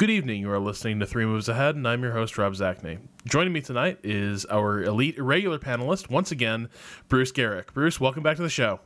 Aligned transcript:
Good 0.00 0.08
evening. 0.08 0.40
You 0.40 0.50
are 0.50 0.58
listening 0.58 0.98
to 1.00 1.06
Three 1.06 1.26
Moves 1.26 1.50
Ahead, 1.50 1.76
and 1.76 1.86
I'm 1.86 2.02
your 2.02 2.12
host, 2.12 2.38
Rob 2.38 2.54
Zacny. 2.54 3.00
Joining 3.26 3.52
me 3.52 3.60
tonight 3.60 3.98
is 4.02 4.46
our 4.46 4.82
elite 4.82 5.18
irregular 5.18 5.58
panelist, 5.58 6.08
once 6.08 6.32
again, 6.32 6.70
Bruce 7.08 7.30
Geryk. 7.32 7.74
Bruce, 7.74 8.00
welcome 8.00 8.22
back 8.22 8.38
to 8.38 8.42
the 8.42 8.48
show. 8.48 8.80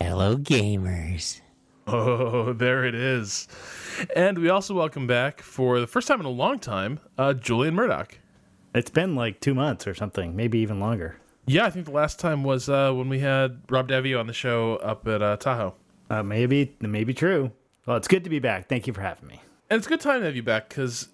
Hello, 0.00 0.36
gamers. 0.36 1.40
Oh, 1.88 2.52
there 2.52 2.84
it 2.84 2.94
is. 2.94 3.48
And 4.14 4.38
we 4.38 4.48
also 4.48 4.74
welcome 4.74 5.08
back, 5.08 5.42
for 5.42 5.80
the 5.80 5.88
first 5.88 6.06
time 6.06 6.20
in 6.20 6.26
a 6.26 6.30
long 6.30 6.60
time, 6.60 7.00
uh, 7.18 7.32
Julian 7.32 7.74
Murdoch. 7.74 8.16
It's 8.76 8.90
been 8.90 9.16
like 9.16 9.40
two 9.40 9.54
months 9.54 9.88
or 9.88 9.94
something, 9.96 10.36
maybe 10.36 10.60
even 10.60 10.78
longer. 10.78 11.16
Yeah, 11.46 11.64
I 11.64 11.70
think 11.70 11.86
the 11.86 11.90
last 11.90 12.20
time 12.20 12.44
was 12.44 12.68
uh, 12.68 12.92
when 12.92 13.08
we 13.08 13.18
had 13.18 13.60
Rob 13.68 13.88
Daviau 13.88 14.20
on 14.20 14.28
the 14.28 14.32
show 14.32 14.76
up 14.76 15.08
at 15.08 15.20
uh, 15.20 15.36
Tahoe. 15.36 15.74
Uh, 16.08 16.22
maybe, 16.22 16.76
maybe 16.78 17.12
true. 17.12 17.50
Well, 17.86 17.96
it's 17.96 18.06
good 18.06 18.22
to 18.22 18.30
be 18.30 18.38
back. 18.38 18.68
Thank 18.68 18.86
you 18.86 18.92
for 18.92 19.00
having 19.00 19.26
me. 19.26 19.40
And 19.70 19.78
it's 19.78 19.86
a 19.86 19.90
good 19.90 20.00
time 20.00 20.20
to 20.20 20.26
have 20.26 20.36
you 20.36 20.42
back 20.42 20.68
because 20.68 21.08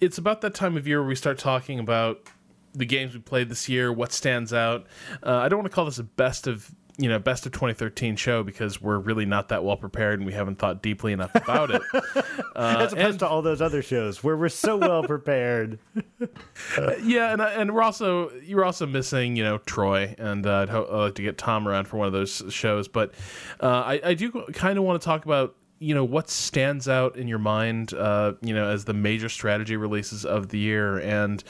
it's 0.00 0.18
about 0.18 0.40
that 0.40 0.54
time 0.54 0.76
of 0.76 0.86
year 0.86 1.00
where 1.00 1.08
we 1.08 1.14
start 1.14 1.38
talking 1.38 1.78
about 1.78 2.28
the 2.74 2.84
games 2.84 3.14
we 3.14 3.20
played 3.20 3.48
this 3.48 3.68
year, 3.68 3.92
what 3.92 4.12
stands 4.12 4.52
out. 4.52 4.86
Uh, 5.22 5.36
I 5.36 5.48
don't 5.48 5.60
want 5.60 5.70
to 5.70 5.74
call 5.74 5.84
this 5.84 5.98
a 5.98 6.04
best 6.04 6.46
of 6.46 6.70
you 6.98 7.08
know 7.08 7.18
best 7.18 7.46
of 7.46 7.52
2013 7.52 8.16
show 8.16 8.42
because 8.42 8.82
we're 8.82 8.98
really 8.98 9.24
not 9.24 9.48
that 9.48 9.64
well 9.64 9.78
prepared 9.78 10.18
and 10.18 10.26
we 10.26 10.32
haven't 10.34 10.58
thought 10.58 10.82
deeply 10.82 11.12
enough 11.12 11.34
about 11.34 11.70
it. 11.70 11.82
Uh, 12.54 12.76
As 12.80 12.92
opposed 12.92 13.10
and, 13.10 13.18
to 13.20 13.28
all 13.28 13.40
those 13.40 13.62
other 13.62 13.80
shows 13.80 14.22
where 14.22 14.36
we're 14.36 14.50
so 14.50 14.76
well 14.76 15.02
prepared. 15.06 15.78
uh, 16.76 16.94
yeah, 17.02 17.32
and 17.32 17.40
and 17.40 17.74
we're 17.74 17.82
also 17.82 18.30
you're 18.42 18.64
also 18.64 18.86
missing 18.86 19.36
you 19.36 19.42
know 19.42 19.56
Troy, 19.58 20.14
and 20.18 20.46
uh, 20.46 20.58
I'd, 20.58 20.68
ho- 20.68 20.86
I'd, 20.90 20.98
like 20.98 21.14
to 21.14 21.22
get 21.22 21.38
Tom 21.38 21.66
around 21.66 21.88
for 21.88 21.96
one 21.96 22.06
of 22.06 22.12
those 22.12 22.42
shows. 22.50 22.88
But 22.88 23.12
uh, 23.60 23.82
I, 23.86 24.00
I 24.04 24.14
do 24.14 24.30
kind 24.52 24.76
of 24.78 24.84
want 24.84 25.00
to 25.00 25.04
talk 25.04 25.24
about 25.24 25.56
you 25.82 25.94
know 25.94 26.04
what 26.04 26.30
stands 26.30 26.88
out 26.88 27.16
in 27.16 27.26
your 27.26 27.38
mind 27.38 27.92
uh, 27.94 28.32
you 28.40 28.54
know 28.54 28.68
as 28.68 28.84
the 28.84 28.94
major 28.94 29.28
strategy 29.28 29.76
releases 29.76 30.24
of 30.24 30.48
the 30.48 30.58
year 30.58 30.98
and 30.98 31.42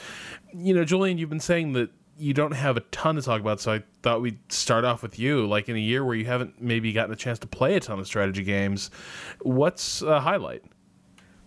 you 0.53 0.73
know 0.73 0.83
julian 0.83 1.17
you've 1.17 1.29
been 1.29 1.39
saying 1.39 1.73
that 1.73 1.89
you 2.17 2.33
don't 2.33 2.51
have 2.53 2.77
a 2.77 2.81
ton 2.91 3.15
to 3.15 3.21
talk 3.21 3.39
about 3.39 3.61
so 3.61 3.71
i 3.71 3.83
thought 4.01 4.21
we'd 4.21 4.39
start 4.51 4.83
off 4.83 5.03
with 5.03 5.19
you 5.19 5.45
like 5.45 5.69
in 5.69 5.75
a 5.75 5.79
year 5.79 6.03
where 6.03 6.15
you 6.15 6.25
haven't 6.25 6.59
maybe 6.59 6.91
gotten 6.91 7.13
a 7.13 7.15
chance 7.15 7.37
to 7.37 7.47
play 7.47 7.75
a 7.75 7.79
ton 7.79 7.99
of 7.99 8.07
strategy 8.07 8.43
games 8.43 8.89
what's 9.41 10.01
a 10.01 10.19
highlight 10.19 10.63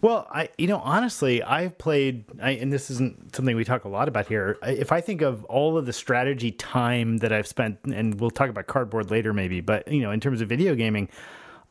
well, 0.02 0.28
I 0.30 0.50
you 0.58 0.66
know 0.68 0.78
honestly, 0.78 1.42
I've 1.42 1.78
played, 1.78 2.26
I, 2.40 2.50
and 2.50 2.70
this 2.70 2.90
isn't 2.90 3.34
something 3.34 3.56
we 3.56 3.64
talk 3.64 3.84
a 3.84 3.88
lot 3.88 4.08
about 4.08 4.26
here. 4.26 4.58
If 4.62 4.92
I 4.92 5.00
think 5.00 5.22
of 5.22 5.44
all 5.46 5.78
of 5.78 5.86
the 5.86 5.92
strategy 5.92 6.52
time 6.52 7.16
that 7.18 7.32
I've 7.32 7.46
spent, 7.46 7.78
and 7.84 8.20
we'll 8.20 8.30
talk 8.30 8.50
about 8.50 8.66
cardboard 8.66 9.10
later, 9.10 9.32
maybe, 9.32 9.62
but 9.62 9.90
you 9.90 10.02
know, 10.02 10.10
in 10.10 10.20
terms 10.20 10.42
of 10.42 10.48
video 10.48 10.74
gaming, 10.74 11.08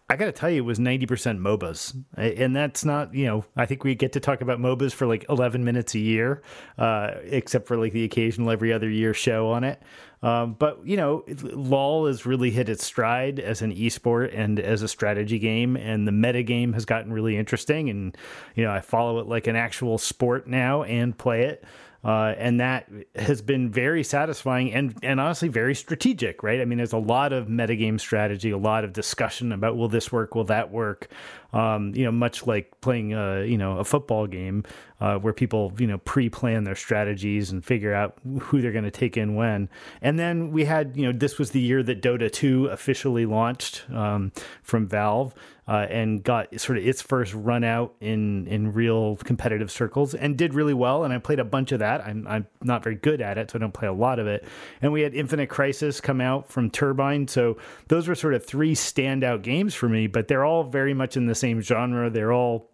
I 0.08 0.18
got 0.18 0.26
to 0.26 0.32
tell 0.32 0.52
you, 0.52 0.62
it 0.62 0.66
was 0.66 0.78
90% 0.78 1.40
MOBAs. 1.40 2.04
And 2.16 2.56
that's 2.56 2.86
not, 2.86 3.16
you 3.16 3.26
know, 3.26 3.46
I 3.56 3.66
think 3.66 3.84
we 3.84 3.96
get 3.96 4.14
to 4.14 4.20
talk 4.20 4.42
about 4.42 4.60
MOBAs 4.60 4.94
for 4.94 5.08
like 5.08 5.26
11 5.30 5.64
minutes 5.64 5.96
a 5.96 6.00
year, 6.00 6.44
uh, 6.78 7.12
except 7.24 7.68
for 7.68 7.76
like 7.76 7.92
the 7.92 8.04
occasional 8.04 8.52
every 8.52 8.72
other 8.72 8.88
year 8.88 9.16
show 9.16 9.50
on 9.50 9.64
it. 9.64 9.82
Um, 10.22 10.54
but, 10.54 10.86
you 10.86 10.96
know, 10.96 11.24
LOL 11.42 12.06
has 12.06 12.24
really 12.26 12.52
hit 12.52 12.70
its 12.70 12.86
stride 12.86 13.40
as 13.40 13.64
an 13.64 13.74
esport 13.74 14.32
and 14.38 14.60
as 14.60 14.84
a 14.84 14.88
strategy 14.88 15.40
game. 15.40 15.76
And 15.76 16.08
the 16.08 16.12
meta 16.12 16.44
game 16.44 16.74
has 16.74 16.86
gotten 16.86 17.12
really 17.12 17.36
interesting. 17.36 17.90
And, 17.90 18.16
you 18.54 18.64
know, 18.64 18.72
I 18.72 18.82
follow 18.82 19.18
it 19.20 19.28
like 19.28 19.48
an 19.48 19.56
actual 19.56 19.98
sport 19.98 20.48
now 20.48 20.84
and 20.84 21.18
play 21.18 21.46
it. 21.46 21.66
Uh, 22.06 22.36
and 22.38 22.60
that 22.60 22.88
has 23.16 23.42
been 23.42 23.72
very 23.72 24.04
satisfying 24.04 24.72
and, 24.72 24.96
and 25.02 25.20
honestly 25.20 25.48
very 25.48 25.74
strategic, 25.74 26.44
right? 26.44 26.62
I 26.62 26.66
mean, 26.66 26.78
there's 26.78 26.94
a 26.94 27.00
lot 27.00 27.34
of 27.34 27.48
metagame 27.48 28.00
strategy, 28.00 28.52
a 28.52 28.60
lot 28.60 28.84
of 28.84 28.94
discussion 28.94 29.52
about 29.52 29.76
will 29.76 29.88
this 29.88 30.12
work, 30.12 30.36
will 30.36 30.44
that 30.44 30.70
work? 30.70 31.10
Um, 31.52 31.96
you 31.96 32.06
know, 32.06 32.12
much 32.12 32.46
like 32.46 32.80
playing 32.82 33.14
a 33.14 33.44
you 33.46 33.58
know 33.58 33.80
a 33.80 33.84
football 33.84 34.28
game 34.28 34.66
uh, 35.00 35.18
where 35.18 35.34
people 35.34 35.74
you 35.80 35.88
know 35.88 35.98
pre-plan 36.00 36.64
their 36.64 36.76
strategies 36.76 37.50
and 37.50 37.66
figure 37.66 37.94
out 37.94 38.18
who 38.40 38.62
they're 38.62 38.74
going 38.74 38.84
to 38.84 38.92
take 38.92 39.18
in 39.18 39.36
when. 39.36 39.70
And 40.02 40.20
then 40.20 40.52
we 40.52 40.66
had 40.66 40.96
you 40.96 41.06
know 41.06 41.12
this 41.12 41.40
was 41.40 41.52
the 41.52 41.62
year 41.62 41.82
that 41.82 42.02
Dota 42.02 42.32
2 42.32 42.68
officially 42.68 43.26
launched 43.26 43.84
um, 43.92 44.32
from 44.62 44.86
Valve 44.86 45.34
uh, 45.68 45.88
and 45.90 46.24
got 46.24 46.60
sort 46.60 46.78
of 46.78 46.86
its 46.86 47.02
first 47.02 47.34
run 47.34 47.64
out 47.64 47.96
in 48.00 48.48
in 48.48 48.72
real 48.74 49.16
competitive 49.18 49.72
circles 49.72 50.14
and 50.14 50.38
did 50.38 50.54
really 50.54 50.74
well. 50.74 51.04
And 51.04 51.14
I 51.14 51.18
played 51.18 51.40
a 51.40 51.46
bunch 51.46 51.72
of 51.72 51.80
that. 51.80 52.02
I'm 52.02 52.28
I'm 52.28 52.48
not 52.62 52.84
very 52.84 52.96
good 52.96 53.22
at 53.22 53.38
it, 53.38 53.52
so 53.52 53.58
I 53.58 53.60
don't 53.60 53.74
play 53.74 53.88
a 53.88 53.94
lot 53.94 54.20
of 54.20 54.28
it. 54.28 54.46
And 54.82 54.92
we 54.92 55.02
had 55.02 55.16
Infinite 55.16 55.48
Crisis 55.48 56.00
come 56.00 56.22
out 56.22 56.52
from 56.52 56.70
Turbine, 56.70 57.28
so 57.28 57.58
those 57.88 58.08
were 58.08 58.16
sort 58.16 58.36
of 58.36 58.46
three 58.46 58.76
standout 58.76 59.42
games 59.42 59.74
for 59.74 59.90
me. 59.90 60.08
But 60.08 60.28
they're 60.28 60.46
all 60.46 60.64
very 60.64 60.94
much 60.94 61.18
in 61.18 61.26
the 61.26 61.36
same 61.36 61.62
genre. 61.62 62.10
They're 62.10 62.34
all 62.34 62.70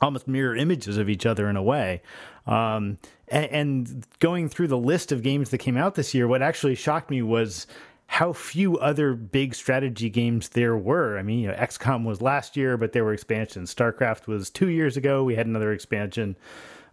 almost 0.00 0.26
mirror 0.26 0.56
images 0.56 0.96
of 0.96 1.08
each 1.08 1.26
other 1.26 1.48
in 1.48 1.56
a 1.56 1.62
way. 1.62 2.02
Um, 2.46 2.98
and, 3.28 3.46
and, 3.46 4.06
going 4.18 4.50
through 4.50 4.68
the 4.68 4.76
list 4.76 5.12
of 5.12 5.22
games 5.22 5.48
that 5.50 5.58
came 5.58 5.78
out 5.78 5.94
this 5.94 6.12
year, 6.12 6.28
what 6.28 6.42
actually 6.42 6.74
shocked 6.74 7.10
me 7.10 7.22
was 7.22 7.66
how 8.06 8.32
few 8.32 8.78
other 8.78 9.14
big 9.14 9.54
strategy 9.54 10.10
games 10.10 10.50
there 10.50 10.76
were. 10.76 11.18
I 11.18 11.22
mean, 11.22 11.40
you 11.40 11.48
know, 11.48 11.54
XCOM 11.54 12.04
was 12.04 12.20
last 12.20 12.56
year, 12.56 12.76
but 12.76 12.92
there 12.92 13.04
were 13.04 13.12
expansions. 13.12 13.74
StarCraft 13.74 14.26
was 14.26 14.50
two 14.50 14.68
years 14.68 14.96
ago. 14.96 15.24
We 15.24 15.34
had 15.34 15.46
another 15.46 15.72
expansion. 15.72 16.36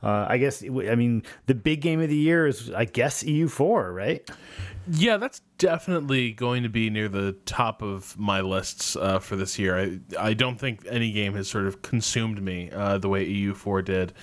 Uh, 0.03 0.25
I 0.27 0.38
guess, 0.39 0.63
I 0.63 0.95
mean, 0.95 1.22
the 1.45 1.53
big 1.53 1.81
game 1.81 2.01
of 2.01 2.09
the 2.09 2.16
year 2.16 2.47
is, 2.47 2.72
I 2.72 2.85
guess, 2.85 3.23
EU4, 3.23 3.94
right? 3.94 4.27
Yeah, 4.89 5.17
that's 5.17 5.41
definitely 5.59 6.31
going 6.31 6.63
to 6.63 6.69
be 6.69 6.89
near 6.89 7.07
the 7.07 7.33
top 7.45 7.83
of 7.83 8.17
my 8.17 8.41
lists 8.41 8.95
uh, 8.95 9.19
for 9.19 9.35
this 9.35 9.59
year. 9.59 9.78
I, 9.78 9.99
I 10.19 10.33
don't 10.33 10.59
think 10.59 10.88
any 10.89 11.11
game 11.11 11.35
has 11.35 11.47
sort 11.47 11.67
of 11.67 11.83
consumed 11.83 12.41
me 12.41 12.72
uh, 12.72 12.97
the 12.97 13.09
way 13.09 13.28
EU4 13.28 13.85
did. 13.85 14.13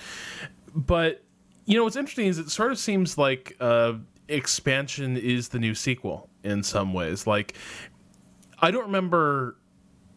But, 0.75 1.23
you 1.65 1.77
know, 1.77 1.85
what's 1.85 1.95
interesting 1.95 2.27
is 2.27 2.39
it 2.39 2.49
sort 2.49 2.73
of 2.73 2.77
seems 2.77 3.17
like 3.17 3.55
uh, 3.61 3.93
expansion 4.27 5.15
is 5.15 5.47
the 5.49 5.59
new 5.59 5.73
sequel 5.73 6.28
in 6.43 6.63
some 6.63 6.93
ways. 6.93 7.27
Like, 7.27 7.53
I 8.59 8.71
don't 8.71 8.85
remember 8.85 9.57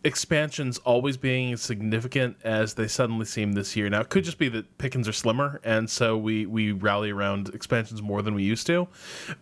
expansions 0.05 0.78
always 0.78 1.16
being 1.16 1.53
as 1.53 1.62
significant 1.62 2.37
as 2.43 2.75
they 2.75 2.88
suddenly 2.88 3.25
seem 3.25 3.53
this 3.53 3.77
year. 3.77 3.88
Now, 3.88 4.00
it 4.00 4.09
could 4.09 4.25
just 4.25 4.38
be 4.38 4.49
that 4.49 4.78
pickings 4.78 5.09
are 5.09 5.12
slimmer, 5.12 5.60
and 5.65 5.88
so 5.88 6.16
we 6.16 6.47
we 6.47 6.72
rally 6.72 7.10
around 7.10 7.50
expansions 7.50 8.03
more 8.03 8.22
than 8.22 8.34
we 8.34 8.43
used 8.43 8.66
to. 8.66 8.88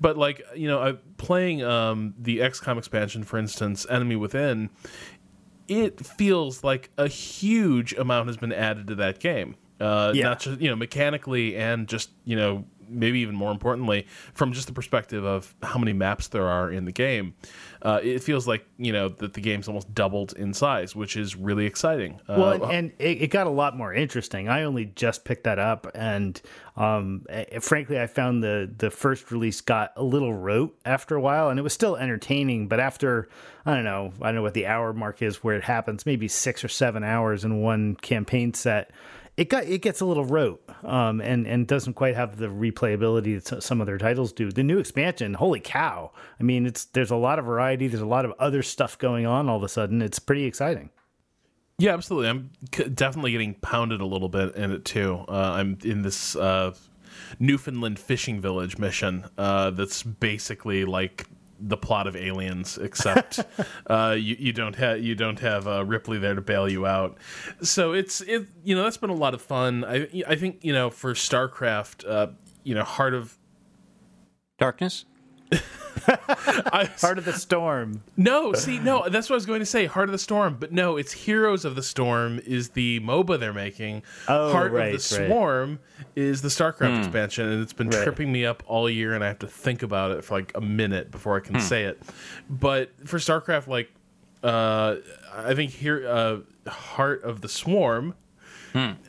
But 0.00 0.16
like 0.16 0.42
you 0.54 0.68
know, 0.68 0.80
I, 0.80 0.92
playing 1.16 1.62
um, 1.62 2.14
the 2.18 2.38
XCOM 2.38 2.78
expansion, 2.78 3.24
for 3.24 3.38
instance, 3.38 3.86
Enemy 3.88 4.16
Within, 4.16 4.70
it 5.68 6.04
feels 6.04 6.62
like 6.62 6.91
a 6.98 7.08
huge 7.08 7.92
amount 7.94 8.28
has 8.28 8.36
been 8.36 8.52
added 8.52 8.88
to 8.88 8.94
that 8.97 9.20
game. 9.20 9.56
Uh, 9.80 10.12
yeah. 10.14 10.24
Not 10.24 10.41
just 10.41 10.60
you 10.60 10.68
know 10.68 10.76
mechanically 10.76 11.56
and 11.56 11.88
just 11.88 12.10
you 12.24 12.36
know 12.36 12.64
maybe 12.90 13.20
even 13.20 13.34
more 13.34 13.50
importantly, 13.50 14.06
from 14.34 14.52
just 14.52 14.66
the 14.66 14.72
perspective 14.72 15.24
of 15.24 15.54
how 15.62 15.78
many 15.78 15.92
maps 15.92 16.28
there 16.28 16.46
are 16.46 16.70
in 16.70 16.84
the 16.84 16.92
game, 16.92 17.34
uh, 17.82 18.00
it 18.02 18.22
feels 18.22 18.46
like 18.46 18.66
you 18.78 18.92
know 18.92 19.08
that 19.08 19.32
the 19.32 19.40
game's 19.40 19.68
almost 19.68 19.94
doubled 19.94 20.32
in 20.34 20.52
size, 20.52 20.94
which 20.94 21.16
is 21.16 21.36
really 21.36 21.66
exciting. 21.66 22.20
Uh, 22.28 22.34
well, 22.38 22.52
and, 22.52 22.72
and 22.72 22.92
it, 22.98 23.22
it, 23.22 23.26
got 23.28 23.46
a 23.46 23.50
lot 23.50 23.76
more 23.76 23.94
interesting. 23.94 24.48
I 24.48 24.64
only 24.64 24.86
just 24.86 25.24
picked 25.24 25.44
that 25.44 25.58
up, 25.58 25.86
and 25.94 26.40
um, 26.76 27.24
frankly, 27.60 28.00
I 28.00 28.06
found 28.06 28.42
the 28.42 28.70
the 28.76 28.90
first 28.90 29.30
release 29.30 29.60
got 29.60 29.92
a 29.96 30.02
little 30.02 30.34
rote 30.34 30.78
after 30.84 31.14
a 31.14 31.20
while, 31.20 31.48
and 31.48 31.58
it 31.58 31.62
was 31.62 31.72
still 31.72 31.96
entertaining. 31.96 32.68
But 32.68 32.80
after 32.80 33.28
I 33.64 33.74
don't 33.74 33.84
know, 33.84 34.12
I 34.20 34.26
don't 34.26 34.36
know 34.36 34.42
what 34.42 34.54
the 34.54 34.66
hour 34.66 34.92
mark 34.92 35.22
is 35.22 35.42
where 35.44 35.56
it 35.56 35.64
happens, 35.64 36.06
maybe 36.06 36.28
six 36.28 36.64
or 36.64 36.68
seven 36.68 37.04
hours 37.04 37.44
in 37.44 37.60
one 37.60 37.96
campaign 37.96 38.54
set 38.54 38.90
it 39.40 39.48
got 39.48 39.64
it 39.64 39.80
gets 39.80 40.02
a 40.02 40.04
little 40.04 40.26
rote 40.26 40.62
um, 40.84 41.22
and 41.22 41.46
and 41.46 41.66
doesn't 41.66 41.94
quite 41.94 42.14
have 42.14 42.36
the 42.36 42.48
replayability 42.48 43.42
that 43.42 43.62
some 43.62 43.80
of 43.80 43.86
their 43.86 43.96
titles 43.96 44.34
do. 44.34 44.52
The 44.52 44.62
new 44.62 44.78
expansion, 44.78 45.32
holy 45.32 45.60
cow! 45.60 46.12
I 46.38 46.42
mean, 46.42 46.66
it's 46.66 46.84
there's 46.84 47.10
a 47.10 47.16
lot 47.16 47.38
of 47.38 47.46
variety. 47.46 47.88
There's 47.88 48.02
a 48.02 48.06
lot 48.06 48.26
of 48.26 48.34
other 48.38 48.62
stuff 48.62 48.98
going 48.98 49.24
on. 49.24 49.48
All 49.48 49.56
of 49.56 49.62
a 49.62 49.68
sudden, 49.68 50.02
it's 50.02 50.18
pretty 50.18 50.44
exciting. 50.44 50.90
Yeah, 51.78 51.94
absolutely. 51.94 52.28
I'm 52.28 52.50
definitely 52.92 53.32
getting 53.32 53.54
pounded 53.54 54.02
a 54.02 54.06
little 54.06 54.28
bit 54.28 54.54
in 54.56 54.72
it 54.72 54.84
too. 54.84 55.24
Uh, 55.26 55.52
I'm 55.54 55.78
in 55.84 56.03
this 56.03 56.36
uh, 56.36 56.74
Newfoundland 57.38 57.98
fishing 57.98 58.42
village 58.42 58.76
mission 58.76 59.24
uh, 59.38 59.70
that's 59.70 60.03
basically 60.03 60.84
like 60.84 61.26
the 61.60 61.77
plot 61.77 62.07
of 62.07 62.16
Aliens, 62.16 62.78
except 62.78 63.41
uh, 63.86 64.16
you, 64.18 64.36
you 64.39 64.53
don't 64.53 64.77
have 64.77 65.01
you 65.01 65.15
don't 65.15 65.39
have 65.41 65.66
uh, 65.66 65.84
Ripley 65.84 66.18
there 66.18 66.34
to 66.34 66.41
bail 66.41 66.68
you 66.68 66.86
out. 66.86 67.18
So 67.62 67.92
it's 67.92 68.21
it 68.22 68.47
you 68.65 68.74
know 68.74 68.83
that's 68.83 68.97
been 68.97 69.10
a 69.10 69.15
lot 69.15 69.34
of 69.34 69.42
fun. 69.42 69.84
I 69.84 70.09
I 70.27 70.36
think 70.36 70.65
you 70.65 70.72
know 70.72 70.91
for 70.91 71.15
StarCraft, 71.15 72.09
uh, 72.09 72.28
you 72.65 72.74
know 72.74 72.84
Heart 72.84 73.15
of 73.15 73.39
Darkness. 74.59 75.04
I, 76.06 76.88
Heart 77.00 77.18
of 77.18 77.24
the 77.24 77.32
Storm. 77.32 78.02
No, 78.16 78.52
see, 78.52 78.78
no, 78.78 79.08
that's 79.08 79.28
what 79.28 79.34
I 79.34 79.36
was 79.36 79.47
going 79.47 79.60
to 79.60 79.66
say. 79.66 79.86
Heart 79.86 80.08
of 80.08 80.12
the 80.12 80.18
Storm, 80.18 80.56
but 80.58 80.72
no, 80.72 80.97
it's 80.97 81.12
Heroes 81.12 81.64
of 81.64 81.74
the 81.74 81.82
Storm 81.82 82.41
is 82.47 82.70
the 82.70 83.00
MOBA 83.00 83.38
they're 83.38 83.52
making. 83.52 84.02
Oh, 84.28 84.50
Heart 84.52 84.72
right, 84.72 84.94
of 84.94 85.08
the 85.08 85.18
right. 85.18 85.28
Swarm 85.28 85.78
is 86.16 86.42
the 86.42 86.48
StarCraft 86.48 86.94
Hmm. 86.94 86.98
expansion, 87.00 87.48
and 87.48 87.62
it's 87.62 87.72
been 87.72 87.88
Right. 87.91 88.02
tripping 88.02 88.32
me 88.32 88.44
up 88.47 88.62
all 88.66 88.88
year, 88.88 89.12
and 89.14 89.22
I 89.22 89.28
have 89.28 89.38
to 89.41 89.47
think 89.47 89.82
about 89.82 90.12
it 90.12 90.24
for 90.24 90.34
like 90.38 90.52
a 90.54 90.60
minute 90.60 91.10
before 91.10 91.36
I 91.36 91.41
can 91.41 91.56
Hmm. 91.56 91.60
say 91.60 91.84
it. 91.84 92.00
But 92.48 92.92
for 93.06 93.18
StarCraft, 93.18 93.66
like, 93.66 93.91
uh, 94.42 94.96
I 95.36 95.54
think 95.54 95.72
here, 95.72 96.06
uh, 96.08 96.70
Heart 96.70 97.24
of 97.24 97.41
the 97.42 97.48
Swarm 97.48 98.14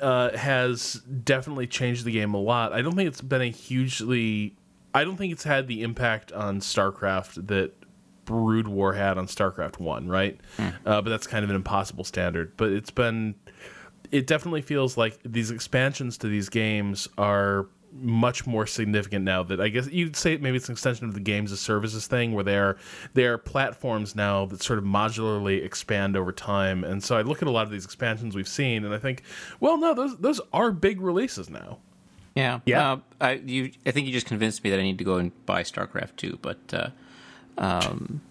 uh, 0.02 0.36
has 0.36 0.94
definitely 1.24 1.68
changed 1.68 2.04
the 2.04 2.12
game 2.12 2.34
a 2.34 2.40
lot. 2.40 2.74
I 2.74 2.82
don't 2.82 2.96
think 2.96 3.08
it's 3.08 3.22
been 3.22 3.42
a 3.42 3.50
hugely. 3.52 4.56
I 4.94 5.04
don't 5.04 5.18
think 5.18 5.32
it's 5.34 5.44
had 5.44 5.68
the 5.68 5.84
impact 5.84 6.32
on 6.32 6.60
StarCraft 6.60 7.48
that 7.48 7.74
Brood 8.26 8.68
War 8.68 8.94
had 8.94 9.18
on 9.18 9.28
StarCraft 9.28 9.80
One, 9.80 10.08
right? 10.08 10.40
Uh, 10.86 11.02
but 11.02 11.10
that's 11.10 11.28
kind 11.28 11.44
of 11.44 11.50
an 11.50 11.56
impossible 11.56 12.04
standard. 12.04 12.56
But 12.58 12.72
it's 12.72 12.92
been. 12.92 13.36
It 14.12 14.28
definitely 14.28 14.62
feels 14.62 14.98
like 14.98 15.20
these 15.24 15.52
expansions 15.52 16.18
to 16.20 16.28
these 16.28 16.50
games 16.50 17.08
are 17.18 17.68
much 17.94 18.46
more 18.48 18.66
significant 18.66 19.26
now 19.26 19.44
that 19.44 19.60
I 19.60 19.68
guess 19.68 19.88
you'd 19.88 20.16
say 20.16 20.38
maybe 20.38 20.58
it's 20.58 20.70
an 20.70 20.74
extension 20.74 21.08
of 21.08 21.14
the 21.14 21.20
games 21.20 21.52
as 21.52 21.60
services 21.60 22.08
thing 22.08 22.34
where 22.34 22.44
they're 22.44 22.78
they're 23.14 23.38
platforms 23.38 24.16
now 24.16 24.46
that 24.46 24.64
sort 24.64 24.80
of 24.80 24.86
modularly 24.86 25.64
expand 25.64 26.16
over 26.16 26.32
time. 26.32 26.84
And 26.84 27.04
so 27.04 27.18
I 27.18 27.22
look 27.22 27.42
at 27.42 27.48
a 27.48 27.52
lot 27.52 27.64
of 27.66 27.72
these 27.72 27.86
expansions 27.86 28.36
we've 28.36 28.48
seen 28.48 28.86
and 28.86 28.94
I 28.94 28.98
think, 28.98 29.24
well 29.60 29.78
no, 29.78 29.94
those 29.94 30.18
those 30.18 30.40
are 30.54 30.72
big 30.72 31.02
releases 31.02 31.50
now. 31.50 31.80
Yeah, 32.36 32.60
Yeah. 32.66 32.92
Uh, 32.92 32.98
I 33.20 33.32
you, 33.34 33.72
I 33.86 33.92
think 33.92 34.08
you 34.08 34.14
just 34.14 34.28
convinced 34.28 34.64
me 34.64 34.70
that 34.70 34.80
I 34.80 34.84
need 34.84 34.98
to 35.00 35.04
go 35.04 35.18
and 35.18 35.32
buy 35.46 35.64
StarCraft 35.64 36.16
two. 36.16 36.40
But 36.42 36.60
uh, 36.74 36.90
um, 37.58 38.22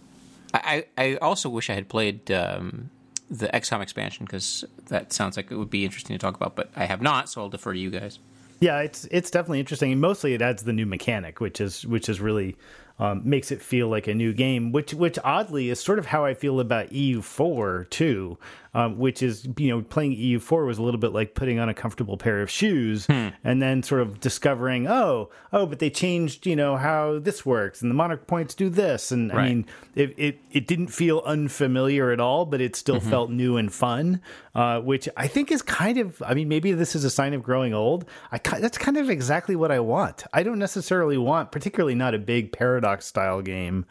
I 0.55 0.87
I 0.97 1.17
also 1.17 1.49
wish 1.49 1.70
I 1.70 1.75
had 1.75 1.88
played 1.88 2.31
um, 2.31 2.91
the 3.31 3.49
XCOM 3.49 3.82
expansion 3.82 4.25
because 4.25 4.64
that 4.88 5.12
sounds 5.12 5.37
like 5.37 5.50
it 5.50 5.56
would 5.56 5.70
be 5.70 5.85
interesting 5.85 6.14
to 6.14 6.19
talk 6.19 6.35
about. 6.35 6.56
But 6.56 6.70
I 6.76 6.87
have 6.87 7.02
not, 7.02 7.29
so 7.29 7.43
I'll 7.43 7.49
defer 7.49 7.73
to 7.73 7.79
you 7.79 7.91
guys. 7.91 8.19
Yeah, 8.61 8.81
it's 8.81 9.06
it's 9.11 9.31
definitely 9.31 9.61
interesting, 9.61 9.93
and 9.93 10.00
mostly 10.00 10.35
it 10.35 10.43
adds 10.43 10.64
the 10.64 10.73
new 10.73 10.87
mechanic, 10.87 11.41
which 11.41 11.61
is 11.61 11.87
which 11.87 12.08
is 12.08 12.20
really 12.20 12.56
um, 12.99 13.23
makes 13.25 13.50
it 13.50 13.62
feel 13.62 13.88
like 13.88 14.06
a 14.06 14.14
new 14.14 14.35
game. 14.35 14.73
Which 14.73 14.93
which 14.93 15.19
oddly 15.25 15.70
is 15.70 15.81
sort 15.81 15.99
of 15.99 16.06
how 16.06 16.25
I 16.25 16.35
feel 16.35 16.61
about 16.61 16.93
EU 16.93 17.23
four 17.23 17.87
too, 17.91 18.38
um, 18.75 18.99
which 18.99 19.22
is 19.22 19.49
you 19.56 19.69
know 19.69 19.82
playing 19.82 20.12
EU 20.12 20.38
four 20.38 20.64
was 20.64 20.78
a 20.78 20.82
little 20.82 21.00
bit 21.00 21.12
like 21.12 21.34
putting 21.34 21.58
on 21.58 21.69
a 21.69 21.75
comfortable 21.75 22.17
pair 22.17 22.43
of 22.43 22.50
shoes, 22.50 23.06
and 23.08 23.62
then 23.62 23.82
sort 23.82 24.00
of 24.02 24.20
discovering 24.20 24.87
oh 24.87 25.31
oh, 25.52 25.67
but 25.67 25.78
they 25.78 25.90
changed 25.90 26.46
you 26.46 26.56
know 26.56 26.76
how 26.76 27.19
this 27.19 27.44
works, 27.44 27.82
and 27.82 27.90
the 27.90 27.94
monarch 27.94 28.26
points 28.26 28.55
do 28.55 28.69
this, 28.69 29.11
and 29.12 29.32
I 29.32 29.34
mean 29.49 29.67
it, 29.94 30.14
it 30.19 30.40
it 30.50 30.67
didn't 30.67 30.88
feel 30.88 31.22
unfamiliar 31.25 32.11
at 32.11 32.20
all, 32.20 32.46
but 32.46 32.61
it 32.61 32.76
still 32.76 33.00
felt 33.00 33.31
new 33.31 33.56
and 33.56 33.72
fun, 33.72 34.20
uh, 34.55 34.81
which 34.81 35.08
I 35.16 35.26
think 35.26 35.50
is 35.50 35.62
kind 35.62 35.99
of. 35.99 36.23
I 36.23 36.34
mean, 36.34 36.49
maybe 36.49 36.73
this 36.73 36.94
is 36.94 37.05
a 37.05 37.11
sign 37.11 37.34
of 37.34 37.43
growing 37.43 37.75
old. 37.75 38.05
I 38.32 38.38
that's 38.38 38.78
kind 38.78 38.96
of 38.96 39.11
exactly 39.11 39.56
what 39.56 39.70
I 39.70 39.81
want. 39.81 40.25
I 40.32 40.43
don't 40.43 40.58
necessarily 40.58 41.19
want, 41.19 41.52
particularly 41.52 41.94
not 41.94 42.14
a 42.14 42.19
big 42.19 42.52
paradox 42.52 43.06
style 43.06 43.43
game. 43.43 43.87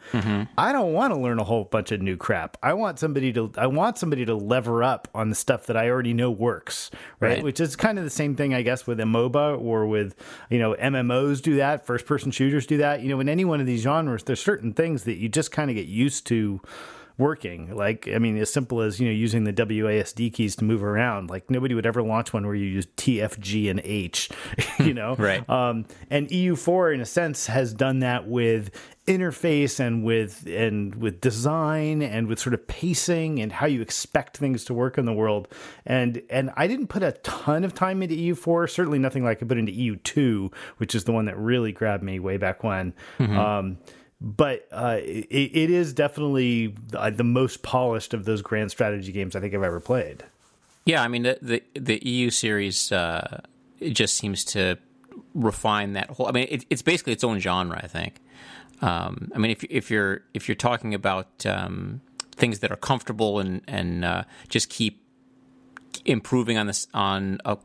I 0.58 0.72
don't 0.72 0.92
want 0.92 1.12
to 1.12 1.18
learn 1.18 1.38
a 1.38 1.44
whole 1.44 1.64
bunch 1.64 1.92
of 1.92 2.00
new 2.02 2.16
crap. 2.16 2.56
I 2.62 2.74
want 2.74 2.98
somebody 2.98 3.32
to. 3.34 3.52
I 3.56 3.66
want 3.66 3.98
somebody 3.98 4.24
to 4.26 4.34
lever 4.70 4.82
up 4.82 5.08
on 5.14 5.28
the 5.30 5.34
stuff 5.34 5.66
that 5.66 5.76
I 5.76 5.88
already 5.88 6.12
know 6.12 6.30
works, 6.30 6.90
right? 7.18 7.30
Right. 7.30 7.42
Which 7.42 7.60
is 7.60 7.76
kind 7.76 7.98
of 7.98 8.04
the 8.04 8.10
same 8.10 8.36
thing, 8.36 8.54
I 8.54 8.62
guess, 8.62 8.86
with 8.86 9.00
a 9.00 9.04
MOBA 9.04 9.60
or 9.60 9.86
with 9.86 10.14
you 10.48 10.58
know 10.58 10.74
MMOs 10.74 11.42
do 11.42 11.56
that. 11.56 11.86
First 11.86 12.06
person 12.06 12.30
shooters 12.30 12.66
do 12.66 12.78
that. 12.78 13.02
You 13.02 13.08
know, 13.08 13.20
in 13.20 13.28
any 13.28 13.44
one 13.44 13.60
of 13.60 13.66
these 13.66 13.82
genres, 13.82 14.22
there's 14.24 14.42
certain 14.42 14.72
things 14.72 15.04
that 15.04 15.16
you 15.16 15.28
just 15.28 15.52
kind 15.52 15.70
of 15.70 15.76
get 15.76 15.86
used 15.86 16.26
to 16.28 16.60
working. 17.18 17.76
Like, 17.76 18.08
I 18.08 18.18
mean, 18.18 18.38
as 18.38 18.50
simple 18.50 18.80
as, 18.80 18.98
you 18.98 19.06
know, 19.06 19.12
using 19.12 19.44
the 19.44 19.52
WASD 19.52 20.32
keys 20.32 20.56
to 20.56 20.64
move 20.64 20.82
around. 20.82 21.28
Like, 21.28 21.50
nobody 21.50 21.74
would 21.74 21.84
ever 21.84 22.02
launch 22.02 22.32
one 22.32 22.46
where 22.46 22.54
you 22.54 22.64
use 22.64 22.86
TFG 22.96 23.70
and 23.70 23.80
H, 23.84 24.30
you 24.78 24.94
know? 24.94 25.14
Right. 25.20 25.48
Um, 25.50 25.84
and 26.08 26.28
EU4, 26.28 26.94
in 26.94 27.00
a 27.02 27.04
sense, 27.04 27.46
has 27.46 27.74
done 27.74 27.98
that 27.98 28.26
with 28.26 28.70
interface 29.10 29.80
and 29.80 30.04
with 30.04 30.46
and 30.46 30.94
with 30.94 31.20
design 31.20 32.00
and 32.00 32.28
with 32.28 32.38
sort 32.38 32.54
of 32.54 32.66
pacing 32.68 33.40
and 33.40 33.52
how 33.52 33.66
you 33.66 33.82
expect 33.82 34.36
things 34.36 34.64
to 34.64 34.74
work 34.74 34.96
in 34.98 35.04
the 35.04 35.12
world. 35.12 35.48
And 35.84 36.22
and 36.30 36.50
I 36.56 36.66
didn't 36.66 36.86
put 36.86 37.02
a 37.02 37.12
ton 37.22 37.64
of 37.64 37.74
time 37.74 38.02
into 38.02 38.14
EU4, 38.14 38.70
certainly 38.70 38.98
nothing 38.98 39.24
like 39.24 39.42
I 39.42 39.46
put 39.46 39.58
into 39.58 39.72
EU2, 39.72 40.52
which 40.78 40.94
is 40.94 41.04
the 41.04 41.12
one 41.12 41.24
that 41.26 41.36
really 41.36 41.72
grabbed 41.72 42.04
me 42.04 42.18
way 42.20 42.36
back 42.36 42.62
when. 42.62 42.94
Um, 43.38 43.78
but 44.20 44.68
uh, 44.70 44.98
it, 45.00 45.26
it 45.30 45.70
is 45.70 45.92
definitely 45.92 46.74
the, 46.88 47.10
the 47.10 47.24
most 47.24 47.62
polished 47.62 48.12
of 48.12 48.24
those 48.26 48.42
grand 48.42 48.70
strategy 48.70 49.12
games 49.12 49.34
I 49.34 49.40
think 49.40 49.54
I've 49.54 49.62
ever 49.62 49.80
played. 49.80 50.24
Yeah, 50.84 51.02
I 51.02 51.08
mean 51.08 51.22
the 51.22 51.38
the, 51.42 51.62
the 51.74 51.98
EU 52.06 52.30
series 52.30 52.92
uh, 52.92 53.40
it 53.80 53.90
just 53.90 54.14
seems 54.14 54.44
to 54.46 54.78
refine 55.34 55.94
that 55.94 56.10
whole. 56.10 56.26
I 56.28 56.32
mean, 56.32 56.46
it, 56.50 56.64
it's 56.70 56.82
basically 56.82 57.12
its 57.12 57.24
own 57.24 57.38
genre. 57.40 57.80
I 57.82 57.86
think. 57.86 58.20
Um, 58.80 59.30
I 59.34 59.38
mean, 59.38 59.50
if 59.50 59.64
if 59.64 59.90
you're 59.90 60.22
if 60.34 60.48
you're 60.48 60.56
talking 60.56 60.94
about 60.94 61.46
um, 61.46 62.00
things 62.32 62.60
that 62.60 62.70
are 62.70 62.76
comfortable 62.76 63.38
and 63.38 63.62
and 63.68 64.04
uh, 64.04 64.24
just 64.48 64.70
keep 64.70 65.02
improving 66.04 66.56
on 66.56 66.66
this 66.66 66.86
on 66.94 67.38
a 67.44 67.56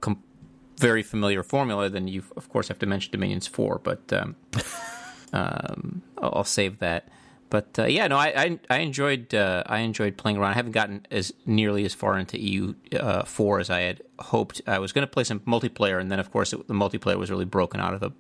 very 0.78 1.04
familiar 1.04 1.44
formula, 1.44 1.90
then 1.90 2.08
you 2.08 2.24
of 2.36 2.50
course 2.50 2.68
have 2.68 2.80
to 2.80 2.86
mention 2.86 3.12
Dominions 3.12 3.48
Four. 3.48 3.80
But 3.84 4.12
um, 4.12 4.36
um, 5.34 6.02
I'll, 6.18 6.34
I'll 6.38 6.44
save 6.44 6.80
that. 6.80 7.08
But 7.50 7.80
uh, 7.80 7.86
yeah, 7.86 8.08
no, 8.08 8.18
I 8.18 8.28
I, 8.36 8.60
I 8.70 8.78
enjoyed 8.80 9.34
uh, 9.34 9.64
I 9.66 9.80
enjoyed 9.80 10.18
playing 10.18 10.38
around. 10.38 10.52
I 10.52 10.56
haven't 10.56 10.74
gotten 10.74 11.06
as 11.12 11.34
nearly 11.46 11.86
as 11.86 11.94
far 11.94 12.18
into 12.18 12.38
EU 12.42 12.74
uh, 13.00 13.24
four 13.24 13.60
as 13.60 13.70
I 13.70 13.82
had 13.82 14.02
hoped. 14.20 14.62
I 14.68 14.80
was 14.80 14.92
going 14.92 15.04
to 15.04 15.12
play 15.12 15.24
some 15.24 15.40
multiplayer, 15.42 16.02
and 16.02 16.12
then 16.12 16.20
of 16.20 16.32
course 16.32 16.52
it, 16.52 16.68
the 16.68 16.74
multiplayer 16.74 17.18
was 17.18 17.32
really 17.32 17.46
broken 17.46 17.80
out 17.80 17.94
of 17.94 18.02
the 18.02 18.12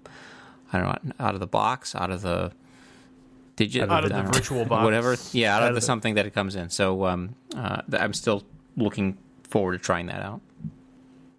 I 0.71 0.79
don't 0.79 1.05
know 1.05 1.13
out 1.19 1.33
of 1.33 1.39
the 1.41 1.47
box, 1.47 1.95
out 1.95 2.11
of 2.11 2.21
the 2.21 2.53
did 3.55 3.73
you 3.73 3.83
Out 3.83 4.03
of 4.03 4.09
the 4.09 4.15
I 4.15 4.19
don't 4.19 4.25
know, 4.27 4.31
virtual 4.31 4.65
box. 4.65 4.83
whatever? 4.83 5.15
Yeah, 5.31 5.55
out, 5.55 5.63
Out 5.63 5.69
of 5.69 5.75
the 5.75 5.79
the- 5.81 5.85
something 5.85 6.15
that 6.15 6.25
it 6.25 6.33
comes 6.33 6.55
in. 6.55 6.69
So 6.69 7.05
um, 7.05 7.35
uh, 7.55 7.81
I'm 7.93 8.13
still 8.13 8.43
looking 8.77 9.17
forward 9.43 9.73
to 9.73 9.79
trying 9.79 10.07
that 10.07 10.21
out. 10.21 10.41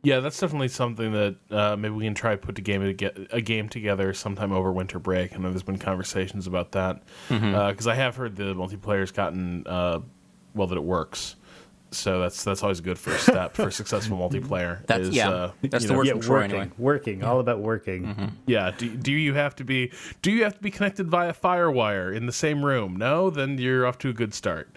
Yeah, 0.03 0.21
that's 0.21 0.39
definitely 0.39 0.69
something 0.69 1.13
that 1.13 1.37
uh, 1.51 1.77
maybe 1.77 1.95
we 1.95 2.05
can 2.05 2.15
try 2.15 2.31
to 2.31 2.37
put 2.37 2.55
to 2.55 2.63
game 2.63 2.81
to 2.83 2.93
get 2.93 3.19
a 3.33 3.41
game 3.41 3.69
together 3.69 4.15
sometime 4.15 4.53
over 4.53 4.71
winter 4.73 5.01
break. 5.01 5.35
I 5.35 5.39
know 5.39 5.51
there's 5.51 5.65
been 5.65 5.79
conversations 5.79 6.47
about 6.47 6.73
that 6.73 7.03
because 7.29 7.89
I 7.89 7.95
have 7.97 8.15
heard 8.15 8.37
the 8.37 8.55
multiplayer's 8.55 9.11
gotten 9.11 9.67
uh, 9.67 9.99
well 10.55 10.69
that 10.69 10.77
it 10.77 10.85
works. 10.85 11.35
So 11.97 12.21
that's 12.21 12.45
that's 12.45 12.63
always 12.63 12.79
a 12.79 12.83
good 12.83 12.99
first 12.99 13.23
step 13.25 13.55
for 13.55 13.71
successful 13.83 14.17
multiplayer. 14.19 14.85
That's- 14.87 15.09
is, 15.09 15.15
yeah, 15.15 15.31
uh, 15.31 15.53
that's 15.63 15.85
you 15.85 15.89
the 15.89 15.93
know, 15.95 15.99
word 15.99 16.07
yeah, 16.07 16.13
from 16.13 16.21
Troy 16.23 16.35
working, 16.41 16.51
anyway. 16.57 16.71
working, 16.79 17.25
all 17.25 17.41
about 17.41 17.61
working. 17.61 18.33
Yeah. 18.47 18.73
Do, 18.77 18.89
do 18.89 19.13
you 19.13 19.35
have 19.35 19.55
to 19.57 19.65
be 19.65 19.93
do 20.23 20.31
you 20.31 20.45
have 20.45 20.55
to 20.55 20.63
be 20.63 20.71
connected 20.71 21.09
via 21.09 21.33
FireWire 21.35 22.15
in 22.15 22.27
the 22.27 22.33
same 22.33 22.65
room? 22.65 22.97
No, 22.97 23.31
then 23.31 23.59
you're 23.59 23.87
off 23.87 23.99
to 23.99 24.09
a 24.11 24.13
good 24.13 24.35
start. 24.35 24.75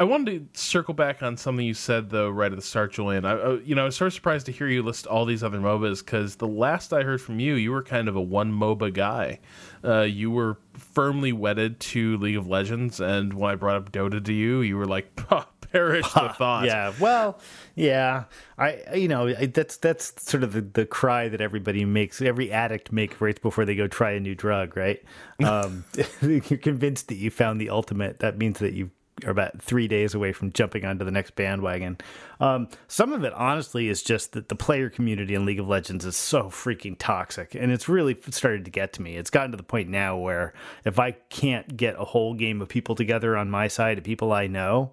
I 0.00 0.04
wanted 0.04 0.54
to 0.54 0.60
circle 0.60 0.94
back 0.94 1.22
on 1.22 1.36
something 1.36 1.66
you 1.66 1.74
said 1.74 2.10
though 2.10 2.30
right 2.30 2.52
at 2.52 2.56
the 2.56 2.62
start, 2.62 2.92
Julian. 2.92 3.24
I, 3.24 3.32
I 3.32 3.54
you 3.58 3.74
know 3.74 3.82
I 3.82 3.84
was 3.86 3.96
sort 3.96 4.06
of 4.06 4.14
surprised 4.14 4.46
to 4.46 4.52
hear 4.52 4.68
you 4.68 4.82
list 4.82 5.06
all 5.06 5.24
these 5.24 5.42
other 5.42 5.58
MOBAs 5.58 6.04
because 6.04 6.36
the 6.36 6.46
last 6.46 6.92
I 6.92 7.02
heard 7.02 7.20
from 7.20 7.40
you, 7.40 7.54
you 7.54 7.72
were 7.72 7.82
kind 7.82 8.08
of 8.08 8.14
a 8.16 8.20
one 8.22 8.52
MOBA 8.52 8.92
guy. 8.94 9.40
Uh, 9.82 10.02
you 10.02 10.30
were 10.30 10.58
firmly 10.74 11.32
wedded 11.32 11.80
to 11.80 12.16
League 12.18 12.36
of 12.36 12.46
Legends, 12.46 13.00
and 13.00 13.32
when 13.34 13.50
I 13.50 13.54
brought 13.56 13.76
up 13.76 13.92
Dota 13.92 14.24
to 14.24 14.32
you, 14.32 14.60
you 14.60 14.76
were 14.76 14.86
like, 14.86 15.14
"Pah, 15.16 15.46
"Perish 15.72 16.06
the 16.12 16.28
thought." 16.38 16.64
Yeah, 16.66 16.92
well, 17.00 17.40
yeah. 17.74 18.24
I 18.56 18.82
you 18.94 19.08
know 19.08 19.28
I- 19.28 19.46
that's 19.46 19.76
that's 19.78 20.12
sort 20.22 20.42
of 20.44 20.52
the, 20.52 20.60
the 20.60 20.86
cry 20.86 21.28
that 21.28 21.40
everybody 21.40 21.84
makes, 21.84 22.20
every 22.22 22.52
addict 22.52 22.92
make 22.92 23.20
right 23.20 23.40
before 23.40 23.64
they 23.64 23.74
go 23.74 23.88
try 23.88 24.12
a 24.12 24.20
new 24.20 24.34
drug, 24.34 24.76
right? 24.76 25.02
Um, 25.44 25.84
you're 26.20 26.40
convinced 26.40 27.06
that 27.08 27.14
you 27.14 27.30
found 27.30 27.60
the 27.60 27.70
ultimate. 27.70 28.18
That 28.18 28.38
means 28.38 28.58
that 28.58 28.72
you 28.74 28.90
are 29.24 29.30
about 29.30 29.60
three 29.60 29.88
days 29.88 30.14
away 30.14 30.32
from 30.32 30.52
jumping 30.52 30.84
onto 30.84 31.04
the 31.04 31.10
next 31.10 31.34
bandwagon. 31.34 31.98
Um, 32.40 32.68
some 32.86 33.12
of 33.12 33.24
it, 33.24 33.32
honestly, 33.32 33.88
is 33.88 34.02
just 34.02 34.32
that 34.32 34.48
the 34.48 34.54
player 34.54 34.90
community 34.90 35.34
in 35.34 35.44
League 35.44 35.60
of 35.60 35.68
Legends 35.68 36.04
is 36.04 36.16
so 36.16 36.44
freaking 36.44 36.96
toxic, 36.98 37.54
and 37.54 37.72
it's 37.72 37.88
really 37.88 38.16
started 38.30 38.64
to 38.64 38.70
get 38.70 38.92
to 38.94 39.02
me. 39.02 39.16
It's 39.16 39.30
gotten 39.30 39.50
to 39.50 39.56
the 39.56 39.62
point 39.62 39.88
now 39.88 40.16
where 40.16 40.52
if 40.84 40.98
I 40.98 41.12
can't 41.12 41.76
get 41.76 41.96
a 41.98 42.04
whole 42.04 42.34
game 42.34 42.60
of 42.60 42.68
people 42.68 42.94
together 42.94 43.36
on 43.36 43.50
my 43.50 43.68
side, 43.68 43.98
of 43.98 44.04
people 44.04 44.32
I 44.32 44.46
know. 44.46 44.92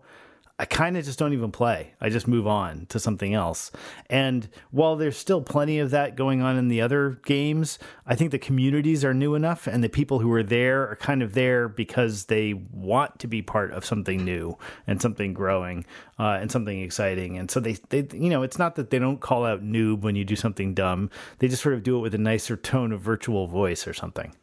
I 0.57 0.63
kind 0.63 0.95
of 0.95 1.03
just 1.03 1.19
don't 1.19 1.33
even 1.33 1.51
play. 1.51 1.95
I 1.99 2.07
just 2.07 2.29
move 2.29 2.47
on 2.47 2.85
to 2.87 2.97
something 2.97 3.33
else. 3.33 3.71
And 4.09 4.47
while 4.71 4.95
there's 4.95 5.17
still 5.17 5.41
plenty 5.41 5.79
of 5.79 5.91
that 5.91 6.15
going 6.15 6.41
on 6.41 6.57
in 6.57 6.69
the 6.69 6.79
other 6.79 7.19
games, 7.25 7.77
I 8.07 8.15
think 8.15 8.31
the 8.31 8.39
communities 8.39 9.03
are 9.03 9.13
new 9.13 9.35
enough 9.35 9.67
and 9.67 9.83
the 9.83 9.89
people 9.89 10.19
who 10.19 10.31
are 10.31 10.43
there 10.43 10.89
are 10.89 10.95
kind 10.95 11.21
of 11.21 11.33
there 11.33 11.67
because 11.67 12.25
they 12.25 12.53
want 12.53 13.19
to 13.19 13.27
be 13.27 13.41
part 13.41 13.73
of 13.73 13.83
something 13.83 14.23
new 14.23 14.57
and 14.87 15.01
something 15.01 15.33
growing 15.33 15.85
uh, 16.19 16.37
and 16.39 16.49
something 16.49 16.79
exciting. 16.79 17.37
And 17.37 17.51
so 17.51 17.59
they, 17.59 17.73
they, 17.89 18.07
you 18.13 18.29
know, 18.29 18.41
it's 18.41 18.57
not 18.57 18.75
that 18.75 18.91
they 18.91 18.99
don't 18.99 19.19
call 19.19 19.43
out 19.43 19.61
noob 19.61 20.01
when 20.01 20.15
you 20.15 20.23
do 20.23 20.37
something 20.37 20.73
dumb. 20.73 21.09
They 21.39 21.49
just 21.49 21.63
sort 21.63 21.75
of 21.75 21.83
do 21.83 21.97
it 21.97 22.01
with 22.01 22.15
a 22.15 22.19
nicer 22.19 22.55
tone 22.55 22.93
of 22.93 23.01
virtual 23.01 23.47
voice 23.47 23.85
or 23.85 23.93
something. 23.93 24.33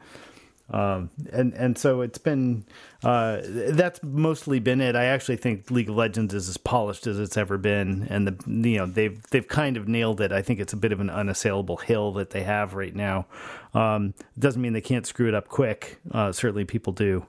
Um, 0.73 1.11
and 1.33 1.53
and 1.53 1.77
so 1.77 2.01
it's 2.01 2.19
been 2.19 2.65
uh, 3.05 3.41
that's 3.45 4.03
mostly 4.03 4.59
been 4.59 4.81
it. 4.81 4.97
I 4.97 5.05
actually 5.05 5.37
think 5.37 5.71
League 5.71 5.91
of 5.91 5.97
Legends 5.97 6.33
is 6.33 6.49
as 6.49 6.57
polished 6.57 7.07
as 7.07 7.19
it's 7.19 7.37
ever 7.37 7.59
been, 7.59 8.07
and 8.09 8.27
the 8.27 8.69
you 8.71 8.79
know 8.79 8.87
they've 8.87 9.23
they've 9.31 9.47
kind 9.47 9.77
of 9.77 9.87
nailed 9.87 10.21
it. 10.23 10.33
I 10.33 10.41
think 10.41 10.61
it's 10.61 10.73
a 10.73 10.79
bit 10.79 10.93
of 10.93 11.01
an 11.01 11.11
unassailable 11.11 11.77
hill 11.77 12.13
that 12.13 12.31
they 12.31 12.43
have 12.43 12.73
right 12.73 12.95
now. 12.95 13.27
Um, 13.75 14.15
doesn't 14.39 14.63
mean 14.63 14.73
they 14.73 14.81
can't 14.81 15.07
screw 15.07 15.29
it 15.29 15.35
up 15.35 15.49
quick. 15.49 15.99
Uh, 16.11 16.33
certainly, 16.33 16.65
people 16.65 16.95
do. 16.95 17.27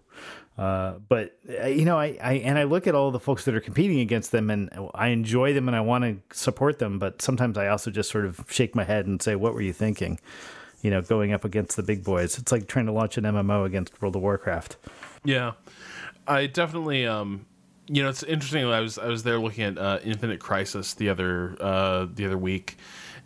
Uh, 0.57 0.93
but 1.09 1.37
uh, 1.61 1.65
you 1.65 1.83
know, 1.83 1.99
I, 1.99 2.17
I 2.21 2.33
and 2.35 2.57
I 2.57 2.63
look 2.63 2.87
at 2.87 2.95
all 2.95 3.11
the 3.11 3.19
folks 3.19 3.43
that 3.45 3.55
are 3.55 3.59
competing 3.59 3.99
against 3.99 4.31
them, 4.31 4.49
and 4.49 4.69
I 4.93 5.07
enjoy 5.07 5.53
them, 5.53 5.67
and 5.67 5.75
I 5.75 5.81
want 5.81 6.03
to 6.03 6.37
support 6.37 6.79
them. 6.79 6.97
But 6.97 7.21
sometimes 7.21 7.57
I 7.57 7.67
also 7.67 7.91
just 7.91 8.09
sort 8.09 8.25
of 8.25 8.45
shake 8.49 8.73
my 8.75 8.83
head 8.83 9.05
and 9.05 9.21
say, 9.21 9.35
"What 9.35 9.53
were 9.53 9.61
you 9.61 9.73
thinking?" 9.73 10.19
You 10.83 10.91
know, 10.91 11.01
going 11.01 11.33
up 11.33 11.43
against 11.43 11.75
the 11.75 11.81
big 11.81 12.03
boys. 12.03 12.37
It's 12.37 12.51
like 12.51 12.67
trying 12.67 12.85
to 12.85 12.91
launch 12.91 13.17
an 13.17 13.23
MMO 13.23 13.65
against 13.65 13.99
World 14.01 14.15
of 14.15 14.21
Warcraft. 14.21 14.77
Yeah, 15.23 15.53
I 16.27 16.45
definitely. 16.45 17.07
Um, 17.07 17.47
you 17.87 18.03
know, 18.03 18.09
it's 18.09 18.21
interesting. 18.23 18.63
I 18.65 18.79
was 18.79 18.99
I 18.99 19.07
was 19.07 19.23
there 19.23 19.39
looking 19.39 19.63
at 19.63 19.77
uh, 19.79 19.99
Infinite 20.03 20.39
Crisis 20.39 20.93
the 20.93 21.09
other 21.09 21.57
uh, 21.59 22.05
the 22.13 22.25
other 22.25 22.37
week 22.37 22.77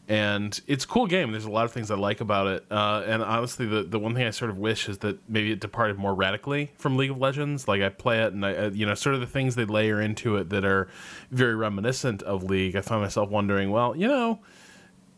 and 0.07 0.59
it's 0.67 0.85
a 0.85 0.87
cool 0.87 1.05
game. 1.05 1.31
There's 1.31 1.45
a 1.45 1.51
lot 1.51 1.65
of 1.65 1.73
things 1.73 1.91
I 1.91 1.95
like 1.95 2.21
about 2.21 2.47
it, 2.47 2.65
uh, 2.71 3.03
and 3.05 3.21
honestly, 3.21 3.65
the 3.65 3.83
the 3.83 3.99
one 3.99 4.15
thing 4.15 4.25
I 4.25 4.29
sort 4.29 4.49
of 4.49 4.57
wish 4.57 4.87
is 4.87 4.99
that 4.99 5.17
maybe 5.29 5.51
it 5.51 5.59
departed 5.59 5.97
more 5.97 6.15
radically 6.15 6.71
from 6.77 6.95
League 6.95 7.11
of 7.11 7.17
Legends. 7.17 7.67
Like 7.67 7.81
I 7.81 7.89
play 7.89 8.23
it, 8.23 8.31
and 8.33 8.45
I, 8.45 8.55
uh, 8.55 8.69
you 8.69 8.85
know, 8.85 8.93
sort 8.93 9.15
of 9.15 9.21
the 9.21 9.27
things 9.27 9.55
they 9.55 9.65
layer 9.65 10.01
into 10.01 10.37
it 10.37 10.49
that 10.49 10.63
are 10.63 10.87
very 11.31 11.55
reminiscent 11.55 12.23
of 12.23 12.43
League. 12.43 12.75
I 12.77 12.81
find 12.81 13.01
myself 13.01 13.29
wondering, 13.29 13.69
well, 13.69 13.95
you 13.95 14.07
know, 14.07 14.39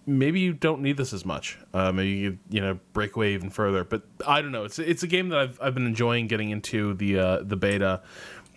maybe 0.09 0.39
you 0.39 0.53
don't 0.53 0.81
need 0.81 0.97
this 0.97 1.13
as 1.13 1.25
much. 1.25 1.57
Uh, 1.73 1.91
maybe 1.91 2.09
you 2.09 2.39
you 2.49 2.61
know 2.61 2.79
break 2.93 3.15
away 3.15 3.33
even 3.33 3.49
further. 3.49 3.83
But 3.83 4.03
I 4.25 4.41
don't 4.41 4.51
know. 4.51 4.65
It's 4.65 4.79
it's 4.79 5.03
a 5.03 5.07
game 5.07 5.29
that 5.29 5.39
I've 5.39 5.59
I've 5.61 5.73
been 5.73 5.85
enjoying 5.85 6.27
getting 6.27 6.49
into 6.49 6.93
the 6.95 7.19
uh, 7.19 7.43
the 7.43 7.55
beta. 7.55 8.01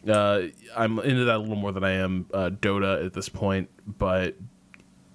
Uh, 0.08 0.42
I'm 0.76 0.98
into 0.98 1.24
that 1.26 1.36
a 1.36 1.38
little 1.38 1.54
more 1.54 1.70
than 1.70 1.84
I 1.84 1.92
am 1.92 2.26
uh, 2.34 2.50
Dota 2.50 3.04
at 3.06 3.12
this 3.12 3.28
point, 3.28 3.70
but 3.86 4.36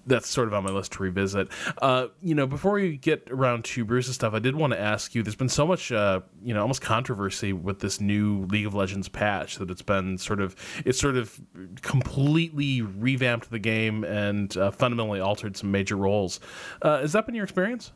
that's 0.08 0.28
sort 0.30 0.48
of 0.48 0.54
on 0.54 0.64
my 0.64 0.72
list 0.72 0.94
to 0.94 1.04
revisit. 1.04 1.50
Uh, 1.82 2.08
you 2.22 2.34
know, 2.34 2.48
before 2.48 2.74
we 2.74 2.98
get 2.98 3.28
around 3.30 3.66
to 3.66 3.86
Bruce's 3.86 4.16
stuff, 4.16 4.34
I 4.34 4.40
did 4.40 4.56
want 4.56 4.74
to 4.74 4.80
ask 4.80 5.14
you. 5.14 5.24
There's 5.24 5.36
been 5.36 5.50
so 5.50 5.68
much, 5.68 5.92
uh, 5.92 6.22
you 6.42 6.54
know, 6.54 6.62
almost 6.62 6.82
controversy 6.82 7.54
with 7.54 7.80
this 7.80 8.02
new 8.02 8.46
League 8.46 8.66
of 8.66 8.74
Legends 8.74 9.10
patch 9.10 9.58
that 9.58 9.70
it's 9.70 9.82
been 9.82 10.18
sort 10.18 10.40
of, 10.42 10.56
it's 10.86 11.00
sort 11.00 11.18
of 11.18 11.40
completely 11.82 12.82
revamped 12.82 13.52
the 13.52 13.60
game 13.60 14.04
and 14.04 14.56
uh, 14.58 14.72
fundamentally 14.72 15.20
altered 15.20 15.58
some 15.58 15.72
major 15.72 15.96
roles. 15.96 16.40
Uh, 16.82 17.02
has 17.02 17.14
that 17.14 17.26
been 17.26 17.36
your 17.36 17.44
experience? 17.44 17.92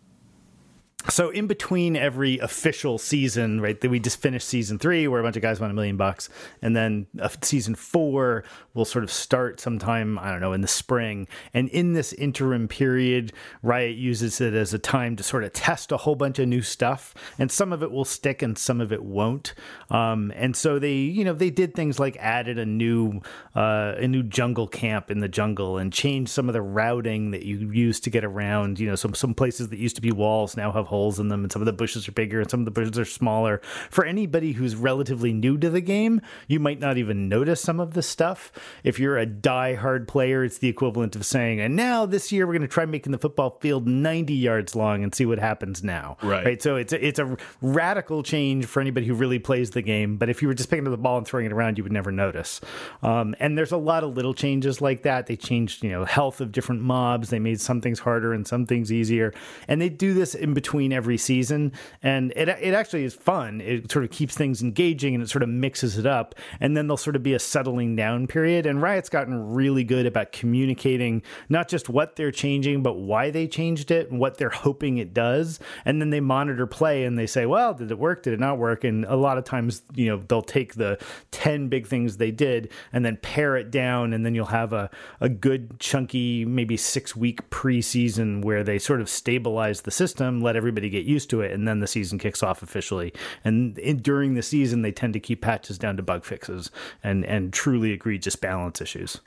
So 1.09 1.29
in 1.29 1.47
between 1.47 1.95
every 1.95 2.37
official 2.39 2.97
season, 2.97 3.59
right, 3.59 3.79
that 3.79 3.89
we 3.89 3.99
just 3.99 4.21
finished 4.21 4.47
season 4.47 4.77
three, 4.77 5.07
where 5.07 5.19
a 5.19 5.23
bunch 5.23 5.35
of 5.35 5.41
guys 5.41 5.59
won 5.59 5.71
a 5.71 5.73
million 5.73 5.97
bucks, 5.97 6.29
and 6.61 6.75
then 6.75 7.07
season 7.41 7.75
four 7.75 8.43
will 8.73 8.85
sort 8.85 9.03
of 9.03 9.11
start 9.11 9.59
sometime 9.59 10.19
I 10.19 10.31
don't 10.31 10.41
know 10.41 10.53
in 10.53 10.61
the 10.61 10.67
spring. 10.67 11.27
And 11.53 11.69
in 11.69 11.93
this 11.93 12.13
interim 12.13 12.67
period, 12.67 13.33
Riot 13.63 13.97
uses 13.97 14.39
it 14.41 14.53
as 14.53 14.73
a 14.73 14.79
time 14.79 15.15
to 15.15 15.23
sort 15.23 15.43
of 15.43 15.53
test 15.53 15.91
a 15.91 15.97
whole 15.97 16.15
bunch 16.15 16.39
of 16.39 16.47
new 16.47 16.61
stuff, 16.61 17.15
and 17.39 17.51
some 17.51 17.73
of 17.73 17.81
it 17.81 17.91
will 17.91 18.05
stick 18.05 18.41
and 18.41 18.57
some 18.57 18.79
of 18.79 18.91
it 18.91 19.03
won't. 19.03 19.53
Um, 19.89 20.31
and 20.35 20.55
so 20.55 20.77
they, 20.77 20.93
you 20.93 21.23
know, 21.23 21.33
they 21.33 21.49
did 21.49 21.73
things 21.73 21.99
like 21.99 22.15
added 22.17 22.59
a 22.59 22.65
new 22.65 23.21
uh, 23.55 23.95
a 23.97 24.07
new 24.07 24.23
jungle 24.23 24.67
camp 24.67 25.09
in 25.09 25.19
the 25.19 25.27
jungle 25.27 25.77
and 25.77 25.91
changed 25.91 26.31
some 26.31 26.47
of 26.47 26.53
the 26.53 26.61
routing 26.61 27.31
that 27.31 27.43
you 27.43 27.71
use 27.71 27.99
to 28.01 28.09
get 28.09 28.23
around. 28.23 28.79
You 28.79 28.87
know, 28.87 28.95
some 28.95 29.15
some 29.15 29.33
places 29.33 29.69
that 29.69 29.79
used 29.79 29.95
to 29.95 30.01
be 30.01 30.11
walls 30.11 30.55
now 30.55 30.71
have 30.71 30.90
holes 30.91 31.19
in 31.19 31.29
them, 31.29 31.43
and 31.43 31.51
some 31.51 31.61
of 31.61 31.65
the 31.65 31.73
bushes 31.73 32.07
are 32.07 32.11
bigger 32.11 32.41
and 32.41 32.51
some 32.51 32.59
of 32.61 32.65
the 32.65 32.71
bushes 32.71 32.99
are 32.99 33.05
smaller. 33.05 33.61
For 33.89 34.05
anybody 34.05 34.51
who's 34.51 34.75
relatively 34.75 35.33
new 35.33 35.57
to 35.57 35.69
the 35.69 35.81
game, 35.81 36.21
you 36.47 36.59
might 36.59 36.79
not 36.79 36.97
even 36.97 37.27
notice 37.27 37.61
some 37.61 37.79
of 37.79 37.95
the 37.95 38.03
stuff. 38.03 38.51
If 38.83 38.99
you're 38.99 39.17
a 39.17 39.25
die-hard 39.25 40.07
player, 40.07 40.43
it's 40.43 40.59
the 40.59 40.67
equivalent 40.67 41.15
of 41.15 41.25
saying, 41.25 41.59
and 41.59 41.75
now 41.75 42.05
this 42.05 42.31
year 42.31 42.45
we're 42.45 42.53
going 42.53 42.61
to 42.61 42.67
try 42.67 42.85
making 42.85 43.11
the 43.11 43.17
football 43.17 43.57
field 43.61 43.87
90 43.87 44.33
yards 44.33 44.75
long 44.75 45.03
and 45.03 45.15
see 45.15 45.25
what 45.25 45.39
happens 45.39 45.83
now. 45.83 46.17
Right. 46.21 46.45
right? 46.45 46.61
So 46.61 46.75
it's 46.75 46.93
a, 46.93 47.05
it's 47.05 47.19
a 47.19 47.37
radical 47.61 48.23
change 48.23 48.65
for 48.65 48.81
anybody 48.81 49.07
who 49.07 49.13
really 49.13 49.39
plays 49.39 49.71
the 49.71 49.81
game. 49.81 50.17
But 50.17 50.29
if 50.29 50.41
you 50.41 50.47
were 50.47 50.53
just 50.53 50.69
picking 50.69 50.85
up 50.85 50.91
the 50.91 50.97
ball 50.97 51.17
and 51.17 51.25
throwing 51.25 51.45
it 51.45 51.53
around, 51.53 51.77
you 51.77 51.83
would 51.83 51.93
never 51.93 52.11
notice. 52.11 52.61
Um, 53.01 53.35
and 53.39 53.57
there's 53.57 53.71
a 53.71 53.77
lot 53.77 54.03
of 54.03 54.15
little 54.15 54.33
changes 54.33 54.81
like 54.81 55.03
that. 55.03 55.27
They 55.27 55.37
changed, 55.37 55.83
you 55.83 55.89
know, 55.89 56.05
health 56.05 56.41
of 56.41 56.51
different 56.51 56.81
mobs. 56.81 57.29
They 57.29 57.39
made 57.39 57.61
some 57.61 57.81
things 57.81 57.99
harder 57.99 58.33
and 58.33 58.47
some 58.47 58.65
things 58.65 58.91
easier. 58.91 59.33
And 59.67 59.81
they 59.81 59.89
do 59.89 60.13
this 60.13 60.35
in 60.35 60.53
between 60.53 60.80
between 60.81 60.97
every 60.97 61.17
season, 61.17 61.71
and 62.01 62.33
it 62.35 62.49
it 62.49 62.73
actually 62.73 63.03
is 63.03 63.13
fun. 63.13 63.61
It 63.61 63.91
sort 63.91 64.03
of 64.03 64.09
keeps 64.09 64.35
things 64.35 64.63
engaging 64.63 65.13
and 65.13 65.23
it 65.23 65.29
sort 65.29 65.43
of 65.43 65.49
mixes 65.49 65.97
it 65.97 66.07
up. 66.07 66.33
And 66.59 66.75
then 66.75 66.87
there'll 66.87 66.97
sort 66.97 67.15
of 67.15 67.21
be 67.21 67.35
a 67.35 67.39
settling 67.39 67.95
down 67.95 68.25
period. 68.25 68.65
And 68.65 68.81
Riot's 68.81 69.09
gotten 69.09 69.53
really 69.53 69.83
good 69.83 70.07
about 70.07 70.31
communicating 70.31 71.21
not 71.49 71.67
just 71.67 71.87
what 71.87 72.15
they're 72.15 72.31
changing, 72.31 72.81
but 72.81 72.93
why 72.93 73.29
they 73.29 73.47
changed 73.47 73.91
it 73.91 74.09
and 74.09 74.19
what 74.19 74.37
they're 74.37 74.49
hoping 74.49 74.97
it 74.97 75.13
does. 75.13 75.59
And 75.85 76.01
then 76.01 76.09
they 76.09 76.19
monitor 76.19 76.65
play 76.65 77.03
and 77.05 77.17
they 77.17 77.27
say, 77.27 77.45
well, 77.45 77.75
did 77.75 77.91
it 77.91 77.99
work? 77.99 78.23
Did 78.23 78.33
it 78.33 78.39
not 78.39 78.57
work? 78.57 78.83
And 78.83 79.05
a 79.05 79.15
lot 79.15 79.37
of 79.37 79.43
times, 79.43 79.83
you 79.93 80.07
know, 80.07 80.17
they'll 80.17 80.41
take 80.41 80.73
the 80.73 80.97
ten 81.29 81.69
big 81.69 81.85
things 81.85 82.17
they 82.17 82.31
did 82.31 82.71
and 82.91 83.05
then 83.05 83.17
pare 83.17 83.55
it 83.55 83.69
down, 83.69 84.13
and 84.13 84.25
then 84.25 84.33
you'll 84.33 84.45
have 84.45 84.73
a 84.73 84.89
a 85.19 85.29
good 85.29 85.79
chunky 85.79 86.43
maybe 86.45 86.75
six 86.75 87.15
week 87.15 87.47
preseason 87.51 88.43
where 88.43 88.63
they 88.63 88.79
sort 88.79 89.01
of 89.01 89.09
stabilize 89.09 89.81
the 89.81 89.91
system, 89.91 90.41
let 90.41 90.55
everybody 90.55 90.70
get 90.79 91.05
used 91.05 91.29
to 91.31 91.41
it, 91.41 91.51
and 91.51 91.67
then 91.67 91.79
the 91.79 91.87
season 91.87 92.17
kicks 92.17 92.41
off 92.41 92.63
officially. 92.63 93.13
And 93.43 93.77
in, 93.79 93.97
during 93.97 94.35
the 94.35 94.41
season, 94.41 94.81
they 94.81 94.91
tend 94.91 95.13
to 95.13 95.19
keep 95.19 95.41
patches 95.41 95.77
down 95.77 95.97
to 95.97 96.03
bug 96.03 96.23
fixes 96.23 96.71
and 97.03 97.25
and 97.25 97.51
truly 97.51 97.91
egregious 97.91 98.35
balance 98.35 98.79
issues. 98.81 99.19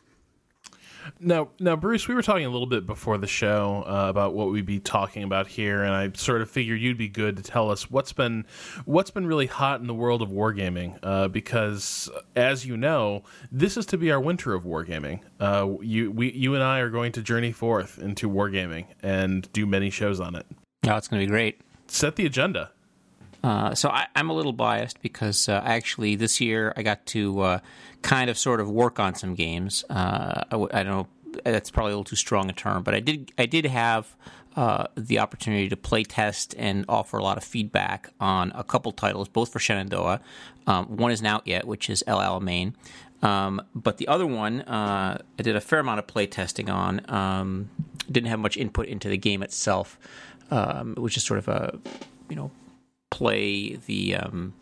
Now, 1.20 1.48
now, 1.60 1.76
Bruce, 1.76 2.08
we 2.08 2.14
were 2.14 2.22
talking 2.22 2.46
a 2.46 2.50
little 2.50 2.66
bit 2.66 2.86
before 2.86 3.18
the 3.18 3.26
show 3.26 3.84
uh, 3.86 4.08
about 4.08 4.34
what 4.34 4.50
we'd 4.50 4.66
be 4.66 4.80
talking 4.80 5.22
about 5.22 5.46
here, 5.46 5.82
and 5.82 5.92
I 5.92 6.10
sort 6.14 6.40
of 6.40 6.50
figured 6.50 6.80
you'd 6.80 6.98
be 6.98 7.08
good 7.08 7.36
to 7.36 7.42
tell 7.42 7.70
us 7.70 7.90
what's 7.90 8.12
been 8.12 8.46
what's 8.84 9.10
been 9.10 9.26
really 9.26 9.46
hot 9.46 9.80
in 9.80 9.86
the 9.86 9.94
world 9.94 10.22
of 10.22 10.30
wargaming. 10.30 10.98
Uh, 11.02 11.28
because, 11.28 12.10
as 12.36 12.64
you 12.64 12.76
know, 12.76 13.22
this 13.52 13.76
is 13.76 13.86
to 13.86 13.98
be 13.98 14.10
our 14.10 14.20
winter 14.20 14.54
of 14.54 14.64
wargaming. 14.64 15.20
Uh, 15.40 15.74
you, 15.82 16.10
we, 16.10 16.32
you 16.32 16.54
and 16.54 16.62
I 16.62 16.80
are 16.80 16.90
going 16.90 17.12
to 17.12 17.22
journey 17.22 17.52
forth 17.52 17.98
into 17.98 18.30
wargaming 18.30 18.86
and 19.02 19.50
do 19.52 19.66
many 19.66 19.90
shows 19.90 20.20
on 20.20 20.34
it. 20.34 20.46
Oh, 20.86 20.96
it's 20.96 21.08
going 21.08 21.20
to 21.20 21.26
be 21.26 21.30
great. 21.30 21.60
Set 21.86 22.16
the 22.16 22.26
agenda. 22.26 22.70
Uh, 23.42 23.74
so 23.74 23.90
I, 23.90 24.06
am 24.16 24.30
a 24.30 24.32
little 24.32 24.52
biased 24.52 25.02
because 25.02 25.48
uh, 25.48 25.60
actually 25.64 26.14
this 26.16 26.40
year 26.40 26.72
I 26.76 26.82
got 26.82 27.04
to 27.06 27.40
uh, 27.40 27.58
kind 28.02 28.30
of 28.30 28.38
sort 28.38 28.60
of 28.60 28.70
work 28.70 28.98
on 28.98 29.14
some 29.14 29.34
games. 29.34 29.84
Uh, 29.90 30.44
I, 30.50 30.56
I, 30.56 30.82
don't 30.82 30.86
know 30.86 31.08
that's 31.44 31.70
probably 31.70 31.92
a 31.92 31.94
little 31.94 32.04
too 32.04 32.16
strong 32.16 32.48
a 32.48 32.52
term, 32.52 32.82
but 32.82 32.94
I 32.94 33.00
did 33.00 33.32
I 33.36 33.46
did 33.46 33.66
have 33.66 34.16
uh, 34.56 34.86
the 34.96 35.18
opportunity 35.18 35.68
to 35.68 35.76
play 35.76 36.04
test 36.04 36.54
and 36.56 36.84
offer 36.88 37.18
a 37.18 37.22
lot 37.22 37.36
of 37.36 37.44
feedback 37.44 38.10
on 38.20 38.52
a 38.54 38.64
couple 38.64 38.92
titles, 38.92 39.28
both 39.28 39.52
for 39.52 39.58
Shenandoah. 39.58 40.20
Um, 40.66 40.96
one 40.96 41.10
isn't 41.10 41.26
out 41.26 41.46
yet, 41.46 41.66
which 41.66 41.90
is 41.90 42.04
El 42.06 42.18
Alamein. 42.18 42.74
Um, 43.22 43.62
but 43.74 43.96
the 43.96 44.06
other 44.06 44.26
one, 44.26 44.60
uh, 44.62 45.18
I 45.38 45.42
did 45.42 45.56
a 45.56 45.60
fair 45.60 45.80
amount 45.80 45.98
of 45.98 46.06
play 46.06 46.26
testing 46.26 46.70
on. 46.70 47.08
Um, 47.10 47.70
didn't 48.10 48.28
have 48.28 48.38
much 48.38 48.56
input 48.56 48.86
into 48.86 49.08
the 49.08 49.16
game 49.16 49.42
itself. 49.42 49.98
Um, 50.50 50.94
was 50.98 51.14
just 51.14 51.26
sort 51.26 51.38
of 51.38 51.48
a, 51.48 51.78
you 52.28 52.36
know, 52.36 52.50
play 53.10 53.76
the 53.76 54.16
um, 54.16 54.52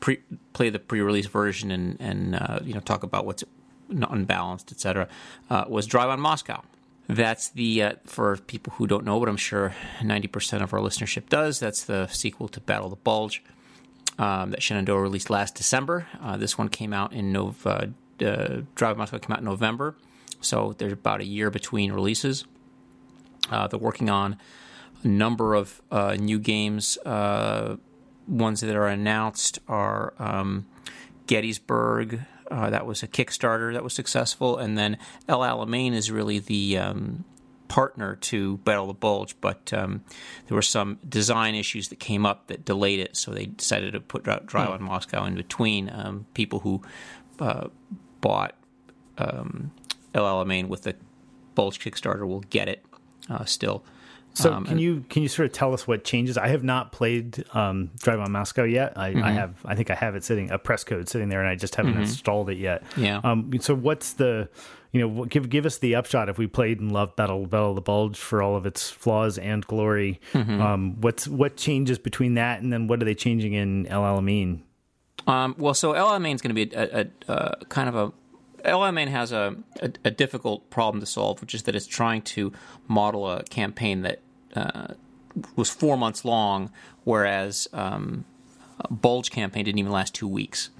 pre 0.00 0.18
play 0.52 0.70
the 0.70 0.78
pre-release 0.78 1.26
version 1.26 1.70
and 1.70 1.96
and 2.00 2.34
uh, 2.34 2.58
you 2.62 2.74
know 2.74 2.80
talk 2.80 3.02
about 3.02 3.26
what's 3.26 3.44
unbalanced, 3.90 4.72
etc. 4.72 5.08
Uh, 5.50 5.64
was 5.68 5.86
Drive 5.86 6.08
on 6.08 6.20
Moscow. 6.20 6.62
That's 7.08 7.48
the 7.50 7.82
uh, 7.82 7.92
for 8.04 8.36
people 8.36 8.72
who 8.74 8.86
don't 8.86 9.04
know, 9.04 9.20
but 9.20 9.28
I'm 9.28 9.36
sure 9.36 9.74
90% 10.00 10.62
of 10.62 10.72
our 10.74 10.80
listenership 10.80 11.28
does. 11.28 11.60
That's 11.60 11.84
the 11.84 12.08
sequel 12.08 12.48
to 12.48 12.60
Battle 12.60 12.88
the 12.88 12.96
Bulge 12.96 13.42
um, 14.18 14.50
that 14.50 14.62
Shenandoah 14.62 15.00
released 15.00 15.30
last 15.30 15.54
December. 15.54 16.06
Uh, 16.20 16.36
this 16.36 16.58
one 16.58 16.68
came 16.68 16.92
out 16.92 17.12
in 17.12 17.32
Nov. 17.32 17.66
Uh, 17.66 17.86
Drive 18.18 18.92
on 18.92 18.98
Moscow 18.98 19.18
came 19.18 19.32
out 19.32 19.40
in 19.40 19.44
November, 19.44 19.94
so 20.40 20.74
there's 20.78 20.92
about 20.92 21.20
a 21.20 21.24
year 21.24 21.50
between 21.50 21.92
releases. 21.92 22.44
Uh, 23.50 23.68
they're 23.68 23.78
working 23.78 24.10
on 24.10 24.36
a 25.02 25.08
number 25.08 25.54
of 25.54 25.82
uh, 25.90 26.16
new 26.18 26.38
games. 26.38 26.98
Uh, 26.98 27.76
ones 28.26 28.60
that 28.60 28.74
are 28.74 28.88
announced 28.88 29.58
are 29.68 30.14
um, 30.18 30.66
Gettysburg. 31.26 32.20
Uh, 32.50 32.70
that 32.70 32.86
was 32.86 33.02
a 33.02 33.08
Kickstarter 33.08 33.72
that 33.72 33.82
was 33.82 33.92
successful, 33.92 34.56
and 34.56 34.78
then 34.78 34.98
El 35.28 35.40
Alamein 35.40 35.92
is 35.92 36.12
really 36.12 36.38
the 36.38 36.78
um, 36.78 37.24
partner 37.66 38.16
to 38.16 38.58
Battle 38.58 38.84
of 38.84 38.88
the 38.88 38.94
Bulge, 38.94 39.34
but 39.40 39.72
um, 39.72 40.02
there 40.46 40.54
were 40.54 40.62
some 40.62 40.98
design 41.08 41.54
issues 41.54 41.88
that 41.88 41.98
came 41.98 42.24
up 42.24 42.46
that 42.46 42.64
delayed 42.64 43.00
it, 43.00 43.16
so 43.16 43.32
they 43.32 43.46
decided 43.46 43.92
to 43.92 44.00
put 44.00 44.22
Drive 44.22 44.68
hmm. 44.68 44.74
on 44.74 44.82
Moscow 44.82 45.24
in 45.24 45.34
between. 45.34 45.90
Um, 45.92 46.26
people 46.34 46.60
who 46.60 46.82
uh, 47.40 47.68
bought 48.20 48.54
um, 49.18 49.72
El 50.14 50.24
Alamein 50.24 50.68
with 50.68 50.82
the 50.82 50.94
Bulge 51.54 51.80
Kickstarter 51.80 52.26
will 52.26 52.40
get 52.40 52.68
it 52.68 52.84
uh, 53.28 53.44
still. 53.44 53.84
So 54.36 54.52
Um, 54.52 54.64
can 54.64 54.72
and- 54.72 54.80
you 54.82 55.02
can 55.08 55.22
you 55.22 55.28
sort 55.28 55.46
of 55.46 55.52
tell 55.52 55.72
us 55.72 55.86
what 55.88 56.04
changes? 56.04 56.36
I 56.36 56.48
have 56.48 56.62
not 56.62 56.92
played 56.92 57.42
um, 57.54 57.90
Drive 58.02 58.20
on 58.20 58.32
Moscow 58.32 58.64
yet. 58.64 58.92
I, 58.96 59.10
Mm-hmm. 59.14 59.24
I 59.24 59.32
have 59.32 59.54
I 59.64 59.74
think 59.74 59.90
I 59.90 59.94
have 59.94 60.14
it 60.14 60.24
sitting 60.24 60.50
a 60.50 60.58
press 60.58 60.84
code 60.84 61.08
sitting 61.08 61.30
there, 61.30 61.40
and 61.40 61.48
I 61.48 61.54
just 61.54 61.74
haven't 61.74 61.96
installed 61.96 62.50
it 62.50 62.58
yet. 62.58 62.82
Yeah. 62.98 63.20
Um, 63.24 63.50
so 63.60 63.74
what's 63.74 64.12
the 64.14 64.48
you 64.92 65.00
know 65.00 65.24
give 65.24 65.48
give 65.48 65.64
us 65.64 65.78
the 65.78 65.94
upshot 65.94 66.28
if 66.28 66.36
we 66.36 66.46
played 66.46 66.80
and 66.80 66.92
loved 66.92 67.16
Battle 67.16 67.46
Battle 67.46 67.70
of 67.70 67.76
the 67.76 67.80
Bulge 67.82 68.18
for 68.18 68.42
all 68.42 68.56
of 68.56 68.66
its 68.66 68.90
flaws 68.90 69.38
and 69.38 69.66
glory. 69.66 70.20
Mm-hmm. 70.34 70.60
Um, 70.60 71.00
what's 71.00 71.26
what 71.26 71.56
changes 71.56 71.98
between 71.98 72.34
that 72.34 72.60
and 72.60 72.70
then 72.70 72.88
what 72.88 73.00
are 73.00 73.06
they 73.06 73.14
changing 73.14 73.54
in 73.54 73.86
El 73.86 74.02
Alamein? 74.02 74.60
Um, 75.26 75.54
well, 75.58 75.72
so 75.74 75.92
El 75.92 76.08
Alamein 76.08 76.34
is 76.34 76.42
going 76.42 76.54
to 76.54 76.66
be 76.66 76.74
a, 76.76 77.00
a, 77.00 77.32
a 77.32 77.64
kind 77.70 77.88
of 77.88 77.94
a 77.96 78.12
El 78.68 78.80
Alamein 78.80 79.08
has 79.08 79.32
a, 79.32 79.56
a, 79.80 79.90
a 80.04 80.10
difficult 80.10 80.68
problem 80.70 81.00
to 81.00 81.06
solve, 81.06 81.40
which 81.40 81.54
is 81.54 81.62
that 81.64 81.74
it's 81.74 81.86
trying 81.86 82.20
to 82.22 82.52
model 82.88 83.30
a 83.30 83.44
campaign 83.44 84.02
that 84.02 84.20
uh, 84.56 84.94
was 85.54 85.70
four 85.70 85.96
months 85.96 86.24
long, 86.24 86.70
whereas 87.04 87.68
um, 87.72 88.24
Bulge 88.90 89.30
campaign 89.30 89.64
didn't 89.64 89.78
even 89.78 89.92
last 89.92 90.14
two 90.14 90.28
weeks. 90.28 90.70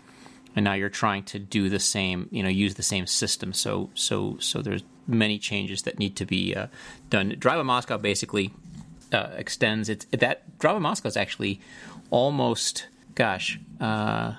And 0.54 0.64
now 0.64 0.73
you're 0.73 0.88
trying 0.88 1.25
to 1.25 1.38
do 1.38 1.68
the 1.68 1.78
same, 1.78 2.28
you 2.30 2.42
know, 2.42 2.49
use 2.49 2.75
the 2.76 2.83
same 2.83 3.06
system. 3.06 3.52
So, 3.52 3.90
so, 3.95 4.38
so 4.40 4.62
there's 4.62 4.83
many 5.06 5.38
changes 5.38 5.83
that 5.83 5.99
need 5.99 6.16
to 6.16 6.25
be 6.25 6.54
uh, 6.54 6.68
done. 7.11 7.37
Drive 7.38 7.59
on 7.59 7.66
Moscow 7.66 7.99
basically 7.99 8.52
uh, 9.12 9.28
extends 9.37 9.88
its 9.88 10.06
that 10.12 10.59
Drive 10.59 10.76
on 10.76 10.83
Moscow 10.83 11.09
is 11.09 11.16
actually 11.16 11.61
almost, 12.11 12.87
gosh, 13.14 13.59
uh, 13.80 14.33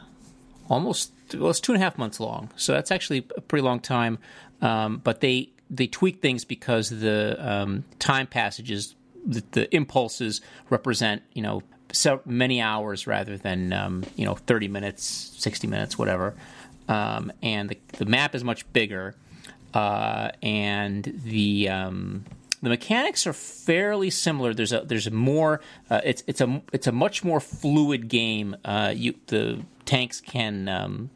almost 0.70 1.12
well, 1.36 1.50
it's 1.50 1.60
two 1.60 1.74
and 1.74 1.82
a 1.82 1.84
half 1.84 1.98
months 1.98 2.20
long, 2.20 2.50
so 2.56 2.74
that's 2.74 2.92
actually 2.92 3.26
a 3.36 3.42
pretty 3.42 3.64
long 3.64 3.80
time. 3.80 4.18
Um, 4.62 4.98
but 5.04 5.22
they 5.22 5.50
they 5.70 5.88
tweak 5.88 6.22
things 6.22 6.46
because 6.46 6.90
the 6.90 7.38
um, 7.40 7.84
time 8.00 8.28
passages, 8.28 8.96
the, 9.28 9.44
the 9.52 9.76
impulses 9.76 10.42
represent 10.70 11.22
you 11.34 11.42
know 11.42 11.62
so 11.92 12.22
many 12.26 12.62
hours 12.62 13.08
rather 13.08 13.38
than 13.38 13.74
um, 13.74 14.04
you 14.16 14.26
know 14.26 14.36
thirty 14.36 14.68
minutes, 14.68 15.04
sixty 15.38 15.68
minutes, 15.68 15.98
whatever. 15.98 16.34
Um, 16.88 17.32
and 17.44 17.70
the 17.70 17.78
the 17.98 18.06
map 18.06 18.34
is 18.34 18.44
much 18.44 18.72
bigger, 18.74 19.16
uh, 19.74 20.30
and 20.42 21.22
the 21.24 21.70
um, 21.70 22.26
the 22.62 22.70
mechanics 22.70 23.28
are 23.28 23.34
fairly 23.34 24.10
similar. 24.10 24.54
There's 24.54 24.74
a 24.74 24.82
there's 24.82 25.08
a 25.08 25.12
more 25.12 25.62
uh, 25.90 26.02
it's 26.04 26.24
it's 26.28 26.42
a 26.42 26.62
it's 26.74 26.88
a 26.88 26.92
much 26.92 27.24
more 27.24 27.40
fluid 27.40 28.08
game. 28.08 28.56
Uh, 28.64 28.94
you 28.96 29.16
the 29.28 29.64
tanks 29.86 30.22
can 30.22 30.68
um, 30.68 31.10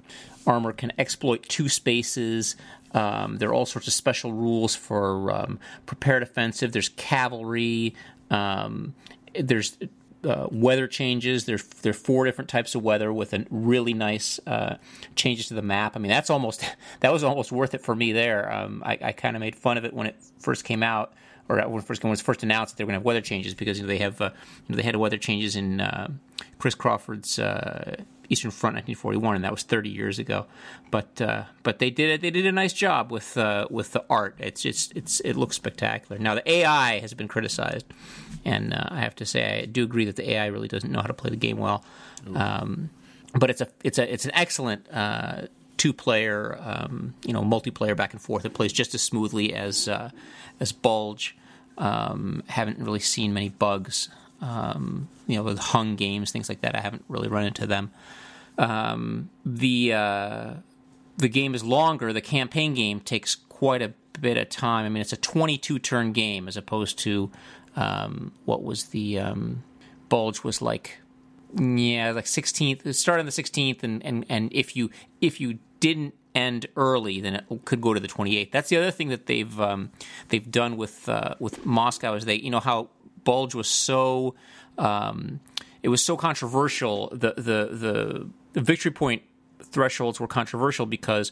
armor 0.45 0.73
can 0.73 0.91
exploit 0.97 1.43
two 1.43 1.69
spaces. 1.69 2.55
Um, 2.93 3.37
there 3.37 3.49
are 3.49 3.53
all 3.53 3.65
sorts 3.65 3.87
of 3.87 3.93
special 3.93 4.33
rules 4.33 4.75
for 4.75 5.31
um, 5.31 5.59
prepared 5.85 6.23
offensive. 6.23 6.71
There's 6.71 6.89
cavalry. 6.89 7.95
Um, 8.29 8.95
there's 9.33 9.77
uh, 10.23 10.47
weather 10.51 10.87
changes. 10.87 11.45
There's 11.45 11.63
there 11.63 11.91
are 11.91 11.93
four 11.93 12.25
different 12.25 12.49
types 12.49 12.75
of 12.75 12.83
weather 12.83 13.11
with 13.11 13.33
a 13.33 13.45
really 13.49 13.93
nice 13.93 14.39
uh, 14.45 14.77
changes 15.15 15.47
to 15.47 15.53
the 15.53 15.61
map. 15.61 15.95
I 15.95 15.99
mean, 15.99 16.09
that's 16.09 16.29
almost 16.29 16.63
that 16.99 17.11
was 17.11 17.23
almost 17.23 17.51
worth 17.51 17.73
it 17.73 17.81
for 17.81 17.95
me 17.95 18.11
there. 18.11 18.51
Um, 18.51 18.83
I, 18.85 18.97
I 19.01 19.11
kind 19.11 19.35
of 19.35 19.39
made 19.39 19.55
fun 19.55 19.77
of 19.77 19.85
it 19.85 19.93
when 19.93 20.07
it 20.07 20.15
first 20.39 20.63
came 20.63 20.83
out, 20.83 21.13
or 21.49 21.57
when 21.67 21.79
it 21.79 21.83
first 21.83 22.03
when 22.03 22.09
it 22.09 22.11
was 22.11 22.21
first 22.21 22.43
announced 22.43 22.73
that 22.73 22.77
they 22.77 22.83
were 22.83 22.89
going 22.89 22.99
to 22.99 22.99
have 22.99 23.05
weather 23.05 23.21
changes 23.21 23.53
because 23.53 23.77
you 23.77 23.83
know, 23.83 23.87
they 23.87 23.97
have 23.97 24.21
uh, 24.21 24.31
you 24.67 24.73
know, 24.73 24.77
they 24.77 24.83
had 24.83 24.95
weather 24.95 25.17
changes 25.17 25.55
in 25.55 25.81
uh, 25.81 26.09
Chris 26.59 26.75
Crawford's 26.75 27.39
uh, 27.39 27.95
Eastern 28.31 28.51
Front 28.51 28.75
1941, 28.75 29.35
and 29.35 29.43
that 29.43 29.51
was 29.51 29.63
30 29.63 29.89
years 29.89 30.17
ago. 30.17 30.45
But 30.89 31.21
uh, 31.21 31.43
but 31.63 31.79
they 31.79 31.89
did 31.89 32.09
it. 32.09 32.21
They 32.21 32.31
did 32.31 32.45
a 32.45 32.51
nice 32.51 32.73
job 32.73 33.11
with 33.11 33.37
uh, 33.37 33.67
with 33.69 33.91
the 33.91 34.05
art. 34.09 34.35
It's 34.39 34.61
just 34.61 34.95
it's 34.95 35.19
it 35.21 35.35
looks 35.35 35.55
spectacular. 35.55 36.17
Now 36.17 36.35
the 36.35 36.49
AI 36.49 36.99
has 36.99 37.13
been 37.13 37.27
criticized, 37.27 37.85
and 38.45 38.73
uh, 38.73 38.85
I 38.89 39.01
have 39.01 39.15
to 39.15 39.25
say 39.25 39.61
I 39.61 39.65
do 39.65 39.83
agree 39.83 40.05
that 40.05 40.15
the 40.15 40.31
AI 40.31 40.45
really 40.47 40.69
doesn't 40.69 40.91
know 40.91 41.01
how 41.01 41.07
to 41.07 41.13
play 41.13 41.29
the 41.29 41.35
game 41.35 41.57
well. 41.57 41.83
Um, 42.33 42.89
but 43.33 43.49
it's 43.49 43.61
a 43.61 43.67
it's 43.83 43.97
a 43.97 44.11
it's 44.11 44.25
an 44.25 44.31
excellent. 44.33 44.87
Two 45.81 45.93
player, 45.93 46.59
um, 46.61 47.15
you 47.25 47.33
know, 47.33 47.41
multiplayer 47.41 47.97
back 47.97 48.13
and 48.13 48.21
forth. 48.21 48.45
It 48.45 48.53
plays 48.53 48.71
just 48.71 48.93
as 48.93 49.01
smoothly 49.01 49.55
as 49.55 49.87
uh, 49.87 50.11
as 50.59 50.71
Bulge. 50.71 51.35
Um, 51.75 52.43
haven't 52.45 52.77
really 52.77 52.99
seen 52.99 53.33
many 53.33 53.49
bugs. 53.49 54.07
Um, 54.41 55.09
you 55.25 55.37
know, 55.37 55.41
with 55.41 55.57
hung 55.57 55.95
games, 55.95 56.31
things 56.31 56.49
like 56.49 56.61
that. 56.61 56.75
I 56.75 56.81
haven't 56.81 57.03
really 57.07 57.29
run 57.29 57.45
into 57.45 57.65
them. 57.65 57.89
Um, 58.59 59.31
the 59.43 59.93
uh, 59.93 60.53
the 61.17 61.29
game 61.29 61.55
is 61.55 61.63
longer. 61.63 62.13
The 62.13 62.21
campaign 62.21 62.75
game 62.75 62.99
takes 62.99 63.33
quite 63.33 63.81
a 63.81 63.93
bit 64.19 64.37
of 64.37 64.49
time. 64.49 64.85
I 64.85 64.89
mean, 64.89 65.01
it's 65.01 65.13
a 65.13 65.17
22 65.17 65.79
turn 65.79 66.11
game 66.11 66.47
as 66.47 66.57
opposed 66.57 66.99
to 66.99 67.31
um, 67.75 68.33
what 68.45 68.61
was 68.61 68.85
the 68.85 69.17
um, 69.17 69.63
Bulge 70.09 70.43
was 70.43 70.61
like. 70.61 70.99
Yeah, 71.59 72.11
like 72.11 72.25
16th. 72.25 72.93
start 72.93 73.19
on 73.19 73.25
the 73.25 73.31
16th, 73.31 73.81
and, 73.83 74.05
and, 74.05 74.25
and 74.29 74.53
if 74.53 74.75
you 74.75 74.89
if 75.19 75.41
you 75.41 75.59
didn't 75.81 76.13
end 76.33 76.67
early, 76.77 77.19
then 77.19 77.35
it 77.35 77.45
could 77.65 77.81
go 77.81 77.93
to 77.93 77.99
the 77.99 78.07
28th. 78.07 78.51
That's 78.51 78.69
the 78.69 78.77
other 78.77 78.91
thing 78.91 79.09
that 79.09 79.25
they've 79.25 79.59
um, 79.59 79.91
they've 80.29 80.49
done 80.49 80.77
with 80.77 81.09
uh, 81.09 81.35
with 81.39 81.65
Moscow 81.65 82.13
is 82.13 82.23
they 82.23 82.35
you 82.35 82.49
know 82.49 82.61
how 82.61 82.89
Bulge 83.25 83.53
was 83.53 83.67
so 83.67 84.35
um, 84.77 85.41
it 85.83 85.89
was 85.89 86.03
so 86.03 86.15
controversial. 86.15 87.09
The 87.11 87.33
the 87.35 88.29
the, 88.53 88.61
victory 88.61 88.91
point 88.91 89.23
thresholds 89.61 90.19
were 90.19 90.27
controversial 90.27 90.85
because 90.85 91.31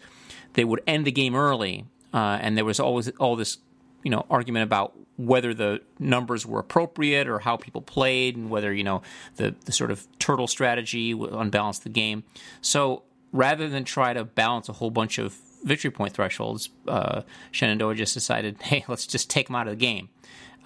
they 0.54 0.66
would 0.66 0.82
end 0.86 1.06
the 1.06 1.12
game 1.12 1.36
early, 1.36 1.86
uh, 2.14 2.40
and 2.42 2.58
there 2.58 2.66
was 2.66 2.80
always 2.80 3.10
all 3.12 3.36
this 3.36 3.60
you 4.04 4.12
know 4.12 4.26
argument 4.30 4.64
about 4.64 4.94
whether 5.18 5.54
the 5.54 5.82
numbers 6.00 6.46
were 6.46 6.60
appropriate 6.60 7.28
or 7.28 7.40
how 7.40 7.58
people 7.58 7.82
played 7.82 8.38
and 8.38 8.50
whether 8.50 8.74
you 8.74 8.84
know 8.84 9.02
the, 9.36 9.54
the 9.66 9.72
sort 9.72 9.92
of 9.92 10.08
turtle 10.18 10.48
strategy 10.48 11.14
would 11.14 11.34
unbalance 11.34 11.80
the 11.80 11.90
game 11.90 12.24
so 12.62 13.04
rather 13.32 13.68
than 13.68 13.84
try 13.84 14.14
to 14.14 14.24
balance 14.24 14.70
a 14.70 14.74
whole 14.74 14.92
bunch 14.92 15.18
of 15.18 15.38
victory 15.64 15.92
point 15.92 16.14
thresholds 16.14 16.70
uh, 16.88 17.22
shenandoah 17.52 17.96
just 17.96 18.14
decided 18.14 18.62
hey 18.62 18.84
let's 18.88 19.06
just 19.06 19.30
take 19.30 19.48
them 19.48 19.56
out 19.56 19.68
of 19.68 19.72
the 19.72 19.78
game 19.78 20.10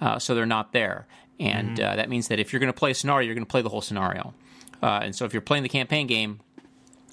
uh, 0.00 0.18
so 0.18 0.34
they're 0.34 0.46
not 0.46 0.72
there. 0.72 1.06
And 1.40 1.80
uh, 1.80 1.96
that 1.96 2.08
means 2.08 2.28
that 2.28 2.38
if 2.38 2.52
you're 2.52 2.60
going 2.60 2.72
to 2.72 2.78
play 2.78 2.92
a 2.92 2.94
scenario 2.94 3.26
you're 3.26 3.34
going 3.34 3.46
to 3.46 3.50
play 3.50 3.62
the 3.62 3.68
whole 3.68 3.80
scenario. 3.80 4.34
Uh, 4.82 5.00
and 5.02 5.16
so 5.16 5.24
if 5.24 5.32
you're 5.32 5.40
playing 5.40 5.62
the 5.62 5.68
campaign 5.68 6.06
game 6.06 6.40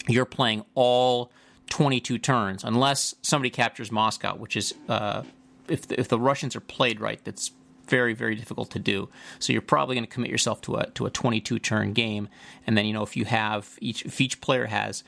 you're 0.08 0.26
playing 0.26 0.64
all 0.76 1.32
22 1.70 2.18
turns 2.18 2.64
unless 2.64 3.16
somebody 3.22 3.50
captures 3.50 3.92
Moscow, 3.92 4.36
which 4.36 4.56
is 4.56 4.74
uh, 4.90 5.24
if 5.68 5.88
the, 5.88 6.00
if 6.00 6.08
the 6.08 6.20
Russians 6.20 6.56
are 6.56 6.62
played 6.62 7.00
right, 7.00 7.24
that's 7.24 7.52
very 7.88 8.14
very 8.14 8.36
difficult 8.36 8.72
to 8.72 8.80
do. 8.80 9.10
So 9.40 9.54
you're 9.54 9.62
probably 9.62 9.96
going 9.96 10.06
to 10.06 10.12
commit 10.12 10.32
yourself 10.32 10.62
to 10.62 10.76
a 10.76 10.90
to 10.92 11.06
a 11.06 11.10
22 11.10 11.60
turn 11.60 11.94
game, 11.94 12.30
and 12.66 12.78
then 12.78 12.86
you 12.86 12.94
know 12.94 13.04
if 13.04 13.18
you 13.18 13.26
have 13.26 13.78
each 13.82 14.06
if 14.06 14.20
each 14.22 14.42
player 14.42 14.68
has 14.68 15.04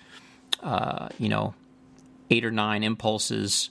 uh, 0.61 1.09
you 1.17 1.29
know 1.29 1.53
eight 2.29 2.45
or 2.45 2.51
nine 2.51 2.83
impulses. 2.83 3.69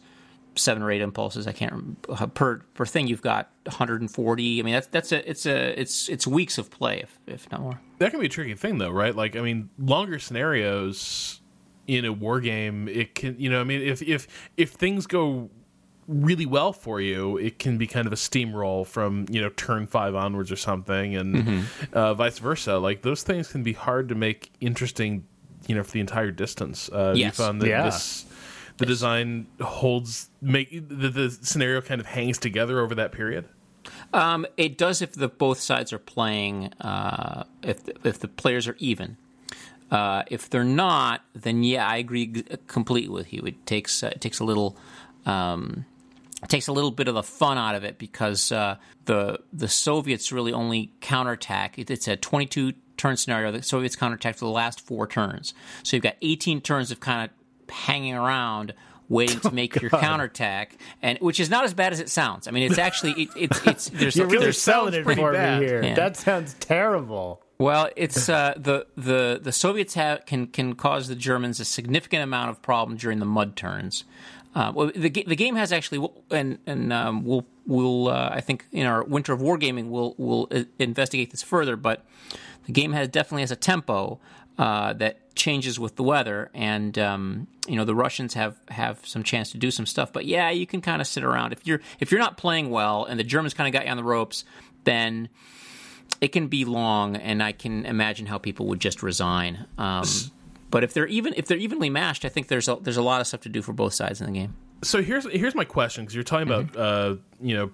Seven 0.55 0.83
or 0.83 0.91
eight 0.91 1.01
impulses. 1.01 1.47
I 1.47 1.53
can't 1.53 1.73
remember 1.73 2.27
per 2.35 2.59
per 2.75 2.85
thing. 2.85 3.07
You've 3.07 3.23
got 3.23 3.51
140. 3.65 4.61
I 4.61 4.63
mean, 4.63 4.75
that's 4.75 4.87
that's 4.89 5.11
a 5.11 5.31
it's 5.31 5.47
a 5.47 5.81
it's 5.81 6.11
it's 6.11 6.27
weeks 6.27 6.59
of 6.59 6.71
play, 6.71 7.01
if 7.01 7.19
if 7.27 7.51
not 7.51 7.63
more. 7.63 7.81
That 7.99 8.11
can 8.11 8.21
be 8.21 8.27
a 8.27 8.29
tricky 8.29 8.55
thing, 8.55 8.77
though, 8.77 8.91
right? 8.91 9.17
Like, 9.17 9.35
I 9.35 9.41
mean, 9.41 9.71
longer 9.79 10.19
scenarios 10.19 11.41
in 11.87 12.05
a 12.05 12.13
war 12.13 12.41
game, 12.41 12.87
it 12.89 13.15
can, 13.15 13.37
you 13.39 13.49
know, 13.49 13.63
I 13.63 13.65
mean, 13.65 13.81
if 13.81 14.03
if 14.03 14.29
if 14.59 14.73
things 14.73 15.07
go 15.07 15.49
really 16.09 16.47
well 16.47 16.73
for 16.73 17.01
you, 17.01 17.37
it 17.39 17.59
can 17.59 17.79
be 17.79 17.87
kind 17.87 18.07
of 18.07 18.13
a 18.13 18.17
steamroll 18.17 18.87
from 18.87 19.27
you 19.31 19.41
know 19.41 19.49
turn 19.51 19.87
five 19.87 20.15
onwards 20.15 20.53
or 20.53 20.57
something, 20.57 21.17
and 21.17 21.65
uh, 21.93 22.15
vice 22.15 22.39
versa. 22.39 22.79
Like 22.79 23.03
those 23.03 23.23
things 23.23 23.49
can 23.51 23.63
be 23.63 23.73
hard 23.73 24.09
to 24.11 24.15
make 24.15 24.53
interesting, 24.61 25.25
you 25.73 25.79
know, 25.79 25.83
for 25.83 25.93
the 25.93 26.01
entire 26.01 26.31
distance. 26.31 26.91
Uh, 26.93 27.15
Yes. 27.17 27.39
You 27.39 27.45
found 27.45 27.63
that 27.63 27.69
Yeah. 27.69 27.85
this 27.85 28.27
the 28.77 28.85
design 28.85 29.47
holds 29.61 30.29
make 30.43 30.71
the, 30.71 31.09
the 31.09 31.31
scenario 31.31 31.81
kind 31.81 31.99
of 31.99 32.07
hangs 32.07 32.37
together 32.39 32.79
over 32.81 32.95
that 32.97 33.13
period. 33.13 33.47
Um, 34.13 34.45
it 34.59 34.77
does 34.77 35.01
if 35.01 35.13
the 35.13 35.29
both 35.29 35.59
sides 35.61 35.93
are 35.95 35.99
playing. 35.99 36.73
Uh, 36.81 37.45
if 37.63 37.83
the, 37.85 37.95
if 38.05 38.19
the 38.19 38.29
players 38.29 38.69
are 38.69 38.77
even. 38.79 39.17
Uh, 39.91 40.23
if 40.29 40.49
they're 40.51 40.65
not, 40.65 41.23
then 41.35 41.63
yeah, 41.63 41.87
I 41.87 41.97
agree 41.97 42.27
g- 42.27 42.45
completely 42.67 43.09
with 43.15 43.33
you. 43.33 43.43
It 43.47 43.65
takes 43.67 44.03
uh, 44.03 44.09
it 44.09 44.21
takes 44.21 44.41
a 44.41 44.45
little 44.45 44.77
um, 45.27 45.85
it 46.43 46.49
takes 46.49 46.67
a 46.69 46.73
little 46.73 46.91
bit 46.91 47.09
of 47.09 47.15
the 47.15 47.23
fun 47.23 47.57
out 47.59 47.75
of 47.75 47.85
it 47.85 47.99
because 47.99 48.51
uh, 48.53 48.77
the 49.05 49.39
the 49.53 49.69
Soviets 49.69 50.33
really 50.33 50.53
only 50.53 50.91
counterattack. 51.01 51.79
It, 51.79 51.91
it's 51.91 52.09
a 52.09 52.17
22 52.17 52.73
turn 52.97 53.17
scenario. 53.17 53.51
The 53.51 53.63
Soviets 53.63 53.97
counterattack 53.97 54.35
for 54.37 54.45
the 54.45 54.51
last 54.51 54.81
four 54.81 55.07
turns, 55.07 55.55
so 55.83 55.97
you've 55.97 56.03
got 56.05 56.17
18 56.23 56.61
turns 56.61 56.91
of 56.91 57.01
kind 57.01 57.31
of 57.31 57.75
hanging 57.75 58.15
around. 58.15 58.75
Waiting 59.09 59.41
to 59.41 59.51
make 59.55 59.79
your 59.79 59.91
counterattack, 59.91 60.79
and 61.03 61.19
which 61.19 61.39
is 61.39 61.51
not 61.51 61.65
as 61.65 61.75
bad 61.75 61.93
as 61.93 62.01
it 62.01 62.09
sounds. 62.09 62.49
I 62.49 62.51
mean, 62.51 62.63
it's 62.71 62.79
actually 62.79 63.13
it, 63.25 63.29
it's 63.37 63.61
it's 63.67 63.89
there's 63.91 64.17
You're 64.17 64.27
really 64.27 64.45
there's 64.45 64.63
selling 64.63 64.95
it 64.95 65.05
for 65.05 65.33
bad. 65.33 65.61
me 65.61 65.67
here. 65.67 65.83
Yeah. 65.85 65.95
That 65.95 66.17
sounds 66.17 66.55
terrible. 66.55 67.43
Well, 67.59 67.91
it's 67.95 68.31
uh, 68.31 68.55
the 68.57 68.87
the 68.97 69.39
the 69.43 69.53
Soviets 69.53 69.95
have 69.95 70.25
can 70.25 70.47
can 70.47 70.75
cause 70.77 71.09
the 71.09 71.15
Germans 71.15 71.61
a 71.61 71.65
significant 71.67 72.23
amount 72.23 72.51
of 72.51 72.63
problem 72.63 72.97
during 72.97 73.19
the 73.19 73.27
mud 73.27 73.55
turns, 73.55 74.05
Uh, 74.55 74.73
well, 74.75 74.91
the 74.95 75.11
the 75.11 75.37
game 75.37 75.57
has 75.57 75.73
actually, 75.73 76.09
and 76.31 76.59
and 76.67 76.91
um, 76.93 77.23
we'll 77.25 77.45
we'll 77.67 78.09
uh, 78.09 78.31
I 78.33 78.41
think 78.41 78.67
in 78.73 78.87
our 78.87 79.05
Winter 79.05 79.35
of 79.35 79.41
Wargaming 79.41 79.91
we'll 79.91 80.15
we'll 80.17 80.49
uh, 80.51 80.63
investigate 80.79 81.33
this 81.33 81.43
further, 81.43 81.77
but 81.77 82.07
the 82.65 82.73
game 82.73 82.93
has 82.93 83.09
definitely 83.09 83.43
has 83.43 83.51
a 83.51 83.57
tempo 83.57 84.21
uh, 84.59 84.93
that 84.95 85.35
changes 85.35 85.81
with 85.81 85.97
the 85.97 86.03
weather, 86.03 86.51
and 86.55 86.99
um, 86.99 87.47
you 87.67 87.77
know 87.77 87.85
the 87.85 87.95
Russians 87.95 88.35
have 88.35 88.57
have 88.69 89.07
some 89.07 89.23
chance 89.23 89.51
to 89.53 89.59
do 89.59 89.71
some 89.71 89.87
stuff. 89.87 90.13
But 90.13 90.27
yeah, 90.27 90.51
you 90.51 90.67
can 90.67 90.81
kind 90.81 91.01
of 91.01 91.07
sit 91.07 91.25
around 91.25 91.53
if 91.53 91.67
you're 91.67 91.81
if 92.01 92.11
you're 92.11 92.21
not 92.21 92.37
playing 92.37 92.71
well, 92.71 93.05
and 93.05 93.19
the 93.19 93.25
Germans 93.25 93.55
kind 93.55 93.67
of 93.67 93.73
got 93.73 93.87
you 93.87 93.91
on 93.91 93.97
the 93.97 94.05
ropes, 94.05 94.45
then 94.85 95.29
it 96.21 96.29
can 96.29 96.49
be 96.49 96.65
long, 96.65 97.17
and 97.17 97.43
I 97.43 97.53
can 97.53 97.87
imagine 97.87 98.27
how 98.27 98.39
people 98.39 98.67
would 98.67 98.81
just 98.81 99.03
resign. 99.03 99.67
Um, 99.79 100.07
but 100.71 100.85
if 100.85 100.95
they're 100.95 101.07
even 101.07 101.35
if 101.37 101.47
they're 101.47 101.59
evenly 101.59 101.91
matched, 101.91 102.25
I 102.25 102.29
think 102.29 102.49
there's 102.49 102.69
a, 102.69 102.77
there's 102.81 102.97
a 102.97 103.03
lot 103.03 103.21
of 103.21 103.27
stuff 103.27 103.41
to 103.43 103.49
do 103.49 103.63
for 103.63 103.73
both 103.73 103.95
sides 103.95 104.21
in 104.21 104.27
the 104.27 104.33
game. 104.33 104.55
So 104.83 105.03
here's 105.03 105.31
here's 105.31 105.55
my 105.55 105.65
question 105.65 106.05
because 106.05 106.15
you're 106.15 106.25
talking 106.25 106.49
about 106.49 106.77
uh, 106.77 107.17
you 107.41 107.57
know 107.57 107.71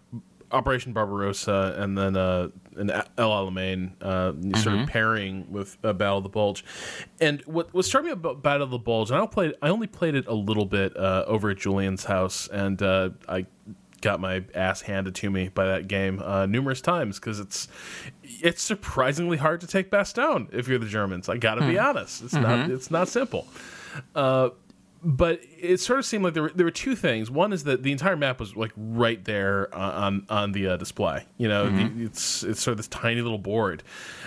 Operation 0.53 0.93
Barbarossa 0.93 1.77
and 1.79 1.97
then 1.97 2.17
uh, 2.17 2.49
an 2.79 2.91
El 2.91 3.31
Alamein 3.31 3.93
uh, 4.03 4.59
sort 4.59 4.77
of 4.79 4.87
pairing 4.89 5.51
with 5.51 5.77
uh, 5.85 5.93
Battle 5.93 6.19
of 6.19 6.23
the 6.23 6.29
Bulge. 6.29 6.65
And 7.21 7.43
what 7.43 7.73
what 7.75 7.85
struck 7.85 8.05
me 8.05 8.11
about 8.11 8.43
Battle 8.43 8.63
of 8.63 8.71
the 8.71 8.79
Bulge, 8.79 9.11
and 9.11 9.21
I 9.21 9.27
played 9.27 9.55
I 9.63 9.69
only 9.69 9.87
played 9.87 10.15
it 10.15 10.27
a 10.27 10.35
little 10.35 10.67
bit 10.67 10.97
uh, 10.97 11.25
over 11.27 11.51
at 11.51 11.59
Julian's 11.59 12.05
house, 12.05 12.49
and 12.49 12.81
uh, 12.83 13.11
I 13.29 13.47
got 14.01 14.21
my 14.21 14.45
ass 14.55 14.83
handed 14.83 15.15
to 15.17 15.31
me 15.31 15.49
by 15.49 15.67
that 15.67 15.89
game 15.89 16.23
uh, 16.23 16.47
numerous 16.47 16.81
times 16.81 17.19
because 17.19 17.41
it's 17.41 17.69
it's 18.23 18.63
surprisingly 18.63 19.37
hard 19.37 19.61
to 19.61 19.67
take 19.67 19.91
Bastogne 19.91 20.53
if 20.53 20.69
you're 20.69 20.79
the 20.79 20.87
Germans. 20.87 21.29
I 21.29 21.37
got 21.37 21.57
to 21.57 21.67
be 21.67 21.79
honest, 21.79 22.23
it's 22.23 22.35
not 22.35 22.71
it's 22.71 22.91
not 22.91 23.09
simple. 23.09 23.47
Uh, 24.15 24.51
but 25.03 25.41
it 25.59 25.79
sort 25.79 25.99
of 25.99 26.07
seemed 26.07 26.25
like 26.25 26.35
there 26.35 26.45
were 26.45 26.53
there 26.55 26.67
were 26.67 26.71
two 26.71 26.97
things. 26.97 27.31
One 27.31 27.53
is 27.53 27.65
that 27.65 27.83
the 27.83 27.93
entire 27.93 28.17
map 28.17 28.41
was 28.41 28.57
like 28.57 28.73
right 28.77 29.25
there 29.25 29.73
on 29.75 30.27
on 30.29 30.53
the 30.53 30.69
uh, 30.69 30.77
display. 30.77 31.25
You 31.37 31.49
know, 31.49 31.71
the, 31.71 32.05
it's 32.05 32.43
it's 32.43 32.61
sort 32.61 32.73
of 32.73 32.77
this 32.79 32.89
tiny 32.89 33.21
little 33.21 33.39
board 33.39 33.83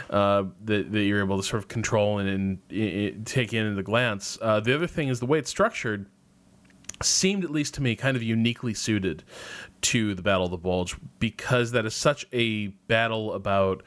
uh, 0.10 0.44
that 0.66 0.92
that 0.92 1.04
you're 1.04 1.22
able 1.22 1.38
to 1.38 1.44
sort 1.44 1.62
of 1.62 1.68
control 1.68 2.20
and, 2.20 2.30
and, 2.30 2.72
and 2.72 3.28
take 3.28 3.54
in 3.54 3.72
at 3.72 3.78
a 3.78 3.84
glance. 3.84 4.38
Uh, 4.42 4.60
the 4.60 4.74
other 4.74 4.88
thing 4.88 5.10
is 5.10 5.20
the 5.20 5.26
way 5.26 5.40
it's 5.40 5.50
structured 5.50 6.06
seemed 7.02 7.44
at 7.44 7.50
least 7.50 7.74
to 7.76 7.82
me 7.82 7.96
kind 7.96 8.16
of 8.16 8.24
uniquely 8.24 8.74
suited 8.74 9.24
to 9.82 10.14
the 10.14 10.22
battle 10.22 10.46
of 10.46 10.52
the 10.52 10.58
bulge 10.58 10.96
because 11.20 11.72
that 11.72 11.86
is 11.86 11.96
such 11.96 12.26
a 12.32 12.68
battle 12.88 13.34
about 13.34 13.84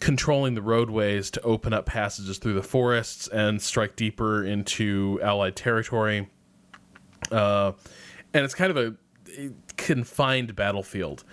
controlling 0.00 0.54
the 0.54 0.62
roadways 0.62 1.30
to 1.30 1.40
open 1.42 1.72
up 1.72 1.86
passages 1.86 2.38
through 2.38 2.54
the 2.54 2.62
forests 2.62 3.28
and 3.28 3.60
strike 3.60 3.96
deeper 3.96 4.44
into 4.44 5.18
allied 5.22 5.56
territory 5.56 6.28
uh, 7.30 7.72
and 8.32 8.44
it's 8.44 8.54
kind 8.54 8.70
of 8.70 8.76
a 8.76 9.50
confined 9.76 10.54
battlefield 10.54 11.24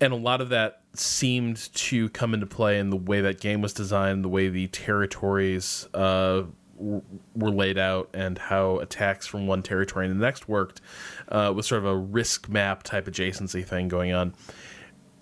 and 0.00 0.12
a 0.12 0.16
lot 0.16 0.40
of 0.40 0.50
that 0.50 0.82
seemed 0.94 1.72
to 1.74 2.08
come 2.10 2.34
into 2.34 2.46
play 2.46 2.78
in 2.78 2.90
the 2.90 2.96
way 2.96 3.20
that 3.20 3.40
game 3.40 3.60
was 3.60 3.72
designed 3.72 4.24
the 4.24 4.28
way 4.28 4.48
the 4.48 4.66
territories 4.68 5.86
uh, 5.94 6.42
were 6.78 7.50
laid 7.50 7.78
out 7.78 8.08
and 8.14 8.38
how 8.38 8.78
attacks 8.78 9.26
from 9.26 9.46
one 9.46 9.62
territory 9.62 10.06
and 10.06 10.20
the 10.20 10.24
next 10.24 10.48
worked 10.48 10.80
uh, 11.28 11.52
with 11.54 11.66
sort 11.66 11.80
of 11.80 11.86
a 11.86 11.96
risk 11.96 12.48
map 12.48 12.82
type 12.82 13.06
adjacency 13.06 13.64
thing 13.64 13.88
going 13.88 14.12
on. 14.12 14.34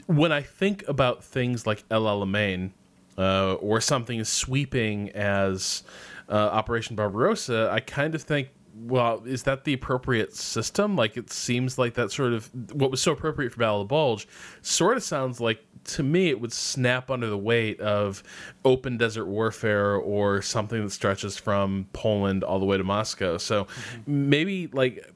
When 0.07 0.33
I 0.33 0.43
think 0.43 0.87
about 0.89 1.25
things 1.25 1.67
like 1.67 1.85
El 1.91 2.03
Alamein 2.03 2.71
uh, 3.19 3.55
or 3.55 3.81
something 3.81 4.21
as 4.21 4.29
sweeping 4.29 5.11
as 5.11 5.83
uh, 6.29 6.35
Operation 6.35 6.97
Barbarossa, 6.97 7.71
I 7.73 7.81
kind 7.81 8.15
of 8.15 8.23
think, 8.23 8.49
well, 8.75 9.23
is 9.25 9.45
that 9.45 9.65
the 9.65 9.73
appropriate 9.73 10.35
system? 10.35 10.97
Like, 10.97 11.17
it 11.17 11.31
seems 11.31 11.79
like 11.79 11.95
that 11.95 12.13
sort 12.13 12.33
of 12.33 12.51
what 12.73 12.91
was 12.91 13.01
so 13.01 13.13
appropriate 13.13 13.53
for 13.53 13.59
Battle 13.59 13.81
of 13.81 13.89
the 13.89 13.93
Bulge 13.93 14.29
sort 14.63 14.97
of 14.97 15.03
sounds 15.03 15.41
like 15.41 15.65
to 15.87 16.03
me 16.03 16.29
it 16.29 16.41
would 16.41 16.53
snap 16.53 17.11
under 17.11 17.29
the 17.29 17.39
weight 17.39 17.81
of 17.81 18.23
open 18.65 18.97
desert 18.97 19.27
warfare 19.27 19.95
or 19.95 20.43
something 20.43 20.83
that 20.83 20.91
stretches 20.91 21.37
from 21.39 21.87
Poland 21.93 22.43
all 22.43 22.59
the 22.59 22.65
way 22.65 22.77
to 22.77 22.85
Moscow. 22.85 23.39
So 23.39 23.65
mm-hmm. 23.65 24.31
maybe 24.31 24.67
like 24.69 25.09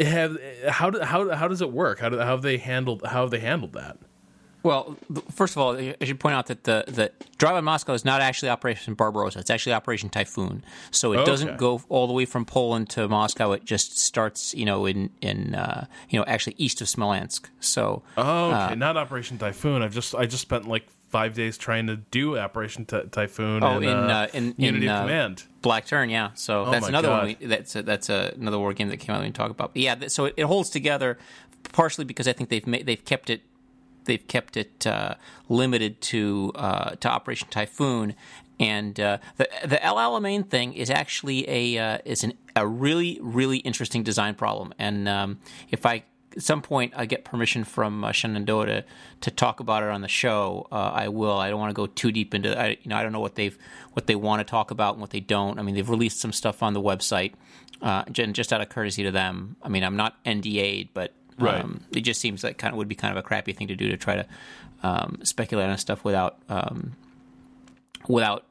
have 0.00 0.38
how 0.68 0.90
do, 0.90 1.00
how 1.00 1.30
how 1.30 1.48
does 1.48 1.60
it 1.60 1.72
work? 1.72 2.00
How 2.00 2.08
do, 2.08 2.18
how 2.18 2.26
have 2.26 2.42
they 2.42 2.58
handled 2.58 3.02
how 3.06 3.22
have 3.22 3.30
they 3.30 3.40
handled 3.40 3.72
that? 3.74 3.98
Well, 4.64 4.96
first 5.30 5.54
of 5.54 5.58
all, 5.58 5.76
I 5.76 5.94
should 6.02 6.18
point 6.18 6.34
out 6.34 6.46
that 6.46 6.64
the 6.64 6.84
that 6.88 7.12
Drive 7.36 7.56
on 7.56 7.64
Moscow 7.64 7.92
is 7.92 8.02
not 8.02 8.22
actually 8.22 8.48
Operation 8.48 8.94
Barbarossa. 8.94 9.40
It's 9.40 9.50
actually 9.50 9.74
Operation 9.74 10.08
Typhoon. 10.08 10.64
So 10.90 11.12
it 11.12 11.18
okay. 11.18 11.26
doesn't 11.26 11.58
go 11.58 11.82
all 11.90 12.06
the 12.06 12.14
way 12.14 12.24
from 12.24 12.46
Poland 12.46 12.88
to 12.90 13.06
Moscow. 13.06 13.52
It 13.52 13.66
just 13.66 13.98
starts, 13.98 14.54
you 14.54 14.64
know, 14.64 14.86
in 14.86 15.10
in 15.20 15.54
uh, 15.54 15.86
you 16.08 16.18
know 16.18 16.24
actually 16.26 16.54
east 16.56 16.80
of 16.80 16.88
Smolensk. 16.88 17.50
So 17.60 18.02
oh, 18.16 18.46
okay, 18.46 18.72
uh, 18.72 18.74
not 18.74 18.96
Operation 18.96 19.36
Typhoon. 19.36 19.82
I've 19.82 19.94
just 19.94 20.14
I 20.14 20.24
just 20.24 20.42
spent 20.42 20.66
like 20.66 20.86
five 21.14 21.32
days 21.32 21.56
trying 21.56 21.86
to 21.86 21.94
do 21.94 22.36
Operation 22.36 22.86
Ty- 22.86 23.04
Typhoon. 23.12 23.62
Oh, 23.62 23.76
and, 23.76 23.84
in, 23.84 23.90
uh, 23.90 23.92
uh, 23.92 24.26
in 24.32 24.52
Unity 24.58 24.86
in, 24.86 24.92
of 24.92 25.02
Command. 25.02 25.44
Black 25.62 25.86
Turn, 25.86 26.10
yeah. 26.10 26.30
So 26.34 26.64
oh 26.64 26.70
that's 26.72 26.88
another 26.88 27.06
God. 27.06 27.18
one. 27.18 27.36
We, 27.38 27.46
that's 27.46 27.76
a, 27.76 27.84
that's 27.84 28.08
a, 28.08 28.34
another 28.36 28.58
war 28.58 28.72
game 28.72 28.88
that 28.88 28.96
came 28.96 29.14
out. 29.14 29.22
We 29.22 29.30
talk 29.30 29.52
about. 29.52 29.74
But 29.74 29.82
yeah, 29.82 30.08
so 30.08 30.24
it, 30.24 30.34
it 30.36 30.42
holds 30.42 30.70
together 30.70 31.16
partially 31.70 32.04
because 32.04 32.26
I 32.26 32.32
think 32.32 32.50
they've 32.50 32.66
made, 32.66 32.86
they've 32.86 33.04
kept 33.04 33.30
it 33.30 33.42
they've 34.06 34.26
kept 34.26 34.56
it 34.56 34.88
uh, 34.88 35.14
limited 35.48 36.00
to 36.00 36.50
uh, 36.56 36.96
to 36.96 37.08
Operation 37.08 37.46
Typhoon. 37.48 38.16
And 38.58 38.98
uh, 38.98 39.18
the 39.36 39.48
the 39.64 39.80
El 39.84 39.94
Alamein 39.94 40.50
thing 40.50 40.72
is 40.72 40.90
actually 40.90 41.48
a 41.48 41.78
uh, 41.78 41.98
is 42.04 42.24
an, 42.24 42.32
a 42.56 42.66
really 42.66 43.20
really 43.22 43.58
interesting 43.58 44.02
design 44.02 44.34
problem. 44.34 44.74
And 44.80 45.08
um, 45.08 45.38
if 45.70 45.86
I 45.86 46.02
some 46.38 46.62
point 46.62 46.92
I 46.96 47.06
get 47.06 47.24
permission 47.24 47.64
from 47.64 48.04
uh, 48.04 48.12
Shenandoah 48.12 48.66
to, 48.66 48.84
to 49.22 49.30
talk 49.30 49.60
about 49.60 49.82
it 49.82 49.88
on 49.88 50.00
the 50.00 50.08
show, 50.08 50.66
uh, 50.72 50.92
I 50.94 51.08
will. 51.08 51.38
I 51.38 51.50
don't 51.50 51.60
want 51.60 51.70
to 51.70 51.74
go 51.74 51.86
too 51.86 52.12
deep 52.12 52.34
into. 52.34 52.58
I, 52.58 52.70
you 52.82 52.88
know, 52.88 52.96
I 52.96 53.02
don't 53.02 53.12
know 53.12 53.20
what 53.20 53.34
they've 53.34 53.56
what 53.92 54.06
they 54.06 54.16
want 54.16 54.40
to 54.40 54.44
talk 54.44 54.70
about 54.70 54.94
and 54.94 55.00
what 55.00 55.10
they 55.10 55.20
don't. 55.20 55.58
I 55.58 55.62
mean, 55.62 55.74
they've 55.74 55.88
released 55.88 56.20
some 56.20 56.32
stuff 56.32 56.62
on 56.62 56.72
the 56.72 56.80
website, 56.80 57.34
uh, 57.82 58.04
just 58.10 58.52
out 58.52 58.60
of 58.60 58.68
courtesy 58.68 59.02
to 59.04 59.10
them. 59.10 59.56
I 59.62 59.68
mean, 59.68 59.84
I'm 59.84 59.96
not 59.96 60.22
NDA'd, 60.24 60.88
but 60.94 61.12
Right. 61.38 61.60
Um, 61.60 61.84
it 61.90 62.02
just 62.02 62.20
seems 62.20 62.44
like 62.44 62.58
kind 62.58 62.72
of 62.72 62.78
would 62.78 62.88
be 62.88 62.94
kind 62.94 63.10
of 63.10 63.18
a 63.18 63.26
crappy 63.26 63.52
thing 63.52 63.68
to 63.68 63.76
do 63.76 63.88
to 63.88 63.96
try 63.96 64.16
to 64.16 64.26
um, 64.82 65.18
speculate 65.24 65.68
on 65.68 65.78
stuff 65.78 66.04
without 66.04 66.38
um, 66.48 66.92
without 68.06 68.46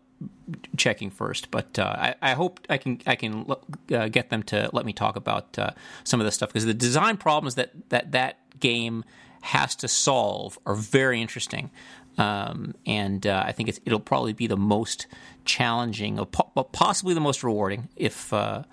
checking 0.78 1.10
first. 1.10 1.52
But 1.52 1.78
uh, 1.80 1.96
I, 1.98 2.16
I, 2.22 2.34
hope 2.34 2.60
I 2.70 2.78
can 2.78 3.02
I 3.06 3.16
can 3.16 3.46
uh, 3.94 4.08
get 4.08 4.30
them 4.30 4.44
to 4.44 4.70
let 4.74 4.86
me 4.86 4.94
talk 4.94 5.16
about 5.16 5.58
uh, 5.58 5.72
some 6.04 6.20
of 6.20 6.26
this 6.26 6.36
stuff 6.36 6.50
because 6.50 6.66
the 6.66 6.74
design 6.74 7.18
problems 7.18 7.56
that 7.56 7.72
that 7.90 8.12
that 8.12 8.38
game 8.60 9.04
has 9.42 9.76
to 9.76 9.88
solve 9.88 10.58
are 10.66 10.76
very 10.76 11.22
interesting. 11.22 11.70
Um, 12.18 12.76
and 12.86 13.26
uh, 13.26 13.44
I 13.46 13.52
think 13.52 13.70
it'll 13.86 14.00
probably 14.00 14.34
be 14.34 14.48
the 14.48 14.58
most 14.58 15.08
challenging, 15.46 16.16
but 16.56 16.72
possibly 16.72 17.14
the 17.14 17.20
most 17.20 17.44
rewarding, 17.44 17.90
if 17.96 18.32
uh, 18.32 18.64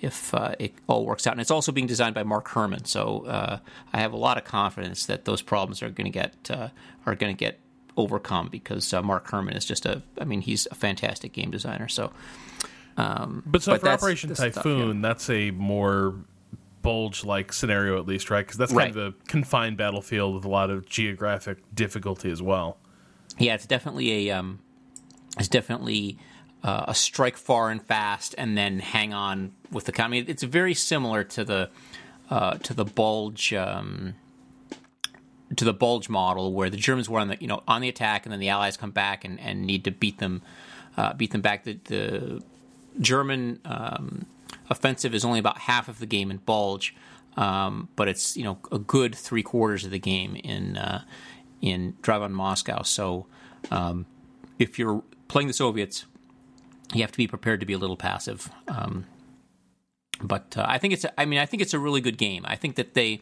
if 0.00 0.34
uh, 0.34 0.54
it 0.58 0.74
all 0.86 1.06
works 1.06 1.26
out. 1.26 1.32
And 1.32 1.40
it's 1.40 1.50
also 1.50 1.72
being 1.72 1.86
designed 1.86 2.14
by 2.14 2.22
Mark 2.22 2.48
Herman, 2.48 2.84
so 2.84 3.24
uh, 3.26 3.58
I 3.92 4.00
have 4.00 4.12
a 4.12 4.16
lot 4.16 4.36
of 4.36 4.44
confidence 4.44 5.06
that 5.06 5.24
those 5.24 5.40
problems 5.40 5.82
are 5.82 5.90
going 5.90 6.04
to 6.04 6.10
get 6.10 6.50
uh, 6.50 6.68
are 7.06 7.14
going 7.14 7.34
to 7.34 7.38
get 7.38 7.58
overcome 7.96 8.48
because 8.50 8.92
uh, 8.92 9.02
Mark 9.02 9.30
Herman 9.30 9.54
is 9.54 9.64
just 9.64 9.86
a 9.86 10.02
I 10.20 10.24
mean 10.24 10.40
he's 10.40 10.66
a 10.70 10.74
fantastic 10.74 11.32
game 11.32 11.50
designer. 11.50 11.88
So, 11.88 12.12
um, 12.96 13.42
but 13.46 13.62
so 13.62 13.72
but 13.72 13.80
for 13.80 13.88
Operation 13.88 14.34
Typhoon, 14.34 14.52
stuff, 14.52 14.66
yeah. 14.66 15.00
that's 15.00 15.30
a 15.30 15.50
more 15.52 16.14
bulge 16.82 17.24
like 17.24 17.52
scenario 17.52 17.98
at 17.98 18.06
least, 18.06 18.30
right? 18.30 18.46
Because 18.46 18.58
that's 18.58 18.72
kind 18.72 18.94
right. 18.94 19.04
of 19.06 19.14
a 19.14 19.28
confined 19.28 19.76
battlefield 19.76 20.34
with 20.34 20.44
a 20.44 20.48
lot 20.48 20.70
of 20.70 20.88
geographic 20.88 21.58
difficulty 21.74 22.30
as 22.30 22.40
well. 22.40 22.78
Yeah, 23.38 23.54
it's 23.54 23.66
definitely 23.66 24.28
a 24.28 24.38
um, 24.38 24.60
it's 25.38 25.48
definitely 25.48 26.18
uh, 26.62 26.84
a 26.88 26.94
strike 26.94 27.36
far 27.36 27.70
and 27.70 27.82
fast, 27.82 28.34
and 28.38 28.56
then 28.56 28.78
hang 28.78 29.12
on 29.12 29.52
with 29.72 29.86
the. 29.86 30.08
Mean, 30.08 30.26
it's 30.28 30.44
very 30.44 30.74
similar 30.74 31.24
to 31.24 31.44
the 31.44 31.70
uh, 32.30 32.58
to 32.58 32.74
the 32.74 32.84
bulge. 32.84 33.52
Um, 33.52 34.14
to 35.56 35.64
the 35.64 35.72
bulge 35.72 36.08
model, 36.08 36.52
where 36.52 36.70
the 36.70 36.76
Germans 36.76 37.08
were 37.08 37.20
on 37.20 37.28
the 37.28 37.36
you 37.40 37.46
know 37.46 37.62
on 37.68 37.80
the 37.80 37.88
attack, 37.88 38.24
and 38.26 38.32
then 38.32 38.40
the 38.40 38.48
Allies 38.48 38.76
come 38.76 38.90
back 38.90 39.24
and, 39.24 39.38
and 39.40 39.62
need 39.62 39.84
to 39.84 39.90
beat 39.90 40.18
them, 40.18 40.42
uh, 40.96 41.12
beat 41.14 41.32
them 41.32 41.40
back. 41.40 41.64
The, 41.64 41.78
the 41.84 42.42
German 43.00 43.60
um, 43.64 44.26
offensive 44.70 45.14
is 45.14 45.24
only 45.24 45.38
about 45.38 45.58
half 45.58 45.88
of 45.88 45.98
the 45.98 46.06
game 46.06 46.30
in 46.30 46.38
bulge, 46.38 46.94
um, 47.36 47.88
but 47.96 48.08
it's 48.08 48.36
you 48.36 48.44
know 48.44 48.58
a 48.72 48.78
good 48.78 49.14
three 49.14 49.42
quarters 49.42 49.84
of 49.84 49.90
the 49.90 49.98
game 49.98 50.36
in 50.36 50.76
uh, 50.76 51.02
in 51.60 51.96
Drive 52.02 52.22
on 52.22 52.32
Moscow. 52.32 52.82
So 52.82 53.26
um, 53.70 54.06
if 54.58 54.78
you're 54.78 55.02
playing 55.28 55.48
the 55.48 55.54
Soviets, 55.54 56.06
you 56.92 57.02
have 57.02 57.12
to 57.12 57.18
be 57.18 57.26
prepared 57.26 57.60
to 57.60 57.66
be 57.66 57.72
a 57.72 57.78
little 57.78 57.96
passive. 57.96 58.50
Um, 58.68 59.06
but 60.22 60.56
uh, 60.56 60.64
I 60.66 60.78
think 60.78 60.94
it's 60.94 61.04
a, 61.04 61.20
I 61.20 61.24
mean 61.24 61.38
I 61.38 61.46
think 61.46 61.62
it's 61.62 61.74
a 61.74 61.78
really 61.78 62.00
good 62.00 62.18
game. 62.18 62.44
I 62.46 62.56
think 62.56 62.76
that 62.76 62.94
they 62.94 63.20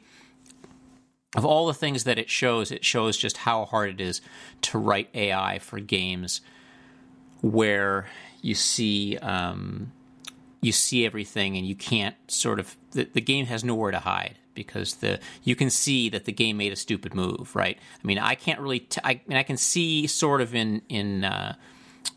of 1.34 1.44
all 1.44 1.66
the 1.66 1.74
things 1.74 2.04
that 2.04 2.18
it 2.18 2.28
shows, 2.28 2.70
it 2.70 2.84
shows 2.84 3.16
just 3.16 3.38
how 3.38 3.64
hard 3.64 3.90
it 3.90 4.00
is 4.00 4.20
to 4.62 4.78
write 4.78 5.08
AI 5.14 5.58
for 5.58 5.80
games 5.80 6.40
where 7.40 8.06
you 8.42 8.54
see 8.54 9.16
um, 9.18 9.92
you 10.60 10.72
see 10.72 11.04
everything 11.04 11.56
and 11.56 11.66
you 11.66 11.74
can't 11.74 12.14
sort 12.28 12.60
of 12.60 12.76
the, 12.92 13.04
the 13.04 13.20
game 13.20 13.46
has 13.46 13.64
nowhere 13.64 13.90
to 13.90 13.98
hide 13.98 14.36
because 14.54 14.96
the 14.96 15.18
you 15.42 15.56
can 15.56 15.70
see 15.70 16.08
that 16.10 16.24
the 16.24 16.32
game 16.32 16.56
made 16.56 16.72
a 16.72 16.76
stupid 16.76 17.14
move, 17.14 17.54
right? 17.54 17.78
I 17.78 18.06
mean, 18.06 18.18
I 18.18 18.34
can't 18.34 18.60
really. 18.60 18.80
T- 18.80 19.00
I 19.04 19.20
mean, 19.26 19.38
I 19.38 19.42
can 19.42 19.56
see 19.56 20.06
sort 20.06 20.40
of 20.40 20.54
in 20.54 20.82
in 20.88 21.24
uh, 21.24 21.54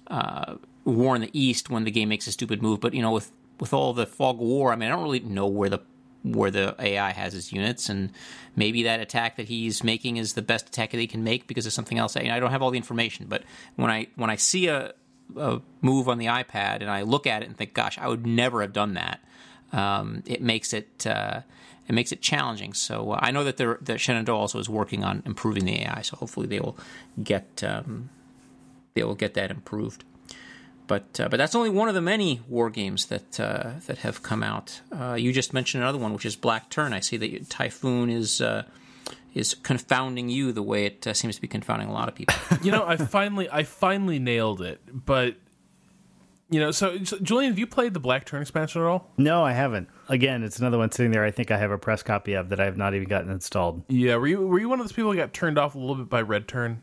uh, 0.08 0.56
War 0.84 1.16
in 1.16 1.22
the 1.22 1.40
East 1.40 1.70
when 1.70 1.84
the 1.84 1.92
game 1.92 2.10
makes 2.10 2.28
a 2.28 2.32
stupid 2.32 2.62
move, 2.62 2.80
but 2.80 2.94
you 2.94 3.02
know, 3.02 3.12
with 3.12 3.32
with 3.60 3.74
all 3.74 3.94
the 3.94 4.06
fog 4.06 4.38
war, 4.38 4.74
I 4.74 4.76
mean, 4.76 4.90
I 4.90 4.94
don't 4.94 5.04
really 5.04 5.22
know 5.22 5.48
where 5.48 5.70
the 5.70 5.80
where 6.26 6.50
the 6.50 6.76
AI 6.80 7.12
has 7.12 7.34
his 7.34 7.54
units, 7.54 7.90
and 7.90 8.12
maybe 8.56 8.84
that 8.84 9.00
attack 9.00 9.36
that 9.38 9.48
he's 9.48 9.84
making 9.84 10.18
is 10.18 10.34
the 10.34 10.42
best 10.42 10.68
attack 10.70 10.92
that 10.92 11.00
he 11.00 11.08
can 11.08 11.24
make 11.24 11.48
because 11.48 11.66
of 11.66 11.74
something 11.74 11.98
else. 11.98 12.18
I, 12.18 12.22
I 12.22 12.40
don't 12.40 12.52
have 12.52 12.62
all 12.62 12.72
the 12.72 12.78
information, 12.78 13.28
but 13.30 13.44
when 13.76 13.92
I 13.92 14.08
when 14.16 14.30
I 14.30 14.36
see 14.36 14.68
a, 14.68 14.94
a 15.36 15.62
move 15.82 16.10
on 16.10 16.18
the 16.18 16.26
iPad 16.26 16.82
and 16.82 16.90
I 16.90 17.04
look 17.04 17.28
at 17.28 17.44
it 17.44 17.48
and 17.48 17.58
think, 17.58 17.74
"Gosh, 17.74 17.98
I 17.98 18.08
would 18.08 18.26
never 18.26 18.62
have 18.62 18.74
done 18.74 18.96
that," 18.96 19.20
um, 19.72 20.24
it 20.26 20.42
makes 20.42 20.74
it 20.74 21.06
uh, 21.06 21.42
it 21.88 21.94
makes 21.94 22.12
it 22.12 22.22
challenging. 22.22 22.74
So 22.74 23.12
uh, 23.12 23.20
I 23.22 23.32
know 23.32 23.44
that 23.44 23.58
that 23.58 24.00
Shenandoah 24.00 24.38
also 24.38 24.60
is 24.60 24.70
working 24.70 25.04
on 25.04 25.22
improving 25.26 25.66
the 25.66 25.82
AI. 25.82 26.02
So 26.02 26.18
hopefully 26.18 26.48
they 26.48 26.60
will 26.60 26.78
get 27.22 27.64
um, 27.64 28.10
they 28.96 29.04
will 29.04 29.16
get 29.16 29.36
that 29.36 29.52
improved. 29.52 30.04
But 30.88 31.20
uh, 31.20 31.30
but 31.30 31.38
that's 31.38 31.56
only 31.56 31.70
one 31.70 31.88
of 31.88 31.96
the 31.96 32.02
many 32.02 32.42
war 32.48 32.70
games 32.70 33.08
that 33.08 33.40
uh, 33.40 33.72
that 33.88 34.00
have 34.00 34.22
come 34.22 34.44
out. 34.44 34.82
Uh, 34.92 35.14
you 35.14 35.34
just 35.34 35.54
mentioned 35.54 35.84
another 35.84 35.98
one, 35.98 36.14
which 36.14 36.26
is 36.26 36.36
Black 36.36 36.70
Turn. 36.70 36.94
I 36.94 37.00
see 37.00 37.18
that 37.18 37.50
Typhoon 37.50 38.10
is 38.10 38.42
uh, 38.42 38.64
is 39.34 39.54
confounding 39.54 40.30
you 40.30 40.52
the 40.52 40.64
way 40.64 40.86
it 40.86 41.08
uh, 41.08 41.14
seems 41.14 41.36
to 41.36 41.42
be 41.42 41.48
confounding 41.48 41.88
a 41.88 41.94
lot 41.94 42.08
of 42.08 42.16
people. 42.16 42.36
you 42.62 42.72
know, 42.72 42.86
I 42.86 42.98
finally 42.98 43.50
I 43.50 43.64
finally 43.64 44.20
nailed 44.20 44.62
it, 44.62 44.80
but 45.06 45.36
you 46.50 46.60
know, 46.60 46.70
so, 46.72 47.04
so, 47.04 47.18
Julian, 47.20 47.52
have 47.52 47.58
you 47.58 47.66
played 47.66 47.94
the 47.94 48.00
Black 48.00 48.26
Turn 48.26 48.42
expansion 48.42 48.82
at 48.82 48.88
all? 48.88 49.10
No, 49.18 49.44
I 49.44 49.52
haven't. 49.52 49.90
Again, 50.10 50.44
it's 50.44 50.60
another 50.60 50.78
one 50.78 50.92
sitting 50.92 51.12
there. 51.12 51.26
I 51.26 51.32
think 51.32 51.50
I 51.50 51.58
have 51.58 51.72
a 51.72 51.78
press 51.78 52.04
copy 52.04 52.34
of 52.34 52.50
that 52.50 52.60
I 52.60 52.66
have 52.66 52.78
not 52.78 52.94
even 52.94 53.08
gotten 53.08 53.32
installed. 53.32 53.84
Yeah, 53.88 54.18
were 54.18 54.28
you 54.28 54.46
were 54.46 54.60
you 54.60 54.70
one 54.70 54.80
of 54.80 54.86
those 54.86 54.94
people 54.94 55.12
who 55.12 55.18
got 55.18 55.34
turned 55.34 55.58
off 55.58 55.74
a 55.74 55.80
little 55.80 55.96
bit 55.96 56.10
by 56.10 56.22
Red 56.22 56.48
Turn? 56.48 56.82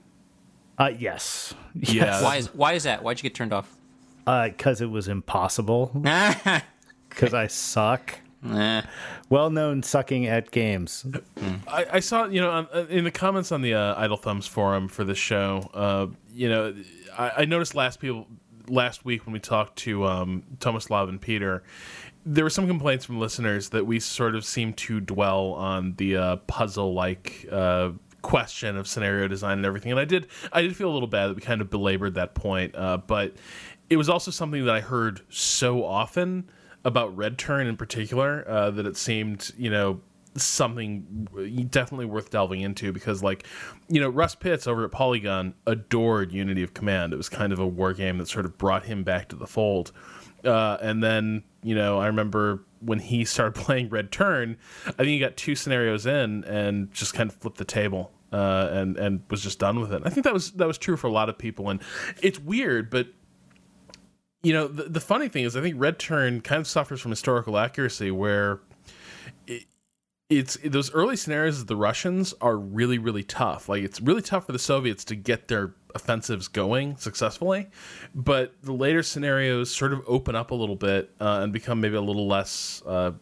Uh, 0.78 0.90
yes. 0.98 1.54
yes. 1.74 1.92
Yeah. 1.92 2.22
Why 2.22 2.36
is 2.36 2.52
why 2.54 2.72
is 2.72 2.82
that? 2.84 3.04
Why'd 3.04 3.18
you 3.18 3.22
get 3.22 3.34
turned 3.34 3.52
off? 3.52 3.76
Because 4.24 4.80
uh, 4.80 4.84
it 4.84 4.90
was 4.90 5.08
impossible. 5.08 5.92
Because 7.08 7.34
I 7.34 7.46
suck. 7.46 8.18
Well 9.28 9.50
known 9.50 9.82
sucking 9.82 10.26
at 10.26 10.50
games. 10.50 11.06
I, 11.68 11.86
I, 11.92 12.00
saw, 12.00 12.24
you 12.24 12.40
know, 12.40 12.50
uh, 12.50 12.86
in 12.88 13.04
the 13.04 13.10
comments 13.10 13.52
on 13.52 13.62
the 13.62 13.74
uh, 13.74 13.94
Idle 13.96 14.16
Thumbs 14.16 14.46
forum 14.46 14.88
for 14.88 15.04
the 15.04 15.14
show, 15.14 15.70
uh, 15.74 16.06
you 16.32 16.48
know, 16.48 16.74
I, 17.16 17.32
I, 17.38 17.44
noticed 17.44 17.74
last 17.74 18.00
people 18.00 18.26
last 18.68 19.04
week 19.04 19.26
when 19.26 19.32
we 19.32 19.40
talked 19.40 19.76
to 19.80 20.06
um, 20.06 20.42
Tomislav 20.58 21.08
and 21.08 21.20
Peter, 21.20 21.62
there 22.24 22.44
were 22.44 22.50
some 22.50 22.66
complaints 22.66 23.04
from 23.04 23.18
listeners 23.20 23.68
that 23.70 23.86
we 23.86 24.00
sort 24.00 24.34
of 24.34 24.44
seem 24.44 24.72
to 24.74 25.00
dwell 25.00 25.52
on 25.52 25.94
the 25.96 26.16
uh, 26.16 26.36
puzzle-like 26.36 27.46
uh, 27.50 27.90
question 28.22 28.76
of 28.76 28.86
scenario 28.86 29.28
design 29.28 29.58
and 29.58 29.66
everything. 29.66 29.90
And 29.92 30.00
I 30.00 30.04
did, 30.04 30.28
I 30.52 30.62
did 30.62 30.76
feel 30.76 30.90
a 30.90 30.94
little 30.94 31.08
bad 31.08 31.28
that 31.28 31.34
we 31.34 31.42
kind 31.42 31.60
of 31.60 31.70
belabored 31.70 32.14
that 32.14 32.34
point, 32.34 32.74
uh, 32.76 32.98
but 32.98 33.34
it 33.92 33.96
was 33.96 34.08
also 34.08 34.30
something 34.30 34.64
that 34.64 34.74
I 34.74 34.80
heard 34.80 35.20
so 35.28 35.84
often 35.84 36.48
about 36.82 37.14
Red 37.14 37.36
Turn 37.36 37.66
in 37.66 37.76
particular 37.76 38.42
uh, 38.48 38.70
that 38.70 38.86
it 38.86 38.96
seemed, 38.96 39.52
you 39.58 39.68
know, 39.68 40.00
something 40.34 41.28
definitely 41.70 42.06
worth 42.06 42.30
delving 42.30 42.62
into 42.62 42.90
because 42.90 43.22
like 43.22 43.46
you 43.88 44.00
know 44.00 44.08
russ 44.08 44.34
pitts 44.34 44.66
over 44.66 44.82
at 44.82 44.90
polygon 44.90 45.52
adored 45.66 46.32
unity 46.32 46.62
of 46.62 46.72
command. 46.72 47.12
It 47.12 47.16
was 47.16 47.28
kind 47.28 47.52
of 47.52 47.58
a 47.58 47.66
war 47.66 47.92
game 47.92 48.16
that 48.16 48.28
sort 48.28 48.46
of 48.46 48.56
brought 48.56 48.86
him 48.86 49.04
back 49.04 49.28
to 49.28 49.36
the 49.36 49.46
fold. 49.46 49.92
Uh, 50.42 50.78
and 50.80 51.04
then 51.04 51.44
you 51.62 51.74
know 51.74 52.00
i 52.00 52.06
remember 52.06 52.64
when 52.80 52.98
he 52.98 53.24
started 53.26 53.54
playing 53.54 53.90
red 53.90 54.10
turn 54.10 54.56
i 54.86 54.90
think 54.90 55.08
he 55.08 55.18
got 55.18 55.36
two 55.36 55.54
scenarios 55.54 56.04
in 56.06 56.42
and 56.44 56.90
just 56.92 57.14
kind 57.14 57.30
of 57.30 57.36
flipped 57.36 57.58
the 57.58 57.64
table 57.64 58.10
uh, 58.32 58.68
and 58.72 58.96
and 58.96 59.22
was 59.30 59.42
just 59.42 59.58
done 59.58 59.78
with 59.78 59.92
it. 59.92 60.02
I 60.04 60.10
think 60.10 60.24
that 60.24 60.32
was 60.32 60.52
that 60.52 60.66
was 60.66 60.78
true 60.78 60.96
for 60.96 61.06
a 61.06 61.12
lot 61.12 61.28
of 61.28 61.38
people. 61.38 61.68
And 61.68 61.82
it's 62.22 62.38
weird 62.40 62.90
but 62.90 63.08
you 64.42 64.52
know, 64.52 64.66
the, 64.66 64.84
the 64.84 65.00
funny 65.00 65.28
thing 65.28 65.44
is, 65.44 65.56
I 65.56 65.60
think 65.60 65.76
Red 65.78 65.98
Turn 65.98 66.40
kind 66.40 66.60
of 66.60 66.66
suffers 66.66 67.00
from 67.00 67.10
historical 67.10 67.56
accuracy, 67.56 68.10
where 68.10 68.60
it, 69.46 69.64
it's 70.28 70.56
those 70.64 70.92
early 70.92 71.16
scenarios 71.16 71.60
of 71.60 71.66
the 71.68 71.76
Russians 71.76 72.34
are 72.40 72.56
really, 72.56 72.98
really 72.98 73.22
tough. 73.22 73.68
Like 73.68 73.82
it's 73.84 74.00
really 74.00 74.22
tough 74.22 74.46
for 74.46 74.52
the 74.52 74.58
Soviets 74.58 75.04
to 75.06 75.14
get 75.14 75.48
their 75.48 75.74
offensives 75.94 76.48
going 76.48 76.96
successfully, 76.96 77.68
but 78.14 78.54
the 78.62 78.72
later 78.72 79.02
scenarios 79.02 79.70
sort 79.70 79.92
of 79.92 80.02
open 80.06 80.34
up 80.34 80.50
a 80.50 80.54
little 80.54 80.76
bit 80.76 81.10
uh, 81.20 81.40
and 81.42 81.52
become 81.52 81.80
maybe 81.80 81.96
a 81.96 82.00
little 82.00 82.26
less, 82.26 82.82
uh, 82.86 83.12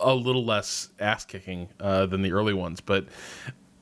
a 0.00 0.14
little 0.14 0.44
less 0.44 0.88
ass 0.98 1.24
kicking 1.24 1.68
uh, 1.78 2.06
than 2.06 2.22
the 2.22 2.32
early 2.32 2.54
ones. 2.54 2.80
But 2.80 3.06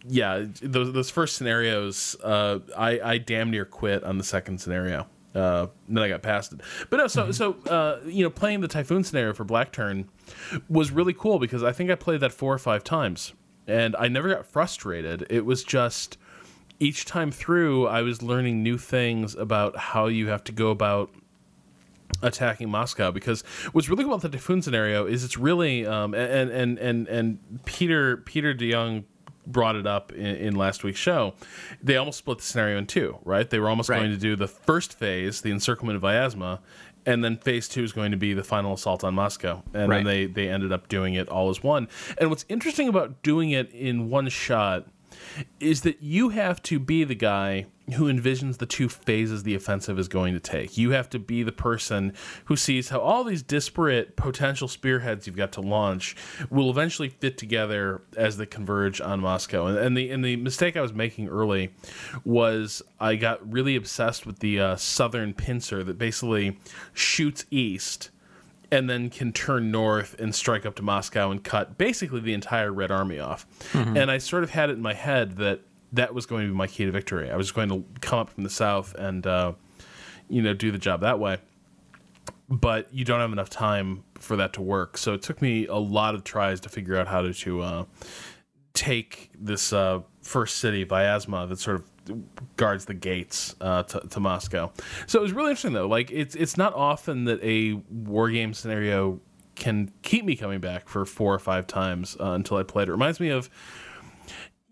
yeah, 0.07 0.45
those 0.61 0.93
those 0.93 1.11
first 1.11 1.37
scenarios, 1.37 2.15
uh, 2.23 2.59
I 2.77 3.01
I 3.01 3.19
damn 3.19 3.51
near 3.51 3.65
quit 3.65 4.05
on 4.05 4.19
the 4.19 4.25
second 4.25 4.61
scenario. 4.61 5.07
Uh, 5.35 5.67
then 5.89 6.03
I 6.03 6.09
got 6.09 6.23
past 6.23 6.53
it. 6.53 6.61
But 6.91 6.99
no, 6.99 7.07
so 7.09 7.23
mm-hmm. 7.25 7.33
so 7.33 7.57
uh, 7.69 8.01
you 8.07 8.23
know, 8.23 8.31
playing 8.31 8.61
the 8.61 8.69
typhoon 8.69 9.03
scenario 9.03 9.33
for 9.33 9.45
Black 9.45 9.73
Turn 9.73 10.09
was 10.69 10.93
really 10.93 11.13
cool 11.13 11.39
because 11.39 11.63
I 11.63 11.73
think 11.73 11.91
I 11.91 11.97
played 11.97 12.21
that 12.21 12.33
four 12.33 12.55
or 12.55 12.59
five 12.59 12.85
times, 12.85 13.35
and 13.67 13.97
I 13.97 14.09
never 14.09 14.29
got 14.29 14.47
frustrated. 14.47 15.27
It 15.31 15.45
was 15.45 15.65
just 15.65 16.19
each 16.81 17.05
time 17.05 17.31
through, 17.31 17.87
I 17.87 18.03
was 18.03 18.23
learning 18.23 18.63
new 18.63 18.79
things 18.79 19.35
about 19.35 19.77
how 19.77 20.07
you 20.07 20.29
have 20.29 20.45
to 20.45 20.53
go 20.53 20.71
about 20.71 21.11
attacking 22.23 22.71
Moscow 22.71 23.11
because 23.11 23.43
what's 23.73 23.89
really 23.89 24.05
cool 24.05 24.13
about 24.15 24.23
the 24.23 24.29
typhoon 24.29 24.63
scenario 24.63 25.07
is 25.07 25.25
it's 25.25 25.37
really 25.37 25.87
um, 25.87 26.15
and 26.15 26.51
and 26.51 26.79
and 26.79 27.09
and 27.09 27.39
Peter 27.65 28.19
Peter 28.19 28.55
DeYoung 28.55 29.05
brought 29.47 29.77
it 29.77 29.87
up 29.87 30.13
in, 30.13 30.27
in, 30.37 30.57
last 30.57 30.85
week's 30.85 30.99
show, 30.99 31.35
they 31.83 31.97
almost 31.97 32.19
split 32.19 32.39
the 32.39 32.45
scenario 32.45 32.79
in 32.79 32.87
two, 32.87 33.19
right? 33.25 33.49
They 33.49 33.59
were 33.59 33.69
almost 33.69 33.89
right. 33.89 33.99
going 33.99 34.11
to 34.11 34.17
do 34.17 34.37
the 34.37 34.49
first 34.49 34.99
phase, 34.99 35.41
the 35.41 35.51
encirclement 35.51 35.97
of 35.97 36.03
Vyazma, 36.03 36.61
and 37.07 37.23
then 37.23 37.37
phase 37.37 37.69
two 37.69 37.83
is 37.83 37.93
going 37.93 38.13
to 38.13 38.17
be 38.17 38.33
the 38.33 38.45
final 38.45 38.75
assault 38.75 39.05
on 39.05 39.15
Moscow. 39.15 39.63
And 39.75 39.89
right. 39.89 39.99
then 39.99 40.05
they, 40.05 40.27
they 40.27 40.49
ended 40.49 40.73
up 40.73 40.89
doing 40.89 41.15
it 41.15 41.29
all 41.29 41.51
as 41.51 41.63
one. 41.63 41.89
And 42.19 42.31
what's 42.31 42.45
interesting 42.49 42.89
about 42.89 43.23
doing 43.23 43.51
it 43.51 43.71
in 43.73 44.09
one 44.09 44.29
shot 44.29 44.87
is 45.61 45.83
that 45.83 46.03
you 46.03 46.31
have 46.31 46.63
to 46.63 46.79
be 46.79 47.05
the 47.05 47.15
guy 47.15 47.67
who 47.95 48.11
envisions 48.11 48.59
the 48.59 48.67
two 48.67 48.89
phases 48.89 49.43
the 49.43 49.55
offensive 49.55 49.99
is 49.99 50.09
going 50.09 50.33
to 50.33 50.41
take. 50.41 50.79
You 50.79 50.93
have 50.93 51.11
to 51.11 51.19
be 51.19 51.43
the 51.43 51.53
person 51.53 52.15
who 52.47 52.57
sees 52.57 52.89
how 52.89 53.01
all 53.01 53.25
these 53.25 53.43
disparate 53.43 54.17
potential 54.17 54.69
spearheads 54.69 55.27
you've 55.27 55.37
got 55.37 55.53
to 55.53 55.61
launch 55.61 56.17
will 56.49 56.71
eventually 56.71 57.11
fit 57.11 57.37
together 57.37 58.03
as 58.17 58.39
they 58.39 58.47
converge 58.47 59.01
on 59.01 59.21
Moscow. 59.21 59.67
And, 59.67 59.77
and 59.77 59.97
the 59.97 60.11
and 60.11 60.25
the 60.25 60.37
mistake 60.37 60.77
I 60.77 60.81
was 60.81 60.95
making 60.95 61.29
early 61.29 61.75
was 62.25 62.83
I 62.99 63.17
got 63.17 63.53
really 63.53 63.77
obsessed 63.77 64.25
with 64.25 64.39
the 64.39 64.61
uh, 64.61 64.77
southern 64.77 65.35
pincer 65.35 65.85
that 65.85 65.99
basically 65.99 66.59
shoots 66.95 67.45
east 67.51 68.11
and 68.75 68.91
then 68.91 69.09
can 69.09 69.33
turn 69.33 69.71
north 69.71 70.17
and 70.19 70.35
strike 70.35 70.67
up 70.67 70.75
to 70.75 70.83
Moscow 70.83 71.31
and 71.31 71.45
cut 71.45 71.79
basically 71.79 72.21
the 72.21 72.35
entire 72.35 72.73
Red 72.73 72.91
Army 72.91 73.21
off. 73.21 73.47
Mm-hmm. 73.73 73.97
And 73.97 74.11
I 74.11 74.19
sort 74.19 74.43
of 74.43 74.51
had 74.51 74.69
it 74.69 74.73
in 74.73 74.83
my 74.83 74.95
head 74.95 75.37
that 75.37 75.61
that 75.93 76.13
was 76.13 76.27
going 76.27 76.47
to 76.47 76.53
be 76.53 76.57
my 76.57 76.67
key 76.67 76.85
to 76.85 76.91
victory. 76.91 77.31
I 77.31 77.37
was 77.37 77.53
going 77.53 77.69
to 77.69 77.85
come 78.01 78.19
up 78.19 78.31
from 78.31 78.43
the 78.43 78.51
south 78.51 78.93
and 78.97 79.25
uh, 79.25 79.53
you 80.29 80.43
know 80.43 80.55
do 80.55 80.73
the 80.73 80.79
job 80.79 81.03
that 81.03 81.21
way. 81.21 81.39
But 82.49 82.93
you 82.93 83.05
don't 83.05 83.21
have 83.21 83.33
enough 83.33 83.49
time 83.49 84.03
for 84.19 84.37
that 84.37 84.53
to 84.55 84.61
work. 84.61 84.99
So 84.99 85.15
it 85.15 85.23
took 85.23 85.41
me 85.41 85.67
a 85.67 85.77
lot 85.77 86.17
of 86.17 86.25
tries 86.25 86.61
to 86.61 86.69
figure 86.69 86.97
out 86.97 87.07
how 87.07 87.23
to, 87.23 87.33
to 87.33 87.61
uh, 87.63 87.85
take 88.75 89.31
this 89.39 89.73
uh, 89.73 90.01
first 90.21 90.59
city, 90.59 90.85
Vyazma, 90.85 91.49
that 91.49 91.61
sort 91.61 91.77
of 91.77 91.85
guards 92.57 92.85
the 92.85 92.95
gates 92.95 93.55
uh, 93.61 93.83
to, 93.85 94.01
to, 94.01 94.21
Moscow. 94.21 94.73
So 95.07 95.19
it 95.19 95.23
was 95.23 95.33
really 95.33 95.51
interesting 95.51 95.73
though. 95.73 95.89
Like 95.89 96.11
it's 96.11 96.35
it's 96.35 96.57
not 96.57 96.75
often 96.75 97.25
that 97.25 97.43
a 97.43 97.75
war 97.91 98.31
game 98.31 98.55
scenario 98.55 99.21
can 99.55 99.91
keep 100.03 100.25
me 100.25 100.37
coming 100.37 100.61
back 100.61 100.89
for 100.89 101.05
four 101.05 101.33
or 101.33 101.39
five 101.39 101.67
times 101.67 102.17
uh, 102.21 102.33
until 102.33 102.57
I 102.57 102.63
play 102.63 102.83
it. 102.83 102.89
It 102.89 102.93
reminds 102.93 103.21
me 103.21 103.29
of 103.29 103.49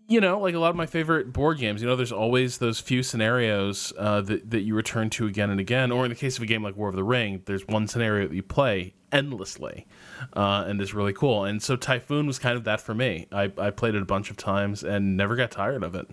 you 0.07 0.19
know, 0.19 0.39
like 0.39 0.53
a 0.53 0.59
lot 0.59 0.69
of 0.69 0.75
my 0.75 0.85
favorite 0.85 1.31
board 1.31 1.57
games, 1.57 1.81
you 1.81 1.87
know, 1.87 1.95
there's 1.95 2.11
always 2.11 2.57
those 2.57 2.79
few 2.79 3.01
scenarios 3.01 3.93
uh, 3.97 4.19
that, 4.21 4.49
that 4.51 4.61
you 4.61 4.75
return 4.75 5.09
to 5.09 5.25
again 5.25 5.49
and 5.49 5.61
again. 5.61 5.91
Or 5.91 6.03
in 6.03 6.09
the 6.09 6.15
case 6.15 6.35
of 6.35 6.43
a 6.43 6.45
game 6.45 6.61
like 6.61 6.75
War 6.75 6.89
of 6.89 6.95
the 6.95 7.05
Ring, 7.05 7.41
there's 7.45 7.65
one 7.67 7.87
scenario 7.87 8.27
that 8.27 8.35
you 8.35 8.43
play 8.43 8.93
endlessly 9.13 9.87
uh, 10.35 10.65
and 10.67 10.81
it's 10.81 10.93
really 10.93 11.13
cool. 11.13 11.45
And 11.45 11.61
so 11.61 11.75
Typhoon 11.75 12.27
was 12.27 12.39
kind 12.39 12.57
of 12.57 12.63
that 12.65 12.81
for 12.81 12.93
me. 12.93 13.27
I, 13.31 13.51
I 13.57 13.69
played 13.69 13.95
it 13.95 14.01
a 14.01 14.05
bunch 14.05 14.29
of 14.29 14.37
times 14.37 14.83
and 14.83 15.15
never 15.15 15.35
got 15.35 15.51
tired 15.51 15.83
of 15.83 15.95
it. 15.95 16.09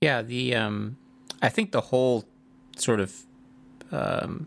Yeah, 0.00 0.22
the 0.22 0.54
um, 0.54 0.96
I 1.42 1.50
think 1.50 1.72
the 1.72 1.80
whole 1.82 2.24
sort 2.76 3.00
of 3.00 3.14
um, 3.92 4.46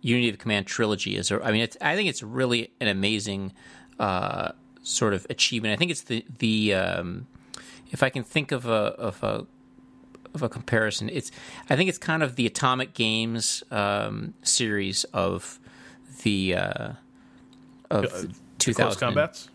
Unity 0.00 0.30
of 0.30 0.38
Command 0.38 0.66
trilogy 0.66 1.16
is. 1.16 1.30
I 1.30 1.50
mean, 1.50 1.68
I 1.80 1.94
think 1.94 2.08
it's 2.08 2.22
really 2.22 2.70
an 2.80 2.88
amazing 2.88 3.52
uh, 3.98 4.52
sort 4.82 5.12
of 5.12 5.26
achievement. 5.28 5.74
I 5.74 5.76
think 5.76 5.90
it's 5.90 6.02
the 6.02 6.24
the 6.38 6.74
um, 6.74 7.26
if 7.90 8.02
I 8.02 8.08
can 8.08 8.22
think 8.24 8.50
of 8.50 8.64
a 8.64 8.94
of 8.98 9.22
a 9.22 9.46
of 10.34 10.42
a 10.42 10.48
comparison, 10.48 11.10
it's 11.10 11.30
I 11.68 11.76
think 11.76 11.90
it's 11.90 11.98
kind 11.98 12.22
of 12.22 12.36
the 12.36 12.46
Atomic 12.46 12.94
Games 12.94 13.62
um, 13.70 14.32
series 14.42 15.04
of 15.12 15.60
the 16.22 16.54
uh, 16.54 16.92
of 17.90 18.04
Uh, 18.06 18.22
two 18.58 18.72
thousand. 18.72 19.00
combats. 19.00 19.50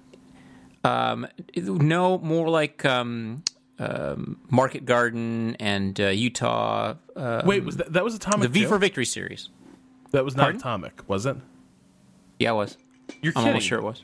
Um, 0.83 1.27
no, 1.55 2.17
more 2.19 2.49
like 2.49 2.85
um, 2.85 3.43
um, 3.79 4.39
Market 4.49 4.85
Garden 4.85 5.55
and 5.59 5.99
uh, 5.99 6.07
Utah. 6.07 6.95
Uh, 7.15 7.41
Wait, 7.45 7.63
was 7.63 7.77
that 7.77 7.93
that 7.93 8.03
was 8.03 8.15
Atomic? 8.15 8.51
the 8.51 8.59
V 8.61 8.65
for 8.65 8.77
Victory 8.77 9.05
series. 9.05 9.49
that 10.11 10.23
was 10.23 10.35
not 10.35 10.43
Pardon? 10.43 10.61
Atomic, 10.61 11.09
was 11.09 11.25
it? 11.25 11.37
Yeah, 12.39 12.51
it 12.51 12.55
was. 12.55 12.77
You're 13.21 13.31
I'm 13.35 13.41
kidding. 13.43 13.47
almost 13.49 13.65
sure 13.67 13.79
it 13.79 13.83
was. 13.83 14.03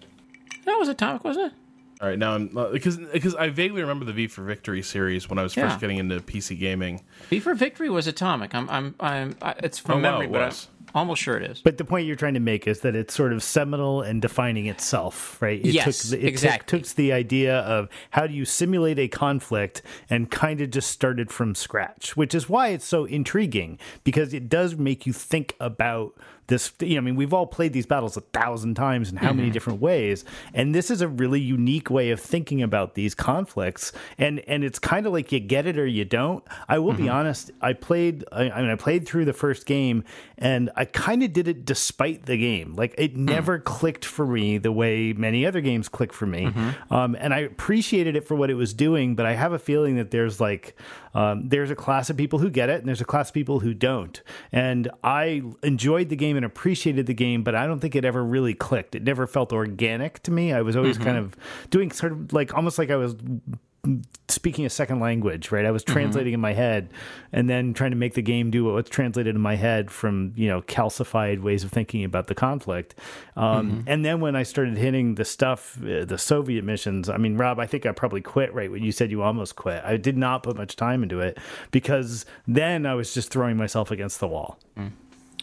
That 0.65 0.75
was 0.77 0.87
Atomic, 0.89 1.23
wasn't 1.23 1.51
it? 1.51 1.53
All 2.01 2.07
right, 2.07 2.17
now 2.17 2.33
I'm 2.35 2.47
because 2.71 2.97
because 2.97 3.35
I 3.35 3.49
vaguely 3.49 3.81
remember 3.81 4.05
the 4.05 4.13
V 4.13 4.27
for 4.27 4.43
Victory 4.43 4.81
series 4.81 5.29
when 5.29 5.37
I 5.37 5.43
was 5.43 5.55
Yeah. 5.55 5.67
first 5.67 5.81
getting 5.81 5.97
into 5.97 6.19
PC 6.21 6.57
gaming. 6.57 7.01
V 7.29 7.39
for 7.39 7.53
Victory 7.53 7.89
was 7.89 8.07
Atomic. 8.07 8.55
I'm, 8.55 8.69
I'm, 8.69 8.95
I'm. 8.99 9.35
I, 9.41 9.51
it's 9.63 9.77
from 9.79 9.99
Oh, 9.99 10.03
wow, 10.03 10.11
memory, 10.19 10.25
it 10.27 10.31
but 10.31 10.41
was. 10.47 10.67
Almost 10.95 11.21
sure 11.21 11.37
it 11.37 11.43
is. 11.49 11.61
But 11.61 11.77
the 11.77 11.85
point 11.85 12.07
you're 12.07 12.15
trying 12.15 12.33
to 12.33 12.39
make 12.39 12.67
is 12.67 12.81
that 12.81 12.95
it's 12.95 13.13
sort 13.13 13.33
of 13.33 13.43
seminal 13.43 14.01
and 14.01 14.21
defining 14.21 14.65
itself, 14.67 15.41
right? 15.41 15.59
It 15.59 15.73
Yes, 15.73 16.09
took 16.09 16.19
it 16.19 16.25
exactly. 16.25 16.79
Took, 16.79 16.87
took 16.87 16.95
the 16.95 17.13
idea 17.13 17.59
of 17.59 17.89
how 18.11 18.27
do 18.27 18.33
you 18.33 18.45
simulate 18.45 18.99
a 18.99 19.07
conflict 19.07 19.81
and 20.09 20.29
kind 20.31 20.61
of 20.61 20.71
just 20.71 20.89
started 20.89 21.31
from 21.31 21.55
scratch, 21.55 22.17
which 22.17 22.33
is 22.33 22.49
why 22.49 22.69
it's 22.69 22.85
so 22.85 23.05
intriguing 23.05 23.79
because 24.03 24.33
it 24.33 24.49
does 24.49 24.75
make 24.75 25.05
you 25.05 25.13
think 25.13 25.55
about 25.59 26.15
this. 26.49 26.71
You 26.81 26.95
know, 26.95 26.97
I 26.97 27.01
mean, 27.01 27.15
we've 27.15 27.33
all 27.33 27.47
played 27.47 27.71
these 27.71 27.85
battles 27.85 28.17
a 28.17 28.21
thousand 28.21 28.75
times 28.75 29.09
in 29.09 29.15
how 29.17 29.29
Mm-hmm. 29.29 29.37
many 29.37 29.49
different 29.51 29.79
ways, 29.81 30.25
and 30.53 30.75
this 30.75 30.91
is 30.91 31.01
a 31.01 31.07
really 31.07 31.39
unique 31.39 31.89
way 31.89 32.11
of 32.11 32.19
thinking 32.19 32.61
about 32.61 32.95
these 32.95 33.15
conflicts. 33.15 33.91
And 34.17 34.39
and 34.47 34.63
it's 34.63 34.79
kind 34.79 35.05
of 35.05 35.13
like 35.13 35.31
you 35.31 35.39
get 35.39 35.65
it 35.65 35.77
or 35.79 35.85
you 35.87 36.03
don't. 36.05 36.43
I 36.67 36.79
will 36.79 36.93
Mm-hmm. 36.93 37.03
be 37.03 37.09
honest. 37.09 37.51
I 37.61 37.73
played. 37.73 38.25
I, 38.31 38.49
I 38.49 38.61
mean, 38.61 38.71
I 38.71 38.75
played 38.75 39.07
through 39.07 39.25
the 39.25 39.33
first 39.33 39.65
game, 39.65 40.03
and 40.37 40.69
I 40.75 40.85
kind 40.85 41.23
of 41.23 41.31
did 41.31 41.47
it 41.47 41.63
despite 41.65 42.25
the 42.25 42.35
game. 42.37 42.73
Like 42.75 42.93
it 42.97 43.13
Hmm. 43.13 43.25
never 43.25 43.59
clicked 43.59 44.03
for 44.05 44.25
me 44.27 44.57
the 44.57 44.71
way 44.71 45.13
many 45.13 45.45
other 45.45 45.61
games 45.61 45.87
click 45.87 46.11
for 46.11 46.25
me. 46.25 46.47
Mm-hmm. 46.47 46.93
Um, 46.93 47.15
and 47.19 47.33
I 47.33 47.39
appreciated 47.39 48.15
it 48.15 48.27
for 48.27 48.35
what 48.35 48.49
it 48.49 48.55
was 48.55 48.73
doing, 48.73 49.15
but 49.15 49.25
I 49.25 49.33
have 49.35 49.53
a 49.53 49.59
feeling 49.59 49.95
that 49.97 50.09
there's 50.11 50.41
like 50.41 50.75
um, 51.13 51.49
there's 51.49 51.71
a 51.71 51.75
class 51.75 52.09
of 52.09 52.17
people 52.17 52.39
who 52.39 52.49
get 52.49 52.69
it, 52.69 52.79
and 52.79 52.87
there's 52.87 53.01
a 53.01 53.05
class 53.05 53.29
of 53.29 53.33
people 53.33 53.59
who 53.59 53.73
don't. 53.73 54.21
And 54.51 54.89
I 55.03 55.41
enjoyed 55.63 56.09
the 56.09 56.15
game 56.15 56.35
and 56.35 56.45
appreciated 56.45 57.05
the 57.05 57.13
game, 57.13 57.43
but 57.43 57.55
I 57.55 57.65
don't 57.65 57.79
think 57.79 57.95
it 57.95 58.05
ever 58.05 58.23
really 58.23 58.53
clicked. 58.53 58.95
It 58.95 59.03
never 59.03 59.27
felt 59.27 59.53
organic 59.53 60.21
to 60.23 60.31
me. 60.31 60.53
I 60.53 60.61
was 60.61 60.75
always 60.75 60.97
kind 60.97 61.17
of 61.17 61.35
doing 61.69 61.91
sort 61.91 62.11
of 62.11 62.33
like 62.33 62.53
almost 62.53 62.77
like 62.77 62.91
I 62.91 62.95
was 62.95 63.15
speaking 64.27 64.65
a 64.65 64.69
second 64.69 64.99
language, 64.99 65.51
right? 65.51 65.65
I 65.65 65.71
was 65.71 65.83
translating 65.83 66.33
in 66.33 66.39
my 66.39 66.53
head 66.53 66.89
and 67.31 67.49
then 67.49 67.73
trying 67.73 67.91
to 67.91 67.97
make 67.97 68.13
the 68.13 68.21
game 68.21 68.51
do 68.51 68.65
what's 68.65 68.89
translated 68.89 69.35
in 69.35 69.41
my 69.41 69.55
head 69.55 69.89
from, 69.89 70.33
you 70.35 70.47
know, 70.47 70.61
calcified 70.63 71.41
ways 71.41 71.63
of 71.63 71.71
thinking 71.71 72.03
about 72.03 72.27
the 72.27 72.35
conflict. 72.35 72.95
Um, 73.35 73.83
And 73.87 74.03
then 74.03 74.19
when 74.19 74.35
I 74.35 74.43
started 74.43 74.77
hitting 74.77 75.15
the 75.15 75.25
stuff, 75.25 75.77
uh, 75.81 76.05
the 76.05 76.17
Soviet 76.17 76.63
missions, 76.63 77.09
I 77.09 77.17
mean, 77.17 77.37
Rob, 77.37 77.59
I 77.59 77.65
think 77.65 77.85
I 77.85 77.91
probably 77.91 78.21
quit 78.21 78.53
right 78.53 78.69
when 78.69 78.83
you 78.83 78.91
said 78.91 79.11
you 79.11 79.23
almost 79.23 79.55
quit. 79.55 79.83
I 79.83 79.97
did 79.97 80.17
not 80.17 80.43
put 80.43 80.57
much 80.57 80.75
time 80.75 81.01
into 81.01 81.19
it 81.21 81.37
because 81.71 82.25
then 82.47 82.85
I 82.85 82.95
was 82.95 83.13
just 83.13 83.31
throwing 83.31 83.57
myself 83.57 83.91
against 83.91 84.19
the 84.19 84.27
wall. 84.27 84.59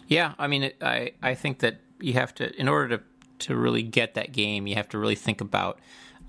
Yeah, 0.08 0.34
I 0.38 0.46
mean, 0.46 0.62
it, 0.62 0.76
I 0.82 1.12
I 1.22 1.34
think 1.34 1.58
that 1.60 1.80
you 2.00 2.12
have 2.12 2.34
to, 2.36 2.54
in 2.60 2.68
order 2.68 2.98
to 2.98 3.02
to 3.38 3.56
really 3.56 3.82
get 3.82 4.14
that 4.14 4.32
game, 4.32 4.66
you 4.66 4.76
have 4.76 4.88
to 4.90 4.98
really 4.98 5.14
think 5.16 5.40
about. 5.40 5.80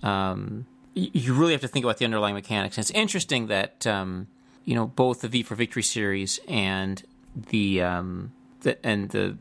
Um, 0.03 0.65
you 0.97 1.33
really 1.33 1.51
have 1.51 1.61
to 1.61 1.67
think 1.67 1.85
about 1.85 1.97
the 1.97 2.05
underlying 2.05 2.35
mechanics. 2.35 2.77
And 2.77 2.83
it's 2.83 2.91
interesting 2.91 3.47
that 3.47 3.85
um, 3.85 4.27
you 4.65 4.75
know 4.75 4.87
both 4.87 5.21
the 5.21 5.27
V 5.27 5.43
for 5.43 5.55
Victory 5.55 5.83
series 5.83 6.39
and 6.47 7.03
the 7.49 7.81
um, 7.81 8.33
the 8.61 8.83
and 8.85 9.09
the 9.09 9.37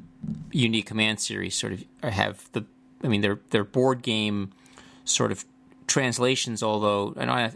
Unity 0.53 0.81
of 0.81 0.87
Command 0.87 1.21
series 1.21 1.55
sort 1.55 1.73
of 1.73 1.85
have 2.03 2.51
the. 2.53 2.65
I 3.03 3.09
mean, 3.09 3.21
they're 3.21 3.41
they're 3.51 3.65
board 3.65 4.03
game 4.03 4.53
sort 5.05 5.33
of 5.33 5.45
translations. 5.87 6.63
Although 6.63 7.15
I 7.17 7.25
know 7.25 7.51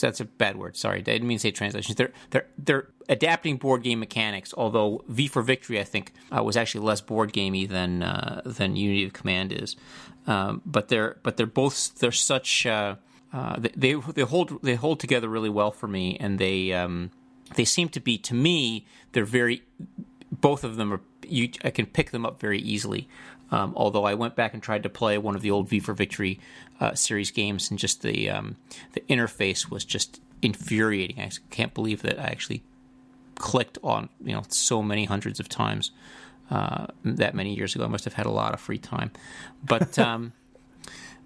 that's 0.00 0.20
a 0.20 0.24
bad 0.24 0.56
word. 0.56 0.76
Sorry, 0.76 0.98
I 0.98 1.02
didn't 1.02 1.28
mean 1.28 1.38
to 1.38 1.42
say 1.42 1.50
translations. 1.50 1.96
They're 1.96 2.12
they're 2.30 2.46
they're 2.56 2.88
adapting 3.08 3.56
board 3.56 3.82
game 3.82 4.00
mechanics. 4.00 4.52
Although 4.56 5.04
V 5.08 5.28
for 5.28 5.42
Victory, 5.42 5.80
I 5.80 5.84
think, 5.84 6.12
uh, 6.36 6.42
was 6.42 6.56
actually 6.56 6.84
less 6.84 7.00
board 7.00 7.32
gamey 7.32 7.66
than 7.66 8.02
uh, 8.02 8.42
than 8.44 8.76
Unity 8.76 9.04
of 9.04 9.12
Command 9.12 9.52
is. 9.52 9.76
Um, 10.26 10.62
but 10.66 10.88
they're 10.88 11.18
but 11.22 11.36
they're 11.36 11.46
both 11.46 11.98
they're 11.98 12.12
such 12.12 12.66
uh, 12.66 12.96
uh, 13.32 13.56
they 13.58 13.94
they 13.94 14.22
hold 14.22 14.62
they 14.62 14.74
hold 14.74 15.00
together 15.00 15.28
really 15.28 15.50
well 15.50 15.70
for 15.70 15.86
me, 15.86 16.16
and 16.18 16.38
they 16.38 16.72
um, 16.72 17.10
they 17.54 17.64
seem 17.64 17.88
to 17.90 18.00
be 18.00 18.16
to 18.18 18.34
me 18.34 18.86
they're 19.12 19.24
very 19.24 19.62
both 20.30 20.64
of 20.64 20.76
them 20.76 20.92
are 20.92 21.00
you 21.26 21.50
I 21.64 21.70
can 21.70 21.86
pick 21.86 22.10
them 22.10 22.24
up 22.24 22.40
very 22.40 22.58
easily. 22.58 23.08
Um, 23.50 23.72
although 23.76 24.04
I 24.04 24.12
went 24.12 24.36
back 24.36 24.52
and 24.52 24.62
tried 24.62 24.82
to 24.82 24.90
play 24.90 25.16
one 25.16 25.34
of 25.34 25.40
the 25.40 25.50
old 25.50 25.68
V 25.68 25.80
for 25.80 25.94
Victory 25.94 26.38
uh, 26.80 26.94
series 26.94 27.30
games, 27.30 27.70
and 27.70 27.78
just 27.78 28.02
the 28.02 28.30
um, 28.30 28.56
the 28.92 29.00
interface 29.02 29.70
was 29.70 29.84
just 29.84 30.20
infuriating. 30.42 31.20
I 31.20 31.30
can't 31.50 31.74
believe 31.74 32.02
that 32.02 32.18
I 32.18 32.24
actually 32.24 32.62
clicked 33.34 33.78
on 33.82 34.08
you 34.24 34.34
know 34.34 34.42
so 34.48 34.82
many 34.82 35.04
hundreds 35.04 35.40
of 35.40 35.48
times 35.48 35.90
uh, 36.50 36.86
that 37.04 37.34
many 37.34 37.54
years 37.54 37.74
ago. 37.74 37.84
I 37.84 37.88
must 37.88 38.04
have 38.04 38.14
had 38.14 38.26
a 38.26 38.30
lot 38.30 38.54
of 38.54 38.60
free 38.60 38.78
time, 38.78 39.10
but. 39.62 39.98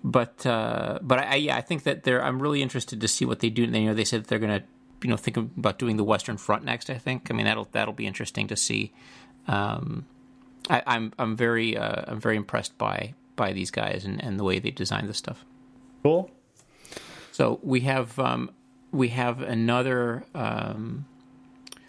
But 0.05 0.45
uh, 0.47 0.99
but 1.03 1.19
I, 1.21 1.23
I 1.23 1.35
yeah 1.37 1.57
I 1.57 1.61
think 1.61 1.85
that 1.85 2.03
they're 2.03 2.23
I'm 2.23 2.43
really 2.43 2.62
interested 2.62 3.01
to 3.01 3.09
see 3.09 3.25
what 3.25 3.41
they 3.41 3.51
do. 3.51 3.65
And 3.65 3.77
you 3.77 3.87
know 3.87 3.95
they 3.95 4.05
said 4.05 4.23
that 4.23 4.29
they're 4.29 4.38
gonna 4.38 4.65
you 5.03 5.11
know 5.11 5.17
think 5.17 5.37
about 5.37 5.79
doing 5.79 5.97
the 5.97 6.05
Western 6.05 6.37
Front 6.37 6.65
next. 6.65 6.91
I 6.91 6.99
think 6.99 7.29
I 7.31 7.35
mean 7.35 7.47
that'll 7.47 7.69
that'll 7.73 7.95
be 7.95 8.07
interesting 8.07 8.49
to 8.49 8.57
see. 8.57 8.93
Um, 9.47 10.07
I, 10.69 10.83
I'm 10.87 11.12
I'm 11.19 11.37
very 11.37 11.77
uh, 11.77 12.05
I'm 12.09 12.21
very 12.21 12.37
impressed 12.37 12.77
by 12.79 13.15
by 13.37 13.53
these 13.53 13.71
guys 13.71 14.05
and, 14.05 14.23
and 14.23 14.38
the 14.38 14.45
way 14.45 14.59
they 14.59 14.71
design 14.71 15.07
this 15.07 15.19
stuff. 15.19 15.45
Cool. 16.03 16.31
So 17.31 17.61
we 17.62 17.81
have 17.81 18.19
um, 18.19 18.51
we 18.91 19.09
have 19.09 19.41
another. 19.41 20.25
Um, 20.35 21.07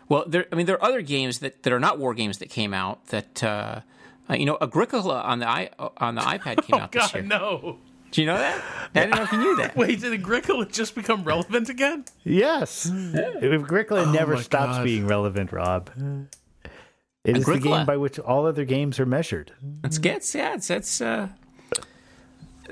well, 0.08 0.24
there. 0.28 0.46
I 0.52 0.56
mean, 0.56 0.66
there 0.66 0.76
are 0.76 0.84
other 0.84 1.02
games 1.02 1.40
that, 1.40 1.64
that 1.64 1.74
are 1.74 1.80
not 1.80 2.00
war 2.00 2.14
games 2.14 2.38
that 2.40 2.50
came 2.50 2.74
out. 2.74 3.06
That 3.08 3.44
uh, 3.44 3.82
uh, 4.30 4.36
you 4.36 4.46
know, 4.46 4.58
Agricola 4.62 5.22
on 5.22 5.40
the 5.40 5.48
i 5.48 5.70
on 5.98 6.16
the 6.16 6.22
iPad 6.22 6.66
came 6.66 6.76
out 6.82 6.92
this 6.92 7.12
God, 7.12 7.14
year. 7.14 7.24
no. 7.24 7.80
Do 8.14 8.22
you 8.22 8.28
know 8.28 8.38
that? 8.38 8.64
I 8.96 9.00
didn't 9.00 9.16
know 9.16 9.24
if 9.24 9.32
you 9.32 9.38
knew 9.40 9.56
that. 9.58 9.76
Wait, 9.76 10.00
did 10.02 10.14
Agricola 10.14 10.68
just 10.68 10.94
become 10.94 11.24
relevant 11.24 11.68
again? 11.70 12.06
Yes. 12.24 12.88
Agricola 12.90 14.06
never 14.12 14.34
Oh 14.34 14.38
my 14.38 14.42
stops 14.44 14.78
God. 14.78 14.84
being 14.84 15.08
relevant, 15.08 15.52
Rob. 15.52 15.90
It 17.26 17.38
is 17.38 17.46
the 17.46 17.52
Agricola. 17.54 17.78
game 17.80 17.86
by 17.88 17.98
which 17.98 18.20
all 18.20 18.46
other 18.46 18.66
games 18.66 19.00
are 19.00 19.06
measured. 19.08 19.52
It's 19.84 19.98
gets 19.98 20.36
yeah, 20.36 20.54
it's 20.54 20.70
it's. 20.70 21.02
Uh, 21.02 21.30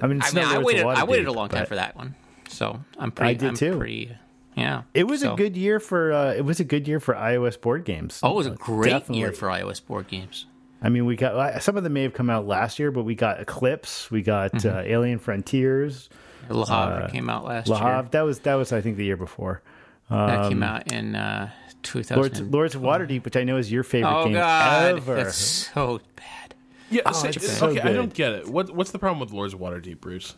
I 0.01 0.07
mean, 0.07 0.21
I 0.21 0.31
mean, 0.31 0.43
I 0.45 0.57
waited. 0.59 0.85
I 0.85 1.03
waited 1.05 1.25
a 1.27 1.31
long 1.31 1.49
time 1.49 1.65
for 1.65 1.75
that 1.75 1.95
one, 1.95 2.13
so 2.47 2.79
I'm 2.99 3.11
pretty. 3.11 3.29
I 3.31 3.33
did 3.33 3.49
I'm 3.49 3.55
too. 3.55 3.77
Pretty, 3.77 4.15
yeah, 4.55 4.83
It 4.93 5.05
was 5.07 5.21
So- 5.21 5.33
a 5.33 5.37
good 5.37 5.57
year 5.57 5.79
for 5.79 6.11
uh, 6.13 6.33
it 6.33 6.45
was 6.45 6.59
a 6.59 6.63
good 6.63 6.87
year 6.87 6.99
for 6.99 7.15
iOS 7.15 7.59
board 7.59 7.83
games. 7.85 8.19
Oh, 8.21 8.31
it 8.33 8.35
was 8.35 8.47
a 8.47 8.51
great 8.51 8.89
Definitely. 8.91 9.19
year 9.19 9.31
for 9.31 9.47
iOS 9.47 9.83
board 9.83 10.07
games. 10.07 10.45
I 10.81 10.89
mean, 10.89 11.05
we 11.05 11.15
got 11.15 11.35
uh, 11.35 11.59
some 11.59 11.77
of 11.77 11.83
them 11.83 11.93
may 11.93 12.03
have 12.03 12.13
come 12.13 12.29
out 12.29 12.47
last 12.47 12.79
year, 12.79 12.91
but 12.91 13.03
we 13.03 13.13
got 13.15 13.39
Eclipse, 13.39 14.09
we 14.09 14.21
got 14.21 14.51
Mm-hmm. 14.53 14.77
uh, 14.77 14.81
Alien 14.81 15.19
Frontiers, 15.19 16.09
Le 16.49 16.65
Havre 16.65 17.09
came 17.11 17.29
out 17.29 17.45
last 17.45 17.67
Le 17.67 17.77
year. 17.79 18.07
That 18.11 18.21
was 18.21 18.39
that 18.39 18.55
was 18.55 18.73
I 18.73 18.81
think 18.81 18.97
the 18.97 19.05
year 19.05 19.17
before. 19.17 19.61
That 20.09 20.49
came 20.49 20.63
out 20.63 20.91
in 20.91 21.15
uh, 21.15 21.51
2000. 21.83 22.17
Lords 22.17 22.41
Lords 22.41 22.75
of 22.75 22.81
Waterdeep, 22.81 23.23
which 23.23 23.37
I 23.37 23.43
know 23.43 23.57
is 23.57 23.71
your 23.71 23.83
favorite 23.83 24.13
oh 24.13 24.23
game 24.25 24.33
God, 24.33 24.97
ever. 24.97 25.15
that's 25.15 25.35
so 25.37 26.01
bad. 26.15 26.55
Yeah. 26.89 27.09
say- 27.11 27.29
it's 27.29 27.57
so 27.57 27.67
okay, 27.69 27.79
I 27.81 27.93
don't 27.93 28.13
get 28.13 28.33
it. 28.33 28.47
What 28.49 28.75
What's 28.75 28.91
the 28.91 28.99
problem 28.99 29.19
with 29.19 29.31
Lords 29.31 29.53
of 29.53 29.59
Waterdeep, 29.59 30.01
Bruce? 30.01 30.35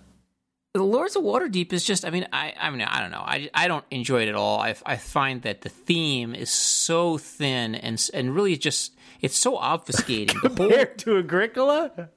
The 0.74 0.84
Lords 0.84 1.16
of 1.16 1.24
Waterdeep 1.24 1.72
is 1.72 1.84
just. 1.86 2.04
I 2.04 2.10
mean, 2.10 2.28
I. 2.34 2.54
I 2.60 2.70
mean, 2.72 2.82
I 2.82 3.00
don't 3.00 3.12
know. 3.12 3.24
I. 3.26 3.50
I 3.54 3.68
don't 3.68 3.86
enjoy 3.92 4.24
it 4.24 4.28
at 4.28 4.36
all. 4.36 4.60
I. 4.60 4.76
I 4.86 4.98
find 4.98 5.42
that 5.44 5.62
the 5.62 5.70
theme 5.70 6.34
is 6.36 6.50
so 6.50 7.18
thin 7.18 7.76
and 7.76 8.10
and 8.14 8.36
really 8.36 8.58
just. 8.58 8.94
It's 9.24 9.38
so 9.38 9.58
obfuscating. 9.58 10.36
Compared 10.42 11.00
to 11.00 11.18
Agricola, 11.18 12.10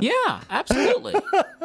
Yeah, 0.00 0.40
absolutely. 0.50 1.14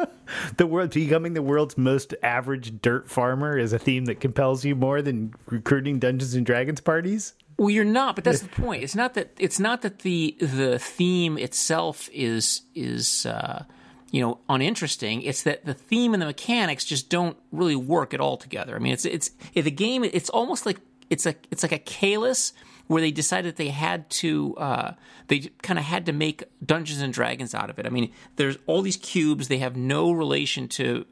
the 0.56 0.66
world 0.66 0.90
becoming 0.90 1.34
the 1.34 1.42
world's 1.42 1.76
most 1.76 2.14
average 2.22 2.80
dirt 2.80 3.08
farmer 3.10 3.58
is 3.58 3.72
a 3.72 3.78
theme 3.78 4.04
that 4.04 4.20
compels 4.20 4.64
you 4.64 4.76
more 4.76 5.02
than 5.02 5.34
recruiting 5.46 5.98
Dungeons 5.98 6.34
and 6.34 6.46
Dragons 6.46 6.80
parties. 6.80 7.34
Well, 7.56 7.70
you're 7.70 7.84
not, 7.84 8.14
but 8.14 8.24
that's 8.24 8.40
the 8.40 8.48
point. 8.48 8.82
It's 8.82 8.94
not 8.94 9.14
that 9.14 9.32
it's 9.38 9.58
not 9.58 9.82
that 9.82 10.00
the 10.00 10.36
the 10.38 10.78
theme 10.78 11.36
itself 11.38 12.08
is 12.12 12.62
is 12.74 13.26
uh, 13.26 13.64
you 14.10 14.20
know 14.20 14.38
uninteresting. 14.48 15.22
It's 15.22 15.42
that 15.42 15.64
the 15.66 15.74
theme 15.74 16.14
and 16.14 16.22
the 16.22 16.26
mechanics 16.26 16.84
just 16.84 17.10
don't 17.10 17.36
really 17.52 17.76
work 17.76 18.14
at 18.14 18.20
all 18.20 18.36
together. 18.36 18.76
I 18.76 18.78
mean, 18.78 18.92
it's 18.92 19.04
it's 19.04 19.30
the 19.54 19.70
game. 19.70 20.04
It's 20.04 20.30
almost 20.30 20.64
like 20.64 20.78
it's 21.10 21.26
a 21.26 21.34
it's 21.50 21.62
like 21.62 21.72
a 21.72 21.78
Kalis 21.78 22.52
where 22.90 23.00
they 23.00 23.12
decided 23.12 23.54
they 23.54 23.68
had 23.68 24.10
to 24.10 24.56
uh, 24.56 24.94
they 25.28 25.38
kind 25.62 25.78
of 25.78 25.84
had 25.84 26.04
to 26.06 26.12
make 26.12 26.42
Dungeons 26.66 27.00
and 27.00 27.12
Dragons 27.12 27.54
out 27.54 27.70
of 27.70 27.78
it. 27.78 27.86
I 27.86 27.88
mean, 27.88 28.10
there's 28.34 28.58
all 28.66 28.82
these 28.82 28.96
cubes. 28.96 29.46
They 29.46 29.58
have 29.58 29.76
no 29.76 30.10
relation 30.10 30.66
to 30.70 31.06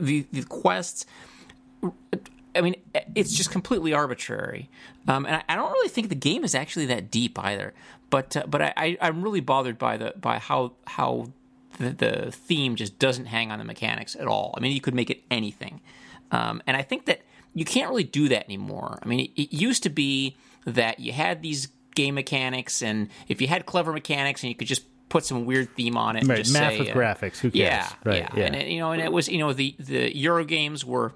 the 0.00 0.26
the 0.32 0.42
quests 0.44 1.04
I 2.54 2.62
mean, 2.62 2.76
it's 3.14 3.34
just 3.34 3.50
completely 3.50 3.92
arbitrary, 3.92 4.70
um, 5.06 5.26
and 5.26 5.36
I, 5.36 5.42
I, 5.50 5.56
don't 5.56 5.70
really 5.70 5.90
think 5.90 6.08
the 6.08 6.14
game 6.14 6.44
is 6.44 6.54
actually 6.54 6.86
that 6.86 7.10
deep 7.10 7.38
either. 7.38 7.74
But 8.08 8.34
uh, 8.34 8.44
but 8.46 8.62
I, 8.62 8.96
am 9.00 9.22
really 9.22 9.40
bothered 9.40 9.78
by 9.78 9.98
the 9.98 10.14
by 10.18 10.38
how 10.38 10.72
how 10.86 11.32
the, 11.78 11.90
the, 11.90 12.32
theme 12.32 12.74
just 12.76 12.98
doesn't 12.98 13.26
hang 13.26 13.50
on 13.50 13.58
the 13.58 13.64
mechanics 13.66 14.16
at 14.16 14.26
all. 14.26 14.54
I 14.56 14.60
mean, 14.60 14.72
you 14.72 14.80
could 14.80 14.94
make 14.94 15.10
it 15.10 15.22
anything, 15.30 15.82
um, 16.30 16.62
and 16.66 16.74
I 16.74 16.82
think 16.82 17.04
that 17.04 17.20
you 17.54 17.66
can't 17.66 17.90
really 17.90 18.04
do 18.04 18.28
that 18.28 18.44
anymore. 18.46 18.98
I 19.02 19.06
mean, 19.06 19.20
it, 19.20 19.42
it 19.42 19.52
used 19.52 19.82
to 19.82 19.90
be 19.90 20.36
that 20.64 21.00
you 21.00 21.12
had 21.12 21.42
these 21.42 21.68
game 21.94 22.14
mechanics, 22.14 22.82
and 22.82 23.08
if 23.28 23.40
you 23.40 23.48
had 23.48 23.66
clever 23.66 23.92
mechanics, 23.92 24.42
and 24.42 24.48
you 24.48 24.54
could 24.54 24.68
just 24.68 24.84
put 25.08 25.24
some 25.24 25.44
weird 25.44 25.74
theme 25.76 25.96
on 25.96 26.16
it. 26.16 26.26
Right, 26.26 26.38
just 26.38 26.52
math 26.52 26.72
say, 26.72 26.78
with 26.78 26.88
uh, 26.90 26.94
graphics. 26.94 27.38
Who 27.38 27.50
cares? 27.50 27.54
Yeah, 27.54 27.88
right, 28.04 28.22
yeah, 28.22 28.28
yeah. 28.34 28.44
and 28.44 28.56
it, 28.56 28.68
you 28.68 28.80
know, 28.80 28.92
and 28.92 29.02
it 29.02 29.12
was 29.12 29.28
you 29.28 29.38
know 29.38 29.52
the 29.52 29.74
the 29.78 30.16
Euro 30.16 30.44
games 30.44 30.84
were 30.84 31.12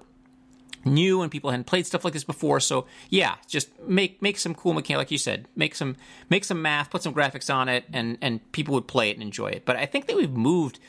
new 0.85 1.21
and 1.21 1.31
people 1.31 1.49
hadn't 1.49 1.65
played 1.65 1.85
stuff 1.85 2.03
like 2.03 2.13
this 2.13 2.23
before. 2.23 2.59
So 2.59 2.85
yeah, 3.09 3.35
just 3.47 3.69
make 3.81 4.21
make 4.21 4.37
some 4.37 4.55
cool 4.55 4.73
mechanic, 4.73 4.99
like 4.99 5.11
you 5.11 5.17
said, 5.17 5.47
make 5.55 5.75
some 5.75 5.95
make 6.29 6.43
some 6.43 6.61
math, 6.61 6.89
put 6.89 7.03
some 7.03 7.13
graphics 7.13 7.53
on 7.53 7.69
it, 7.69 7.85
and 7.91 8.17
and 8.21 8.51
people 8.51 8.73
would 8.75 8.87
play 8.87 9.09
it 9.09 9.13
and 9.13 9.23
enjoy 9.23 9.47
it. 9.47 9.65
But 9.65 9.75
I 9.75 9.85
think 9.85 10.07
that 10.07 10.15
we've 10.15 10.31
moved 10.31 10.79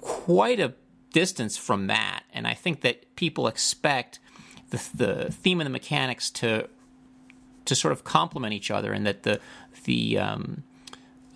quite 0.00 0.60
a 0.60 0.74
distance 1.12 1.56
from 1.56 1.86
that, 1.88 2.24
and 2.32 2.46
I 2.46 2.54
think 2.54 2.82
that 2.82 3.16
people 3.16 3.46
expect 3.46 4.18
the 4.70 4.88
the 4.94 5.32
theme 5.32 5.60
and 5.60 5.66
the 5.66 5.72
mechanics 5.72 6.30
to 6.30 6.68
to 7.70 7.74
sort 7.74 7.92
of 7.92 8.04
complement 8.04 8.52
each 8.52 8.70
other, 8.70 8.92
and 8.92 9.06
that 9.06 9.22
the 9.22 9.40
the 9.84 10.18
um, 10.18 10.62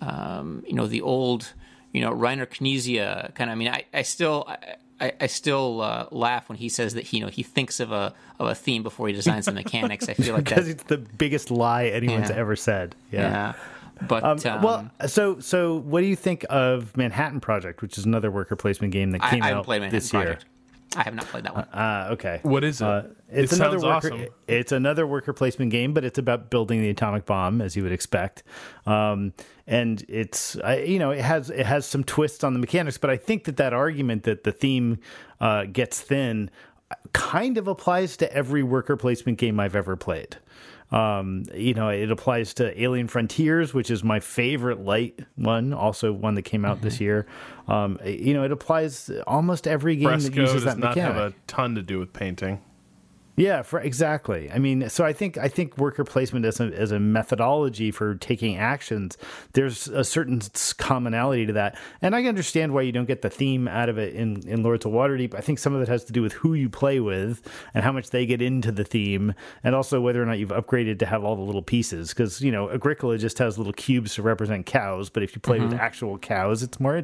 um, 0.01 0.63
you 0.67 0.73
know 0.75 0.87
the 0.87 1.01
old 1.01 1.53
you 1.91 2.01
know 2.01 2.11
Reiner 2.11 2.45
Knizia 2.47 3.33
kind 3.35 3.49
of. 3.49 3.55
I 3.55 3.57
mean, 3.57 3.69
I 3.69 3.85
I 3.93 4.03
still. 4.03 4.45
I, 4.47 4.75
I, 4.97 5.11
I 5.19 5.27
still 5.27 5.81
uh, 5.81 6.05
laugh 6.11 6.47
when 6.47 6.57
he 6.57 6.69
says 6.69 6.93
that 6.93 7.03
he, 7.03 7.17
you 7.17 7.23
know 7.25 7.29
he 7.29 7.43
thinks 7.43 7.81
of 7.81 7.91
a 7.91 8.13
of 8.39 8.47
a 8.47 8.55
theme 8.55 8.81
before 8.81 9.09
he 9.09 9.13
designs 9.13 9.43
the 9.45 9.51
mechanics. 9.63 10.07
I 10.07 10.13
feel 10.13 10.33
like 10.35 10.45
because 10.45 10.67
that, 10.67 10.71
it's 10.71 10.83
the 10.83 10.99
biggest 10.99 11.51
lie 11.51 11.87
anyone's 11.87 12.29
Yeah. 12.29 12.37
ever 12.37 12.55
said. 12.55 12.95
Yeah. 13.11 13.21
yeah. 13.21 13.53
But 14.07 14.23
Um, 14.23 14.39
um, 14.45 14.61
well, 14.61 14.91
so 15.07 15.39
so 15.41 15.79
what 15.79 15.99
do 15.99 16.07
you 16.07 16.15
think 16.15 16.45
of 16.49 16.95
Manhattan 16.95 17.41
Project, 17.41 17.81
which 17.81 17.97
is 17.97 18.05
another 18.05 18.31
worker 18.31 18.55
placement 18.55 18.93
game 18.93 19.11
that 19.11 19.21
came 19.21 19.43
I 19.43 19.51
out 19.51 19.65
played 19.65 19.81
Manhattan 19.81 19.97
this 19.99 20.13
year? 20.13 20.23
Project. 20.23 20.45
I 20.95 21.03
have 21.03 21.13
not 21.13 21.25
played 21.27 21.43
that 21.45 21.55
one. 21.55 21.67
Ah, 21.73 22.09
okay. 22.09 22.39
What 22.43 22.63
is 22.63 22.81
it? 22.81 22.85
Uh, 22.85 23.03
it's 23.29 23.53
it 23.53 23.59
another 23.59 23.79
sounds 23.79 24.03
worker. 24.05 24.15
awesome. 24.15 24.33
It's 24.47 24.71
another 24.71 25.05
worker 25.05 25.33
placement 25.33 25.71
game, 25.71 25.93
but 25.93 26.05
it's 26.05 26.17
about 26.17 26.49
building 26.49 26.81
the 26.81 26.89
atomic 26.89 27.25
bomb, 27.25 27.61
as 27.61 27.75
you 27.75 27.83
would 27.83 27.91
expect. 27.91 28.43
Um, 28.85 29.33
and 29.67 30.05
it's 30.07 30.57
I, 30.57 30.77
you 30.79 30.99
know 30.99 31.11
it 31.11 31.21
has 31.21 31.49
it 31.49 31.65
has 31.65 31.85
some 31.85 32.03
twists 32.03 32.43
on 32.43 32.53
the 32.53 32.59
mechanics, 32.59 32.97
but 32.97 33.09
I 33.09 33.17
think 33.17 33.45
that 33.45 33.57
that 33.57 33.73
argument 33.73 34.23
that 34.23 34.43
the 34.43 34.51
theme 34.51 34.99
uh, 35.41 35.65
gets 35.65 36.01
thin 36.01 36.49
kind 37.13 37.57
of 37.57 37.67
applies 37.67 38.15
to 38.17 38.31
every 38.33 38.63
worker 38.63 38.95
placement 38.95 39.37
game 39.37 39.59
I've 39.59 39.75
ever 39.75 39.95
played. 39.95 40.37
Um, 40.91 41.43
you 41.53 41.73
know, 41.73 41.89
it 41.89 42.11
applies 42.11 42.53
to 42.55 42.81
Alien 42.81 43.07
Frontiers, 43.07 43.73
which 43.73 43.89
is 43.89 44.03
my 44.03 44.19
favorite 44.19 44.81
light 44.81 45.19
one, 45.35 45.73
also 45.73 46.13
one 46.13 46.35
that 46.35 46.43
came 46.43 46.63
out 46.63 46.81
this 46.81 47.01
year. 47.01 47.25
Um, 47.67 47.99
you 48.05 48.33
know, 48.33 48.43
it 48.43 48.51
applies 48.51 49.09
almost 49.25 49.67
every 49.67 49.95
game 49.95 50.03
that 50.03 50.21
Fresco 50.21 50.41
uses 50.41 50.53
does 50.53 50.63
that 50.65 50.77
not 50.77 50.95
mechanic. 50.95 51.15
have 51.15 51.31
a 51.31 51.35
ton 51.47 51.75
to 51.75 51.81
do 51.81 51.99
with 51.99 52.13
painting. 52.13 52.61
Yeah, 53.37 53.63
for 53.63 53.81
exactly. 53.81 54.49
I 54.49 54.59
mean, 54.59 54.89
so 54.89 55.03
I 55.03 55.11
think 55.11 55.37
I 55.37 55.49
think 55.49 55.77
worker 55.77 56.05
placement 56.05 56.45
as 56.45 56.61
a 56.61 56.65
as 56.65 56.91
a 56.91 56.99
methodology 56.99 57.91
for 57.91 58.15
taking 58.15 58.55
actions, 58.57 59.17
there's 59.53 59.89
a 59.89 60.05
certain 60.05 60.41
commonality 60.77 61.45
to 61.47 61.53
that, 61.53 61.77
and 62.01 62.15
I 62.15 62.23
understand 62.25 62.73
why 62.73 62.83
you 62.83 62.93
don't 62.93 63.05
get 63.05 63.23
the 63.23 63.29
theme 63.29 63.67
out 63.67 63.89
of 63.89 63.97
it 63.97 64.15
in 64.15 64.47
in 64.47 64.63
Lords 64.63 64.85
of 64.85 64.93
Waterdeep. 64.93 65.35
I 65.35 65.41
think 65.41 65.59
some 65.59 65.73
of 65.73 65.81
it 65.81 65.89
has 65.89 66.05
to 66.05 66.13
do 66.13 66.21
with 66.21 66.31
who 66.33 66.53
you 66.53 66.69
play 66.69 67.01
with 67.01 67.41
and 67.73 67.83
how 67.83 67.91
much 67.91 68.11
they 68.11 68.25
get 68.25 68.41
into 68.41 68.71
the 68.71 68.85
theme, 68.85 69.33
and 69.63 69.75
also 69.75 69.99
whether 69.99 70.23
or 70.23 70.25
not 70.25 70.39
you've 70.39 70.49
upgraded 70.49 70.99
to 70.99 71.05
have 71.05 71.25
all 71.25 71.35
the 71.35 71.41
little 71.41 71.63
pieces. 71.63 72.09
Because 72.09 72.41
you 72.41 72.53
know, 72.53 72.69
Agricola 72.69 73.17
just 73.17 73.37
has 73.39 73.57
little 73.57 73.73
cubes 73.73 74.15
to 74.15 74.21
represent 74.21 74.65
cows, 74.65 75.09
but 75.09 75.23
if 75.23 75.35
you 75.35 75.41
play 75.41 75.59
with 75.59 75.73
actual 75.73 76.17
cows, 76.17 76.63
it's 76.63 76.79
more 76.79 77.03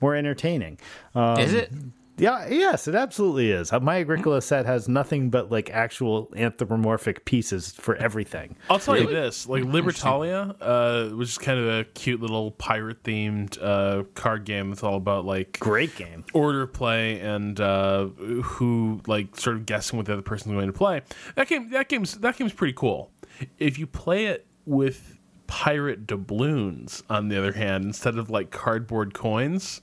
more 0.00 0.16
entertaining. 0.16 0.78
Um, 1.14 1.38
is 1.38 1.54
it? 1.54 1.70
Yeah, 2.18 2.48
yes, 2.48 2.88
it 2.88 2.94
absolutely 2.94 3.50
is. 3.50 3.72
My 3.72 3.98
Agricola 3.98 4.42
set 4.42 4.66
has 4.66 4.88
nothing 4.88 5.30
but 5.30 5.50
like 5.50 5.70
actual 5.70 6.30
anthropomorphic 6.36 7.24
pieces 7.24 7.72
for 7.72 7.96
everything. 7.96 8.56
I'll 8.68 8.78
tell 8.78 8.98
you 8.98 9.06
this: 9.06 9.46
like 9.48 9.62
Libertalia, 9.64 10.54
uh, 10.60 11.14
which 11.16 11.28
is 11.30 11.38
kind 11.38 11.58
of 11.58 11.68
a 11.68 11.84
cute 11.84 12.20
little 12.20 12.50
pirate 12.52 13.02
themed 13.02 13.58
uh, 13.62 14.04
card 14.14 14.44
game. 14.44 14.72
It's 14.72 14.82
all 14.82 14.96
about 14.96 15.24
like 15.24 15.58
Great 15.60 15.96
game. 15.96 16.24
order 16.32 16.66
play 16.66 17.20
and 17.20 17.60
uh, 17.60 18.06
who 18.06 19.00
like 19.06 19.36
sort 19.36 19.56
of 19.56 19.66
guessing 19.66 19.96
what 19.96 20.06
the 20.06 20.12
other 20.14 20.22
person's 20.22 20.52
going 20.54 20.66
to 20.66 20.72
play. 20.72 21.02
That 21.36 21.48
game, 21.48 21.70
that 21.70 21.88
game's 21.88 22.14
that 22.18 22.36
game's 22.36 22.52
pretty 22.52 22.74
cool. 22.74 23.10
If 23.58 23.78
you 23.78 23.86
play 23.86 24.26
it 24.26 24.46
with 24.66 25.16
pirate 25.46 26.06
doubloons, 26.06 27.02
on 27.08 27.28
the 27.28 27.38
other 27.38 27.52
hand, 27.52 27.84
instead 27.84 28.18
of 28.18 28.28
like 28.30 28.50
cardboard 28.50 29.14
coins, 29.14 29.80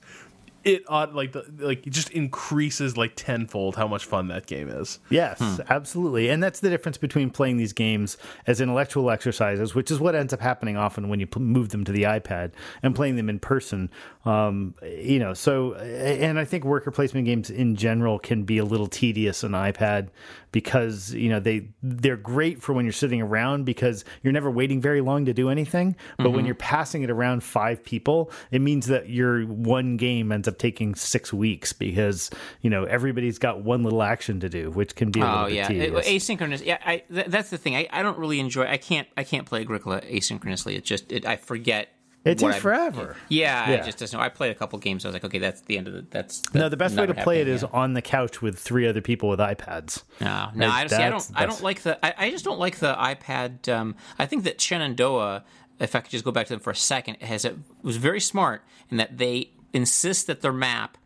it 0.66 0.82
ought 0.88 1.14
like 1.14 1.30
the 1.30 1.44
like 1.58 1.86
it 1.86 1.90
just 1.90 2.10
increases 2.10 2.96
like 2.96 3.12
tenfold 3.14 3.76
how 3.76 3.86
much 3.86 4.04
fun 4.04 4.26
that 4.28 4.46
game 4.46 4.68
is. 4.68 4.98
Yes, 5.10 5.38
hmm. 5.38 5.60
absolutely. 5.68 6.28
And 6.28 6.42
that's 6.42 6.58
the 6.58 6.68
difference 6.68 6.98
between 6.98 7.30
playing 7.30 7.56
these 7.56 7.72
games 7.72 8.16
as 8.48 8.60
intellectual 8.60 9.12
exercises, 9.12 9.76
which 9.76 9.92
is 9.92 10.00
what 10.00 10.16
ends 10.16 10.32
up 10.32 10.40
happening 10.40 10.76
often 10.76 11.08
when 11.08 11.20
you 11.20 11.26
p- 11.28 11.38
move 11.38 11.68
them 11.68 11.84
to 11.84 11.92
the 11.92 12.02
iPad, 12.02 12.50
and 12.82 12.96
playing 12.96 13.14
them 13.14 13.30
in 13.30 13.38
person. 13.38 13.88
Um, 14.24 14.74
you 14.82 15.20
know, 15.20 15.34
so, 15.34 15.74
and 15.74 16.36
I 16.36 16.44
think 16.44 16.64
worker 16.64 16.90
placement 16.90 17.26
games 17.26 17.48
in 17.48 17.76
general 17.76 18.18
can 18.18 18.42
be 18.42 18.58
a 18.58 18.64
little 18.64 18.88
tedious 18.88 19.44
on 19.44 19.52
iPad 19.52 20.08
because, 20.50 21.14
you 21.14 21.28
know, 21.28 21.38
they, 21.38 21.68
they're 21.80 22.16
great 22.16 22.60
for 22.60 22.72
when 22.72 22.84
you're 22.84 22.92
sitting 22.92 23.22
around 23.22 23.64
because 23.64 24.04
you're 24.22 24.32
never 24.32 24.50
waiting 24.50 24.80
very 24.80 25.00
long 25.00 25.26
to 25.26 25.32
do 25.32 25.48
anything. 25.48 25.94
But 26.16 26.30
when 26.30 26.38
mm-hmm. 26.38 26.46
you're 26.46 26.54
passing 26.56 27.02
it 27.02 27.10
around 27.10 27.44
five 27.44 27.84
people, 27.84 28.32
it 28.50 28.60
means 28.60 28.86
that 28.86 29.08
your 29.08 29.42
one 29.44 29.96
game 29.96 30.32
ends 30.32 30.48
up 30.48 30.55
taking 30.58 30.94
six 30.94 31.32
weeks 31.32 31.72
because, 31.72 32.30
you 32.62 32.70
know, 32.70 32.84
everybody's 32.84 33.38
got 33.38 33.62
one 33.62 33.82
little 33.82 34.02
action 34.02 34.40
to 34.40 34.48
do, 34.48 34.70
which 34.70 34.94
can 34.94 35.10
be 35.10 35.20
a 35.20 35.24
Oh 35.26 35.46
yeah, 35.46 35.70
It- 35.70 35.92
asynchronous. 35.94 36.64
Yeah, 36.64 36.78
I, 36.84 37.02
th- 37.12 37.26
that's 37.26 37.50
the 37.50 37.58
thing. 37.58 37.76
I, 37.76 37.88
I 37.92 38.02
don't 38.02 38.18
really 38.18 38.40
enjoy. 38.40 38.66
I 38.66 38.76
can't. 38.76 39.08
I 39.16 39.24
can't 39.24 39.46
play 39.46 39.60
Agricola 39.62 40.00
asynchronously. 40.02 40.76
It 40.76 40.84
just. 40.84 41.10
It, 41.12 41.26
I 41.26 41.36
forget. 41.36 41.88
It 42.24 42.38
takes 42.38 42.56
forever. 42.56 43.16
Yeah, 43.28 43.70
Yeah. 43.70 43.76
it 43.76 43.84
just 43.84 43.98
doesn't. 43.98 44.18
I 44.18 44.28
played 44.28 44.50
a 44.50 44.54
couple 44.56 44.76
games. 44.80 45.04
I 45.04 45.08
was 45.08 45.12
like, 45.14 45.24
okay, 45.24 45.38
that's 45.38 45.60
the 45.60 45.78
end 45.78 45.86
of 45.86 45.94
the. 45.94 46.04
That's, 46.10 46.42
No, 46.52 46.68
the 46.68 46.76
best 46.76 46.96
way 46.96 47.06
to 47.06 47.14
play 47.14 47.40
it 47.40 47.46
is 47.46 47.62
yeah. 47.62 47.68
on 47.72 47.92
the 47.92 48.02
couch 48.02 48.42
with 48.42 48.58
three 48.58 48.88
other 48.88 49.00
people 49.00 49.28
with 49.28 49.38
iPads. 49.38 50.02
No, 50.20 50.48
no, 50.52 50.66
Right, 50.66 50.84
I, 50.84 50.86
see, 50.88 50.96
I 50.96 51.08
don't. 51.08 51.30
I 51.36 51.46
don't 51.46 51.62
like 51.62 51.82
the. 51.82 52.04
I, 52.04 52.26
I 52.26 52.30
just 52.30 52.44
don't 52.44 52.58
like 52.58 52.78
the 52.78 52.94
iPad. 52.94 53.68
Um, 53.72 53.94
I 54.18 54.26
think 54.26 54.42
that 54.42 54.60
Shenandoah, 54.60 55.44
if 55.78 55.94
I 55.94 56.00
could 56.00 56.10
just 56.10 56.24
go 56.24 56.32
back 56.32 56.46
to 56.48 56.54
them 56.54 56.58
for 56.60 56.70
a 56.70 56.74
second, 56.76 57.22
has 57.22 57.44
a, 57.44 57.54
was 57.82 57.96
very 57.96 58.20
smart 58.20 58.64
in 58.90 58.96
that 58.96 59.18
they 59.18 59.52
insist 59.72 60.26
that 60.26 60.40
their 60.40 60.52
map 60.52 60.96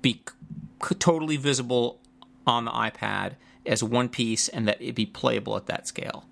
be 0.00 0.22
c- 0.84 0.94
totally 0.96 1.36
visible 1.36 2.00
on 2.46 2.64
the 2.64 2.70
iPad 2.72 3.34
as 3.64 3.82
one 3.84 4.08
piece, 4.08 4.48
and 4.48 4.66
that 4.66 4.80
it 4.82 4.94
be 4.94 5.06
playable 5.06 5.56
at 5.56 5.66
that 5.66 5.86
scale. 5.86 6.24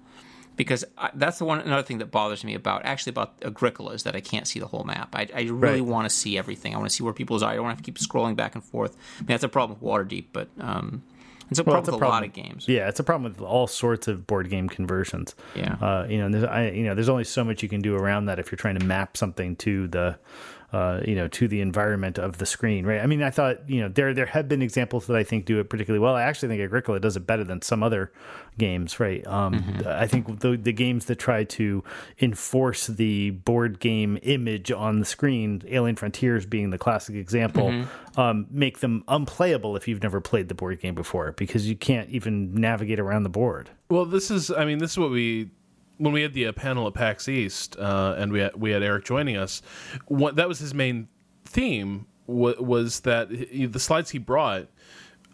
Because 0.56 0.84
I, 0.98 1.10
that's 1.14 1.38
the 1.38 1.44
one 1.44 1.60
another 1.60 1.82
thing 1.84 1.98
that 1.98 2.10
bothers 2.10 2.44
me 2.44 2.54
about 2.54 2.84
actually 2.84 3.10
about 3.10 3.34
Agricola 3.42 3.92
is 3.92 4.02
that 4.02 4.14
I 4.16 4.20
can't 4.20 4.46
see 4.46 4.58
the 4.58 4.66
whole 4.66 4.84
map. 4.84 5.14
I, 5.14 5.28
I 5.34 5.40
really 5.42 5.80
Right. 5.80 5.84
want 5.90 6.06
to 6.10 6.14
see 6.14 6.36
everything. 6.36 6.74
I 6.74 6.78
want 6.78 6.90
to 6.90 6.94
see 6.94 7.02
where 7.04 7.12
people's 7.14 7.42
are. 7.42 7.50
I 7.52 7.54
don't 7.54 7.64
want 7.64 7.78
to 7.78 7.84
keep 7.84 7.96
scrolling 7.98 8.36
back 8.36 8.54
and 8.56 8.62
forth. 8.64 8.96
I 9.18 9.20
mean, 9.20 9.26
that's 9.28 9.44
a 9.44 9.48
problem 9.48 9.78
with 9.80 9.88
Waterdeep, 9.88 10.26
but 10.32 10.48
um, 10.58 11.02
it's 11.50 11.58
a 11.58 11.62
Well, 11.62 11.74
problem 11.76 11.80
it's 11.84 11.88
a 11.88 11.92
with 11.92 12.02
a 12.02 12.08
lot 12.08 12.24
of 12.24 12.32
games. 12.34 12.68
Yeah, 12.68 12.88
it's 12.88 13.00
a 13.00 13.04
problem 13.04 13.32
with 13.32 13.40
all 13.40 13.68
sorts 13.68 14.06
of 14.08 14.26
board 14.26 14.50
game 14.50 14.68
conversions. 14.68 15.34
Yeah. 15.54 15.76
uh, 15.80 16.06
you 16.10 16.18
know, 16.18 16.28
there's, 16.28 16.44
I, 16.44 16.68
you 16.70 16.82
know, 16.82 16.94
there's 16.94 17.08
only 17.08 17.24
so 17.24 17.42
much 17.44 17.62
you 17.62 17.68
can 17.68 17.80
do 17.80 17.94
around 17.94 18.26
that 18.26 18.38
if 18.38 18.50
you're 18.52 18.58
trying 18.58 18.78
to 18.78 18.84
map 18.84 19.16
something 19.16 19.56
to 19.56 19.86
the, 19.88 20.18
uh, 20.72 21.00
you 21.04 21.14
know, 21.16 21.26
to 21.28 21.48
the 21.48 21.60
environment 21.60 22.18
of 22.18 22.38
the 22.38 22.46
screen, 22.46 22.86
right? 22.86 23.00
I 23.00 23.06
mean, 23.06 23.22
I 23.22 23.30
thought, 23.30 23.68
you 23.68 23.80
know, 23.80 23.88
there 23.88 24.14
there 24.14 24.26
have 24.26 24.48
been 24.48 24.62
examples 24.62 25.06
that 25.08 25.16
I 25.16 25.24
think 25.24 25.44
do 25.44 25.58
it 25.60 25.68
particularly 25.68 26.00
well. 26.02 26.14
I 26.14 26.22
actually 26.22 26.48
think 26.48 26.62
Agricola 26.62 27.00
does 27.00 27.16
it 27.16 27.26
better 27.26 27.42
than 27.44 27.60
some 27.62 27.82
other 27.82 28.12
games, 28.58 29.00
right? 29.00 29.26
Um, 29.26 29.50
Mm-hmm. 29.50 29.88
I 29.88 30.06
think 30.06 30.40
the 30.40 30.56
the 30.56 30.72
games 30.72 31.06
that 31.06 31.16
try 31.16 31.44
to 31.44 31.82
enforce 32.20 32.86
the 32.86 33.30
board 33.30 33.80
game 33.80 34.18
image 34.22 34.70
on 34.70 35.00
the 35.00 35.04
screen, 35.06 35.62
Alien 35.68 35.96
Frontiers 35.96 36.46
being 36.46 36.70
the 36.70 36.78
classic 36.78 37.16
example, 37.16 37.68
Mm-hmm. 37.70 38.20
um, 38.20 38.46
make 38.50 38.78
them 38.80 39.02
unplayable 39.08 39.76
if 39.76 39.88
you've 39.88 40.02
never 40.02 40.20
played 40.20 40.48
the 40.48 40.54
board 40.54 40.80
game 40.80 40.94
before 40.94 41.32
because 41.32 41.68
you 41.68 41.76
can't 41.76 42.08
even 42.10 42.54
navigate 42.54 42.98
around 43.00 43.22
the 43.24 43.28
board. 43.28 43.70
Well, 43.88 44.04
this 44.04 44.30
is, 44.30 44.50
I 44.50 44.64
mean, 44.64 44.78
this 44.78 44.92
is 44.92 44.98
what 44.98 45.10
we, 45.10 45.50
when 46.00 46.14
we 46.14 46.22
had 46.22 46.32
the 46.32 46.46
uh, 46.46 46.52
panel 46.52 46.86
at 46.86 46.94
PAX 46.94 47.28
East, 47.28 47.76
uh, 47.78 48.14
and 48.16 48.32
we 48.32 48.40
had, 48.40 48.56
we 48.56 48.70
had 48.70 48.82
Eric 48.82 49.04
joining 49.04 49.36
us, 49.36 49.60
what, 50.06 50.36
that 50.36 50.48
was 50.48 50.58
his 50.58 50.72
main 50.72 51.08
theme, 51.44 52.06
wa 52.26 52.54
was 52.58 53.00
that 53.00 53.30
he, 53.30 53.66
the 53.66 53.78
slides 53.78 54.10
he 54.10 54.18
brought 54.18 54.68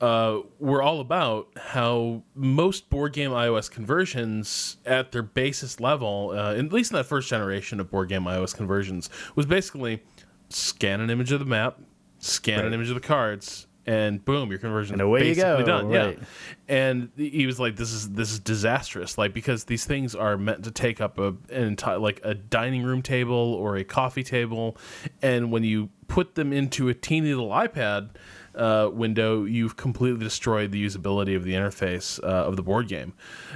uh, 0.00 0.40
were 0.58 0.82
all 0.82 0.98
about 1.00 1.48
how 1.56 2.24
most 2.34 2.90
board 2.90 3.12
game 3.12 3.30
iOS 3.30 3.70
conversions 3.70 4.76
at 4.84 5.12
their 5.12 5.22
basis 5.22 5.78
level, 5.78 6.32
uh, 6.34 6.54
at 6.54 6.72
least 6.72 6.90
in 6.90 6.96
that 6.96 7.06
first 7.06 7.28
generation 7.28 7.78
of 7.78 7.88
board 7.88 8.08
game 8.08 8.24
iOS 8.24 8.54
conversions, 8.54 9.08
was 9.36 9.46
basically 9.46 10.02
scan 10.48 11.00
an 11.00 11.10
image 11.10 11.30
of 11.30 11.38
the 11.38 11.46
map, 11.46 11.78
scan 12.18 12.64
an 12.64 12.74
image 12.74 12.88
of 12.88 12.94
the 12.94 13.00
cards, 13.00 13.65
and 13.86 14.24
boom, 14.24 14.50
your 14.50 14.58
conversion 14.58 14.94
And 14.94 15.02
away 15.02 15.28
you 15.28 15.34
basically 15.34 15.62
go, 15.62 15.66
done. 15.66 15.88
right. 15.88 16.18
Yeah, 16.18 16.24
and 16.68 17.10
he 17.16 17.46
was 17.46 17.60
like, 17.60 17.76
"This 17.76 17.92
is 17.92 18.10
this 18.10 18.32
is 18.32 18.40
disastrous." 18.40 19.16
Like 19.16 19.32
because 19.32 19.64
these 19.64 19.84
things 19.84 20.14
are 20.14 20.36
meant 20.36 20.64
to 20.64 20.70
take 20.70 21.00
up 21.00 21.18
a 21.18 21.28
an 21.50 21.64
entire 21.64 21.98
like 21.98 22.20
a 22.24 22.34
dining 22.34 22.82
room 22.82 23.02
table 23.02 23.34
or 23.54 23.76
a 23.76 23.84
coffee 23.84 24.24
table, 24.24 24.76
and 25.22 25.52
when 25.52 25.62
you 25.64 25.90
put 26.08 26.34
them 26.34 26.52
into 26.52 26.88
a 26.88 26.94
teeny 26.94 27.28
little 27.34 27.50
iPad 27.50 28.10
uh, 28.54 28.90
window, 28.92 29.44
you've 29.44 29.76
completely 29.76 30.20
destroyed 30.20 30.72
the 30.72 30.84
usability 30.84 31.36
of 31.36 31.44
the 31.44 31.52
interface 31.52 32.22
uh, 32.22 32.26
of 32.26 32.56
the 32.56 32.62
board 32.62 32.88
game. 32.88 33.12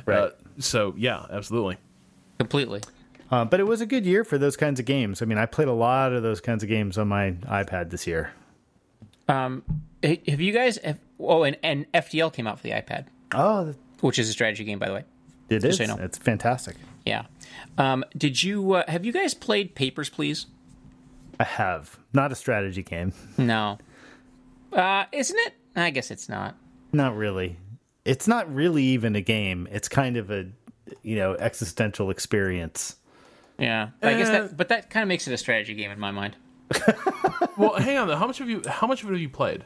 Right. 0.07 0.19
Uh, 0.19 0.31
so 0.59 0.95
yeah, 0.97 1.27
absolutely. 1.31 1.77
Completely. 2.39 2.81
Uh, 3.31 3.45
but 3.45 3.61
it 3.61 3.65
was 3.65 3.81
a 3.81 3.87
good 3.87 4.05
year 4.05 4.25
for 4.25 4.39
those 4.39 4.57
kinds 4.57 4.81
of 4.81 4.87
games. 4.87 5.23
I 5.23 5.25
mean, 5.25 5.39
I 5.39 5.47
played 5.47 5.69
a 5.69 5.73
lot 5.73 6.13
of 6.13 6.23
those 6.25 6.41
kinds 6.41 6.63
of 6.65 6.69
games 6.69 6.99
on 6.99 7.07
my 7.07 7.33
iPad 7.47 7.91
this 7.91 8.05
year. 8.07 8.33
Um, 9.31 9.63
have 10.03 10.41
you 10.41 10.53
guys? 10.53 10.79
Have, 10.79 10.99
oh, 11.19 11.43
and, 11.45 11.57
and 11.63 11.91
FDL 11.93 12.33
came 12.33 12.47
out 12.47 12.59
for 12.59 12.63
the 12.65 12.71
iPad, 12.71 13.07
Oh, 13.33 13.75
which 14.01 14.19
is 14.19 14.29
a 14.29 14.33
strategy 14.33 14.65
game, 14.65 14.79
by 14.79 14.87
the 14.89 14.95
way. 14.95 15.05
it 15.49 15.65
is. 15.65 15.77
so 15.77 15.83
you 15.85 15.89
know. 15.89 15.97
It's 15.97 16.19
fantastic. 16.19 16.77
Yeah. 17.07 17.25
Um, 17.79 18.05
did 18.17 18.43
you? 18.43 18.73
Uh, 18.75 18.85
have 18.91 19.05
you 19.05 19.13
guys 19.13 19.35
played 19.35 19.75
Papers, 19.75 20.09
Please? 20.09 20.47
I 21.39 21.45
have 21.45 21.99
not 22.13 22.33
a 22.33 22.35
strategy 22.35 22.83
game. 22.83 23.13
No. 23.39 23.79
Uh, 24.73 25.05
isn't 25.13 25.39
it? 25.39 25.55
I 25.75 25.91
guess 25.91 26.11
it's 26.11 26.29
not. 26.29 26.57
Not 26.93 27.17
really. 27.17 27.57
It's 28.05 28.27
not 28.29 28.53
really 28.53 28.83
even 28.85 29.17
a 29.17 29.21
game. 29.21 29.67
It's 29.71 29.89
kind 29.89 30.17
of 30.17 30.31
a, 30.31 30.47
you 31.03 31.17
know, 31.17 31.35
existential 31.35 32.11
experience. 32.11 32.97
Yeah, 33.59 33.91
I 34.03 34.15
guess 34.15 34.29
Uh, 34.29 34.33
that. 34.33 34.57
But 34.57 34.69
that 34.69 34.91
kind 34.91 35.03
of 35.03 35.09
makes 35.09 35.27
it 35.29 35.33
a 35.33 35.39
strategy 35.39 35.75
game 35.75 35.91
in 35.91 35.99
my 36.01 36.11
mind. 36.11 36.37
Well, 37.57 37.75
hang 37.75 37.99
on. 37.99 38.09
though. 38.09 38.17
How 38.17 38.27
much 38.27 38.39
have 38.39 38.49
you? 38.49 38.63
How 38.67 38.87
much 38.87 39.03
of 39.03 39.09
it 39.09 39.13
have 39.13 39.21
you 39.21 39.29
played? 39.29 39.65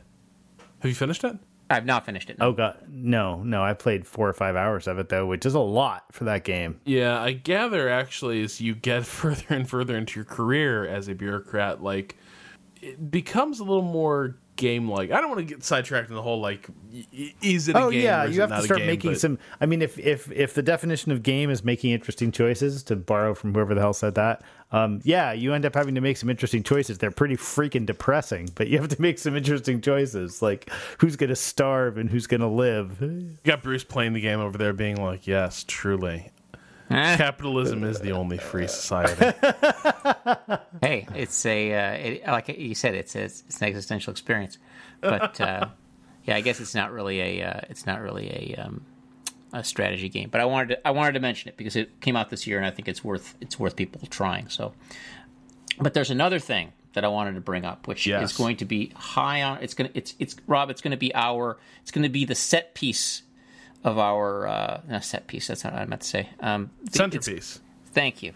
Have 0.80 0.88
you 0.90 0.94
finished 0.94 1.22
it? 1.24 1.36
I've 1.70 1.86
not 1.86 2.05
finished 2.05 2.28
it. 2.28 2.38
no. 2.38 2.46
Oh 2.48 2.52
god, 2.52 2.78
no, 2.88 3.42
no. 3.42 3.62
I 3.62 3.72
played 3.72 4.07
four 4.07 4.28
or 4.28 4.32
five 4.34 4.55
hours 4.55 4.86
of 4.86 4.98
it 4.98 5.09
though, 5.09 5.26
which 5.26 5.46
is 5.46 5.55
a 5.55 5.61
lot 5.61 6.05
for 6.12 6.24
that 6.24 6.44
game. 6.44 6.80
Yeah, 6.84 7.20
I 7.20 7.32
gather 7.32 7.88
actually 7.88 8.42
as 8.42 8.61
you 8.61 8.74
get 8.74 9.07
further 9.07 9.44
and 9.48 9.68
further 9.68 9.96
into 9.96 10.18
your 10.18 10.24
career 10.26 10.86
as 10.86 11.09
a 11.09 11.14
bureaucrat, 11.14 11.82
like 11.82 12.16
it 12.82 13.11
becomes 13.11 13.61
a 13.61 13.64
little 13.64 13.82
more 13.82 14.36
game 14.57 14.88
like. 14.90 15.11
I 15.11 15.20
don't 15.20 15.28
want 15.30 15.46
to 15.46 15.55
get 15.55 15.64
sidetracked 15.64 16.09
in 16.09 16.14
the 16.14 16.22
whole 16.22 16.40
like 16.40 16.68
is 17.42 17.68
it 17.68 17.76
a 17.76 17.78
Oh 17.84 17.90
game? 17.90 18.02
yeah, 18.02 18.24
you 18.24 18.40
have 18.40 18.50
to 18.50 18.62
start 18.62 18.78
game, 18.78 18.86
making 18.86 19.12
but- 19.12 19.20
some. 19.20 19.38
I 19.61 19.66
mean, 19.66 19.82
if 19.82 19.98
if 19.98 20.30
if 20.32 20.55
the 20.55 20.62
definition 20.62 21.12
of 21.12 21.22
game 21.22 21.50
is 21.50 21.64
making 21.64 21.90
interesting 21.92 22.30
choices, 22.32 22.82
to 22.84 22.96
borrow 22.96 23.34
from 23.34 23.52
whoever 23.55 23.74
the 23.74 23.80
hell 23.80 23.92
said 23.92 24.14
that, 24.14 24.42
um, 24.72 25.00
yeah, 25.05 25.32
you 25.32 25.52
end 25.55 25.64
up 25.66 25.74
having 25.74 25.94
to 25.96 26.00
make 26.00 26.16
some 26.16 26.30
interesting 26.30 26.62
choices. 26.62 26.98
They're 26.98 27.11
pretty 27.11 27.36
freaking 27.36 27.86
depressing, 27.86 28.50
but 28.55 28.68
you 28.68 28.78
have 28.78 28.88
to 28.88 29.00
make 29.02 29.18
some 29.18 29.36
interesting 29.36 29.80
choices, 29.80 30.40
like 30.42 30.70
who's 30.98 31.16
going 31.16 31.30
to 31.30 31.36
starve 31.36 31.98
and 31.98 32.09
who's 32.11 32.26
going 32.26 32.40
to 32.40 32.46
live. 32.48 32.98
You 33.00 33.36
got 33.44 33.62
Bruce 33.62 33.84
playing 33.84 34.12
the 34.12 34.20
game 34.20 34.40
over 34.40 34.57
there, 34.59 34.72
being 34.72 34.96
like, 35.02 35.26
"Yes, 35.26 35.64
truly, 35.66 36.30
capitalism 36.89 37.85
is 37.85 38.01
the 38.01 38.12
only 38.12 38.39
free 38.39 38.66
society." 38.68 39.37
hey, 40.82 41.07
it's 41.14 41.45
a 41.47 41.72
uh, 41.74 41.93
it, 41.93 42.26
like 42.26 42.49
you 42.49 42.74
said, 42.74 42.95
it's 42.95 43.14
a, 43.16 43.22
it's 43.24 43.61
an 43.61 43.68
existential 43.68 44.11
experience. 44.11 44.59
But 45.01 45.41
uh, 45.41 45.68
yeah, 46.24 46.37
I 46.37 46.41
guess 46.41 46.61
it's 46.61 46.74
not 46.74 46.93
really 46.93 47.20
a 47.20 47.47
uh, 47.47 47.61
it's 47.68 47.87
not 47.87 48.01
really 48.01 48.28
a 48.57 48.62
um, 48.62 48.85
a 49.53 49.64
strategy 49.64 50.09
game. 50.09 50.28
But 50.30 50.41
I 50.41 50.45
wanted 50.45 50.68
to, 50.76 50.89
I 50.89 50.91
wanted 50.91 51.12
to 51.12 51.20
mention 51.20 51.49
it 51.49 51.57
because 51.57 51.76
it 51.76 52.01
came 52.01 52.16
out 52.16 52.30
this 52.30 52.47
year, 52.47 52.59
and 52.59 52.66
I 52.66 52.70
think 52.70 52.89
it's 52.89 53.03
worth 53.05 53.35
it's 53.41 53.59
worth 53.59 53.76
people 53.76 54.01
trying. 54.09 54.49
So, 54.49 54.72
but 55.80 55.95
there's 55.95 56.11
another 56.11 56.39
thing 56.39 56.72
that 56.95 57.05
I 57.05 57.09
wanted 57.09 57.35
to 57.35 57.41
bring 57.41 57.64
up, 57.64 57.89
which 57.89 58.07
Yes. 58.07 58.30
is 58.30 58.37
going 58.37 58.57
to 58.59 58.64
be 58.64 58.93
high 58.95 59.43
on. 59.43 59.59
It's 59.62 59.74
gonna 59.74 59.91
it's 59.95 60.14
it's 60.18 60.37
Rob. 60.47 60.70
It's 60.70 60.80
going 60.80 60.93
to 60.93 60.97
be 60.97 61.14
our. 61.14 61.59
It's 61.82 61.91
going 61.91 62.05
to 62.05 62.09
be 62.09 62.24
the 62.24 62.35
set 62.35 62.74
piece 62.74 63.22
of 63.85 63.99
our 63.99 64.47
uh, 64.47 64.80
not 64.89 65.05
set 65.05 65.26
piece. 65.26 65.47
That's 65.47 65.62
not 65.64 65.74
what 65.74 65.82
I 65.82 65.85
meant 65.85 66.03
to 66.03 66.09
say. 66.09 66.28
Um, 66.41 66.70
Centerpiece. 66.91 67.61
thank 67.93 68.22
you 68.22 68.32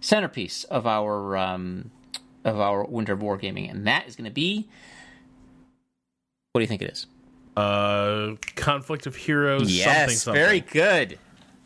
centerpiece 0.00 0.62
of 0.64 0.86
our 0.86 1.36
um, 1.36 1.90
of 2.44 2.60
our 2.60 2.84
winter 2.84 3.14
of 3.14 3.18
wargaming 3.20 3.68
and 3.68 3.84
that 3.86 4.06
is 4.06 4.14
going 4.14 4.24
to 4.26 4.30
be 4.30 4.68
what 6.52 6.60
do 6.60 6.62
you 6.62 6.68
think 6.68 6.82
it 6.82 6.90
is 6.92 7.06
Uh, 7.56 8.36
conflict 8.54 9.06
of 9.06 9.16
heroes. 9.16 9.76
yes 9.76 9.84
something, 9.86 10.16
something. 10.16 10.40
very 10.42 10.60
good 10.60 11.18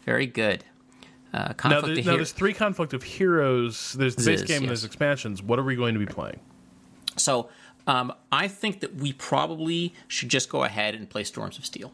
very 0.06 0.26
good 0.26 0.64
uh, 1.34 1.38
Now, 1.48 1.52
conflict 1.52 1.84
there, 1.86 1.92
of 1.92 1.96
now 1.98 2.02
Hero- 2.04 2.16
there's 2.16 2.32
three 2.32 2.52
conflict 2.54 2.92
of 2.94 3.02
heroes. 3.02 3.92
There's 3.94 4.16
the 4.16 4.24
base 4.24 4.40
This, 4.40 4.48
game 4.48 4.62
and 4.62 4.68
there's 4.68 4.84
expansions. 4.84 5.42
What 5.42 5.58
are 5.58 5.62
we 5.64 5.76
going 5.76 5.92
to 5.94 6.00
be 6.00 6.06
playing? 6.06 6.40
so 7.16 7.50
um, 7.86 8.10
i 8.30 8.48
think 8.48 8.80
that 8.80 8.94
we 8.94 9.12
probably 9.12 9.92
should 10.08 10.30
just 10.30 10.48
go 10.48 10.64
ahead 10.64 10.94
and 10.94 11.10
play 11.10 11.22
storms 11.24 11.58
of 11.58 11.66
steel 11.66 11.92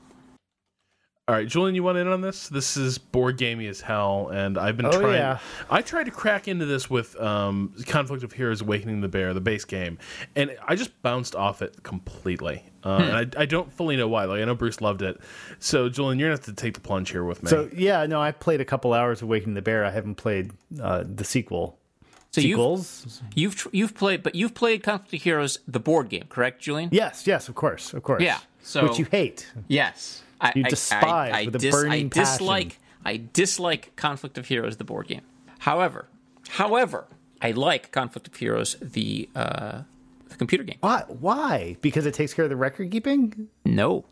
All 1.29 1.35
right, 1.35 1.47
Julian, 1.47 1.75
you 1.75 1.83
want 1.83 1.99
in 1.99 2.09
on 2.09 2.23
this? 2.23 2.49
This 2.49 2.79
is 2.79 2.97
board 2.97 3.37
gamey 3.37 3.67
as 3.67 3.83
hell, 3.83 4.31
and 4.33 4.57
I've 4.57 4.79
been 4.79 4.87
Oh, 4.87 4.91
trying. 4.99 5.13
yeah. 5.17 5.39
I 5.69 5.83
tried 5.83 6.05
to 6.05 6.11
crack 6.11 6.49
into 6.49 6.65
this 6.65 6.89
with 6.89 7.21
um, 7.21 7.75
Conflict 7.87 8.23
of 8.25 8.33
Heroes: 8.33 8.63
Awakening 8.63 9.03
the 9.03 9.09
Bear, 9.09 9.35
the 9.35 9.41
base 9.43 9.67
game, 9.67 9.99
and 10.37 10.57
I 10.67 10.75
just 10.75 11.03
bounced 11.03 11.37
off 11.37 11.61
it 11.61 11.83
completely. 11.83 12.65
Uh, 12.83 12.97
Hmm. 12.97 13.03
And 13.03 13.35
I, 13.37 13.43
I 13.43 13.45
don't 13.45 13.71
fully 13.71 13.97
know 13.97 14.09
why. 14.09 14.25
Like 14.25 14.41
I 14.41 14.45
know 14.47 14.55
Bruce 14.55 14.81
loved 14.81 15.03
it, 15.03 15.21
so 15.59 15.91
Julian, 15.91 16.19
you're 16.19 16.29
gonna 16.31 16.39
have 16.39 16.47
to 16.47 16.55
take 16.55 16.73
the 16.73 16.81
plunge 16.81 17.11
here 17.11 17.25
with 17.25 17.43
me. 17.43 17.51
So 17.51 17.69
yeah, 17.75 18.07
no, 18.07 18.23
I 18.23 18.33
played 18.33 18.63
a 18.63 18.65
couple 18.65 18.95
hours 18.95 19.19
of 19.21 19.25
Awakening 19.25 19.55
the 19.55 19.61
Bear. 19.63 19.85
I 19.85 19.91
haven't 19.91 20.15
played 20.15 20.53
uh, 20.81 21.05
the 21.07 21.25
sequel. 21.25 21.79
so 22.31 22.41
you've, 22.41 22.53
Sequels? 22.57 23.23
you've 23.35 23.69
you've 23.73 23.95
played 23.95 24.23
but 24.23 24.35
you've 24.35 24.55
played 24.55 24.83
conflict 24.83 25.13
of 25.13 25.23
heroes 25.23 25.59
the 25.69 25.81
board 25.81 26.09
game 26.09 26.25
correct 26.31 26.61
julian 26.63 26.89
Yes, 26.91 27.27
yes, 27.27 27.49
of 27.51 27.55
course, 27.55 27.93
of 27.93 28.03
course. 28.03 28.23
Yeah, 28.23 28.39
so- 28.63 28.85
which 28.89 28.99
you 28.99 29.05
hate. 29.11 29.47
Yes, 29.67 30.23
I, 30.41 30.53
You 30.55 30.65
despise 30.65 31.05
I, 31.05 31.41
I 31.41 31.45
with 31.47 31.57
a 31.57 31.59
dis- 31.59 31.75
burning 31.75 32.07
I 32.07 32.09
dislike. 32.09 32.79
I 33.05 33.23
dislike 33.33 33.95
Conflict 33.97 34.39
of 34.39 34.47
Heroes, 34.47 34.77
the 34.77 34.85
board 34.85 35.09
game. 35.09 35.23
However, 35.61 36.09
however, 36.49 37.07
I 37.41 37.53
like 37.53 37.91
Conflict 37.93 38.27
of 38.29 38.35
Heroes, 38.37 38.77
the 38.81 39.29
uh, 39.35 39.83
the 40.29 40.37
computer 40.37 40.65
game. 40.65 40.79
Why? 40.81 41.05
Why? 41.09 41.77
Because 41.81 42.07
it 42.07 42.15
takes 42.15 42.35
care 42.35 42.45
of 42.45 42.51
the 42.51 42.57
record 42.57 42.91
keeping. 42.91 43.49
No, 43.65 44.05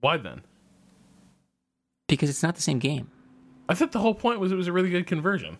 why 0.00 0.16
then? 0.16 0.42
because 2.08 2.28
it's 2.28 2.42
not 2.42 2.56
the 2.56 2.62
same 2.62 2.80
game. 2.80 3.08
I 3.68 3.74
thought 3.74 3.92
the 3.92 4.00
whole 4.00 4.14
point 4.14 4.40
was 4.40 4.50
it 4.50 4.56
was 4.56 4.66
a 4.66 4.72
really 4.72 4.90
good 4.90 5.06
conversion. 5.06 5.58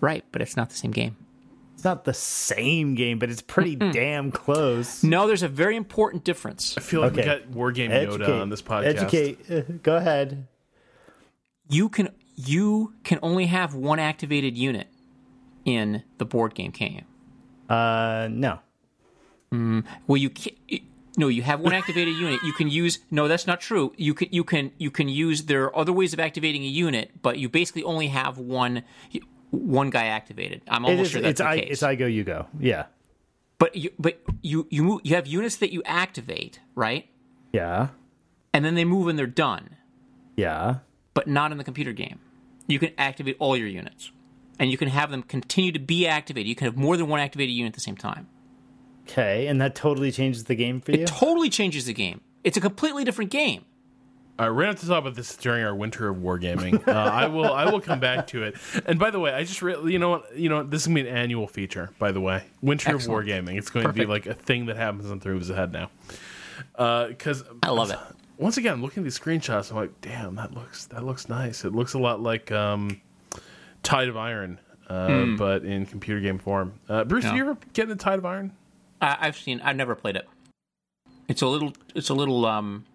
Right, 0.00 0.24
but 0.30 0.40
it's 0.40 0.56
not 0.56 0.70
the 0.70 0.76
same 0.76 0.92
game. 0.92 1.16
It's 1.82 1.84
not 1.84 2.04
the 2.04 2.14
same 2.14 2.94
game, 2.94 3.18
but 3.18 3.28
it's 3.28 3.42
pretty 3.42 3.74
damn 3.74 4.30
close. 4.30 5.02
No, 5.02 5.26
there's 5.26 5.42
a 5.42 5.48
very 5.48 5.74
important 5.74 6.22
difference. 6.22 6.78
I 6.78 6.80
feel 6.80 7.00
like 7.00 7.16
we 7.16 7.24
got 7.24 7.48
War 7.48 7.72
Game 7.72 7.90
Yoda 7.90 8.40
on 8.40 8.50
this 8.50 8.62
podcast. 8.62 8.84
Educate. 8.84 9.50
Uh, 9.50 9.62
go 9.82 9.96
ahead. 9.96 10.46
You 11.68 11.88
can 11.88 12.10
you 12.36 12.94
can 13.02 13.18
only 13.20 13.46
have 13.46 13.74
one 13.74 13.98
activated 13.98 14.56
unit 14.56 14.86
in 15.64 16.04
the 16.18 16.24
board 16.24 16.54
game, 16.54 16.70
can't 16.70 16.92
you? 16.92 17.74
Uh, 17.74 18.28
no. 18.30 18.60
Well, 20.06 20.18
you 20.18 20.30
can 20.30 20.54
No, 21.18 21.26
you 21.26 21.42
have 21.42 21.58
one 21.58 21.72
activated 21.72 22.14
unit. 22.14 22.38
You 22.44 22.52
can 22.52 22.68
use. 22.68 23.00
No, 23.10 23.26
that's 23.26 23.48
not 23.48 23.60
true. 23.60 23.92
You 23.96 24.14
can 24.14 24.28
you 24.30 24.44
can 24.44 24.70
you 24.78 24.92
can 24.92 25.08
use. 25.08 25.46
There 25.46 25.64
are 25.64 25.76
other 25.76 25.92
ways 25.92 26.12
of 26.12 26.20
activating 26.20 26.62
a 26.62 26.68
unit, 26.68 27.10
but 27.22 27.38
you 27.38 27.48
basically 27.48 27.82
only 27.82 28.06
have 28.06 28.38
one 28.38 28.84
one 29.52 29.90
guy 29.90 30.06
activated. 30.06 30.62
I'm 30.68 30.84
It 30.84 30.88
almost 30.90 31.06
is. 31.06 31.12
sure 31.12 31.20
that's 31.22 31.30
It's 31.32 31.40
the 31.40 31.46
I. 31.46 31.58
case. 31.60 31.68
It's 31.70 31.82
I 31.84 31.94
go. 31.94 32.06
You 32.06 32.24
go. 32.24 32.46
Yeah. 32.58 32.86
but 33.58 33.76
you 33.76 33.90
but 33.98 34.20
you 34.42 34.66
you 34.70 34.82
move, 34.82 35.00
you 35.04 35.14
have 35.14 35.26
units 35.28 35.56
that 35.56 35.72
you 35.72 35.82
activate 35.86 36.58
right, 36.74 37.06
Yeah. 37.52 37.88
and 38.52 38.64
then 38.64 38.74
they 38.74 38.84
move 38.84 39.06
and 39.08 39.16
they're 39.18 39.26
done. 39.26 39.76
Yeah. 40.36 40.76
but 41.14 41.28
not 41.28 41.52
in 41.52 41.58
the 41.58 41.64
computer 41.64 41.92
game. 41.92 42.18
You 42.66 42.78
can 42.78 42.90
activate 42.96 43.36
all 43.38 43.54
your 43.56 43.68
units, 43.68 44.10
and 44.58 44.70
you 44.70 44.78
can 44.78 44.88
have 44.88 45.10
them 45.10 45.22
continue 45.22 45.70
to 45.72 45.78
be 45.78 46.06
activated. 46.06 46.48
You 46.48 46.54
can 46.54 46.64
have 46.64 46.76
more 46.76 46.96
than 46.96 47.06
one 47.08 47.20
activated 47.20 47.54
unit 47.54 47.70
at 47.72 47.74
the 47.74 47.80
same 47.80 47.96
time. 47.96 48.28
Okay, 49.06 49.46
and 49.46 49.60
that 49.60 49.74
totally 49.74 50.10
changes 50.10 50.44
the 50.44 50.54
game 50.54 50.80
for 50.80 50.92
you. 50.92 51.00
It 51.02 51.06
totally 51.08 51.50
changes 51.50 51.84
the 51.86 51.92
game. 51.92 52.20
It's 52.44 52.56
a 52.56 52.60
completely 52.60 53.04
different 53.04 53.30
game. 53.30 53.64
All 54.38 54.48
right, 54.48 54.56
we're 54.56 54.62
gonna 54.64 54.74
talk 54.74 54.98
about 54.98 55.14
this 55.14 55.36
during 55.36 55.62
our 55.62 55.74
winter 55.74 56.08
of 56.08 56.16
wargaming. 56.16 56.86
Uh, 56.88 56.92
I 56.92 57.26
will. 57.26 57.52
I 57.52 57.66
will 57.70 57.80
come 57.80 58.00
back 58.00 58.26
to 58.28 58.42
it. 58.44 58.56
And 58.86 58.98
by 58.98 59.10
the 59.10 59.20
way, 59.20 59.32
I 59.32 59.44
just 59.44 59.60
re- 59.62 59.76
you 59.84 59.98
know 59.98 60.08
what 60.10 60.36
you 60.36 60.48
know 60.48 60.62
this 60.62 60.80
is 60.82 60.86
gonna 60.88 61.02
be 61.02 61.08
an 61.08 61.14
annual 61.16 61.46
feature. 61.46 61.90
By 61.98 62.12
the 62.12 62.20
way, 62.20 62.42
winter 62.62 62.94
Excellent. 62.94 63.20
of 63.20 63.26
wargaming. 63.26 63.58
It's 63.58 63.70
going 63.70 63.86
to 63.86 63.92
be 63.92 64.06
like 64.06 64.26
a 64.26 64.34
thing 64.34 64.66
that 64.66 64.76
happens 64.76 65.10
on 65.10 65.20
Three 65.20 65.34
Moves 65.34 65.50
Ahead 65.50 65.72
now. 65.72 65.90
Because 67.08 67.44
I 67.62 67.70
love 67.70 67.90
it. 67.90 67.98
Once 68.38 68.56
again, 68.56 68.72
I'm 68.72 68.82
looking 68.82 69.02
at 69.02 69.04
these 69.04 69.18
screenshots. 69.18 69.70
I'm 69.70 69.76
like, 69.76 70.00
damn, 70.00 70.34
that 70.36 70.54
looks 70.54 70.86
that 70.86 71.04
looks 71.04 71.28
nice. 71.28 71.64
It 71.64 71.74
looks 71.74 71.92
a 71.94 71.98
lot 71.98 72.20
like 72.20 72.50
um, 72.50 73.00
Tide 73.82 74.08
of 74.08 74.16
Iron, 74.16 74.58
uh, 74.88 75.26
but 75.36 75.64
in 75.64 75.84
computer 75.86 76.20
game 76.20 76.38
form. 76.38 76.72
Uh, 76.88 77.04
Bruce, 77.04 77.24
did 77.24 77.30
Hmm. 77.30 77.36
Yeah. 77.36 77.44
you 77.44 77.50
ever 77.50 77.58
get 77.74 77.82
into 77.90 77.96
Tide 78.02 78.18
of 78.18 78.24
Iron? 78.26 78.52
I, 79.00 79.18
I've 79.20 79.36
seen. 79.36 79.60
I've 79.60 79.76
never 79.76 79.94
played 79.94 80.16
it. 80.16 80.26
It's 81.28 81.42
a 81.42 81.46
little. 81.46 81.74
It's 81.94 82.08
a 82.08 82.14
little. 82.14 82.46
Um, 82.46 82.86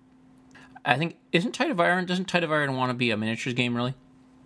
I 0.87 0.97
think 0.97 1.17
isn't 1.31 1.51
Tide 1.51 1.69
of 1.69 1.79
Iron? 1.79 2.05
Doesn't 2.05 2.25
Tide 2.25 2.43
of 2.43 2.51
Iron 2.51 2.75
want 2.75 2.89
to 2.89 2.93
be 2.93 3.11
a 3.11 3.17
miniatures 3.17 3.53
game? 3.53 3.75
Really? 3.75 3.93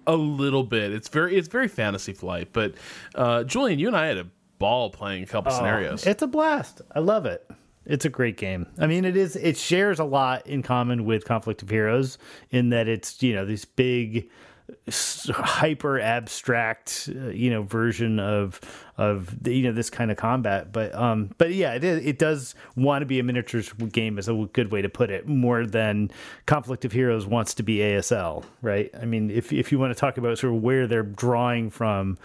A 0.07 0.15
little 0.15 0.63
bit. 0.63 0.91
It's 0.91 1.07
very 1.07 1.37
it's 1.37 1.47
very 1.47 1.67
fantasy 1.67 2.13
flight. 2.13 2.49
But 2.51 2.73
uh, 3.15 3.43
Julian, 3.43 3.79
you 3.79 3.87
and 3.87 3.95
I 3.95 4.07
had 4.07 4.17
a 4.17 4.27
ball 4.57 4.89
playing 4.89 5.23
a 5.23 5.27
couple 5.27 5.51
scenarios. 5.51 6.05
It's 6.05 6.23
a 6.23 6.27
blast. 6.27 6.81
I 6.93 6.99
love 6.99 7.25
it. 7.25 7.49
It's 7.85 8.05
a 8.05 8.09
great 8.09 8.37
game. 8.37 8.67
I 8.79 8.87
mean, 8.87 9.05
it 9.05 9.15
is. 9.15 9.35
It 9.35 9.57
shares 9.57 9.99
a 9.99 10.03
lot 10.03 10.45
in 10.47 10.63
common 10.63 11.05
with 11.05 11.25
Conflict 11.25 11.61
of 11.61 11.69
Heroes 11.69 12.17
in 12.49 12.69
that 12.69 12.87
it's 12.87 13.21
you 13.21 13.35
know 13.35 13.45
this 13.45 13.65
big 13.65 14.29
hyper 15.29 15.99
abstract 15.99 17.09
uh, 17.15 17.29
you 17.29 17.49
know 17.49 17.63
version 17.63 18.19
of 18.19 18.59
of 18.97 19.43
the, 19.43 19.53
you 19.53 19.63
know 19.63 19.71
this 19.71 19.89
kind 19.89 20.11
of 20.11 20.17
combat. 20.17 20.71
But 20.71 20.93
um 20.95 21.31
but 21.37 21.53
yeah 21.53 21.73
it 21.73 21.83
is, 21.83 22.05
it 22.05 22.19
does 22.19 22.55
want 22.75 23.01
to 23.01 23.05
be 23.05 23.19
a 23.19 23.23
miniatures 23.23 23.71
game 23.73 24.17
is 24.17 24.27
a 24.27 24.47
good 24.53 24.71
way 24.71 24.81
to 24.81 24.89
put 24.89 25.09
it 25.09 25.27
more 25.27 25.65
than 25.65 26.11
conflict 26.45 26.85
of 26.85 26.91
heroes 26.91 27.25
wants 27.25 27.53
to 27.55 27.63
be 27.63 27.77
asl 27.77 28.43
right? 28.61 28.89
I 28.99 29.05
mean 29.05 29.31
if 29.31 29.53
if 29.53 29.71
you 29.71 29.79
want 29.79 29.93
to 29.93 29.99
talk 29.99 30.17
about 30.17 30.37
sort 30.37 30.53
of 30.53 30.61
where 30.61 30.87
they're 30.87 31.03
drawing 31.03 31.69
from 31.69 32.17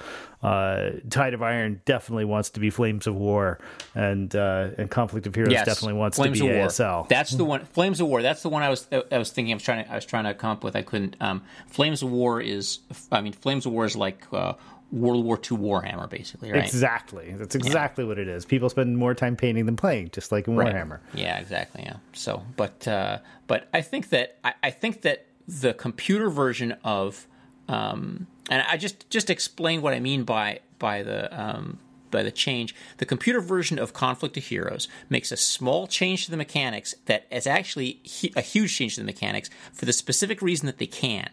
uh 0.42 0.90
tide 1.08 1.32
of 1.32 1.42
iron 1.42 1.80
definitely 1.86 2.24
wants 2.24 2.50
to 2.50 2.60
be 2.60 2.68
flames 2.68 3.06
of 3.06 3.14
war 3.14 3.58
and 3.94 4.36
uh 4.36 4.68
and 4.76 4.90
conflict 4.90 5.26
of 5.26 5.34
heroes 5.34 5.50
yes. 5.50 5.64
definitely 5.64 5.94
wants 5.94 6.18
flames 6.18 6.38
to 6.38 6.44
be 6.44 6.50
asl 6.50 7.08
that's 7.08 7.30
the 7.30 7.44
one 7.44 7.64
flames 7.64 8.00
of 8.00 8.06
war 8.06 8.20
that's 8.20 8.42
the 8.42 8.48
one 8.48 8.62
i 8.62 8.68
was 8.68 8.86
i 8.92 9.18
was 9.18 9.30
thinking 9.30 9.52
i 9.52 9.56
was 9.56 9.62
trying 9.62 9.82
to 9.82 9.90
i 9.90 9.94
was 9.94 10.04
trying 10.04 10.24
to 10.24 10.34
come 10.34 10.50
up 10.50 10.62
with 10.62 10.76
i 10.76 10.82
couldn't 10.82 11.16
um 11.20 11.42
flames 11.68 12.02
of 12.02 12.10
war 12.10 12.38
is 12.40 12.80
i 13.10 13.22
mean 13.22 13.32
flames 13.32 13.64
of 13.64 13.72
war 13.72 13.86
is 13.86 13.96
like 13.96 14.26
uh 14.32 14.52
World 14.92 15.24
War 15.24 15.36
II 15.36 15.58
Warhammer, 15.58 16.08
basically, 16.08 16.52
right? 16.52 16.64
Exactly. 16.64 17.34
That's 17.36 17.54
exactly 17.54 18.04
yeah. 18.04 18.08
what 18.08 18.18
it 18.18 18.28
is. 18.28 18.44
People 18.44 18.68
spend 18.68 18.96
more 18.96 19.14
time 19.14 19.36
painting 19.36 19.66
than 19.66 19.76
playing, 19.76 20.10
just 20.12 20.30
like 20.30 20.46
in 20.46 20.54
Warhammer. 20.54 20.90
Right. 20.90 21.00
Yeah, 21.14 21.38
exactly. 21.38 21.82
Yeah. 21.82 21.96
So, 22.12 22.42
but 22.56 22.86
uh, 22.86 23.18
but 23.46 23.68
I 23.74 23.80
think 23.80 24.10
that 24.10 24.38
I, 24.44 24.54
I, 24.62 24.70
think 24.70 25.02
that 25.02 25.26
the 25.48 25.74
computer 25.74 26.30
version 26.30 26.76
of 26.84 27.26
um, 27.68 28.28
and 28.48 28.62
I 28.68 28.76
just 28.76 29.10
just 29.10 29.28
explain 29.28 29.82
what 29.82 29.92
I 29.92 29.98
mean 29.98 30.22
by 30.22 30.60
by 30.78 31.02
the 31.02 31.36
um, 31.38 31.80
by 32.10 32.22
the 32.22 32.30
change. 32.30 32.74
The 32.98 33.06
computer 33.06 33.40
version 33.40 33.78
of 33.78 33.92
Conflict 33.92 34.36
of 34.36 34.44
Heroes 34.44 34.86
makes 35.08 35.32
a 35.32 35.36
small 35.36 35.86
change 35.86 36.26
to 36.26 36.30
the 36.30 36.36
mechanics 36.36 36.94
that 37.06 37.26
is 37.30 37.46
actually 37.46 38.00
a 38.36 38.40
huge 38.40 38.76
change 38.76 38.94
to 38.94 39.00
the 39.00 39.06
mechanics 39.06 39.50
for 39.72 39.84
the 39.84 39.92
specific 39.92 40.40
reason 40.40 40.66
that 40.66 40.78
they 40.78 40.86
can, 40.86 41.30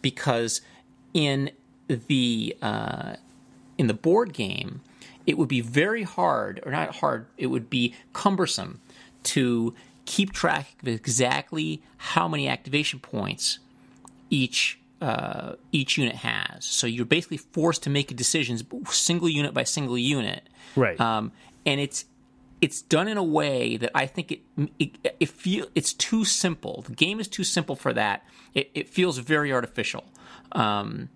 because 0.00 0.60
in 1.14 1.50
the 1.96 2.56
uh, 2.62 3.14
in 3.78 3.86
the 3.86 3.94
board 3.94 4.32
game, 4.32 4.80
it 5.26 5.38
would 5.38 5.48
be 5.48 5.60
very 5.60 6.02
hard, 6.02 6.60
or 6.64 6.72
not 6.72 6.96
hard. 6.96 7.26
It 7.36 7.46
would 7.48 7.70
be 7.70 7.94
cumbersome 8.12 8.80
to 9.24 9.74
keep 10.04 10.32
track 10.32 10.74
of 10.82 10.88
exactly 10.88 11.82
how 11.96 12.28
many 12.28 12.48
activation 12.48 12.98
points 12.98 13.58
each 14.30 14.78
uh, 15.00 15.54
each 15.72 15.98
unit 15.98 16.16
has. 16.16 16.64
So 16.64 16.86
you're 16.86 17.04
basically 17.04 17.38
forced 17.38 17.82
to 17.84 17.90
make 17.90 18.14
decisions 18.16 18.64
single 18.90 19.28
unit 19.28 19.52
by 19.52 19.64
single 19.64 19.98
unit. 19.98 20.48
Right. 20.76 20.98
Um, 21.00 21.32
and 21.66 21.80
it's 21.80 22.04
it's 22.60 22.80
done 22.80 23.08
in 23.08 23.16
a 23.16 23.22
way 23.22 23.76
that 23.76 23.90
I 23.94 24.06
think 24.06 24.32
it 24.32 24.40
it, 24.78 24.90
it 25.18 25.28
feel 25.28 25.66
it's 25.74 25.92
too 25.92 26.24
simple. 26.24 26.82
The 26.86 26.94
game 26.94 27.20
is 27.20 27.28
too 27.28 27.44
simple 27.44 27.74
for 27.76 27.92
that. 27.92 28.24
It, 28.54 28.70
it 28.74 28.88
feels 28.88 29.18
very 29.18 29.52
artificial. 29.52 30.04
Um, 30.52 31.08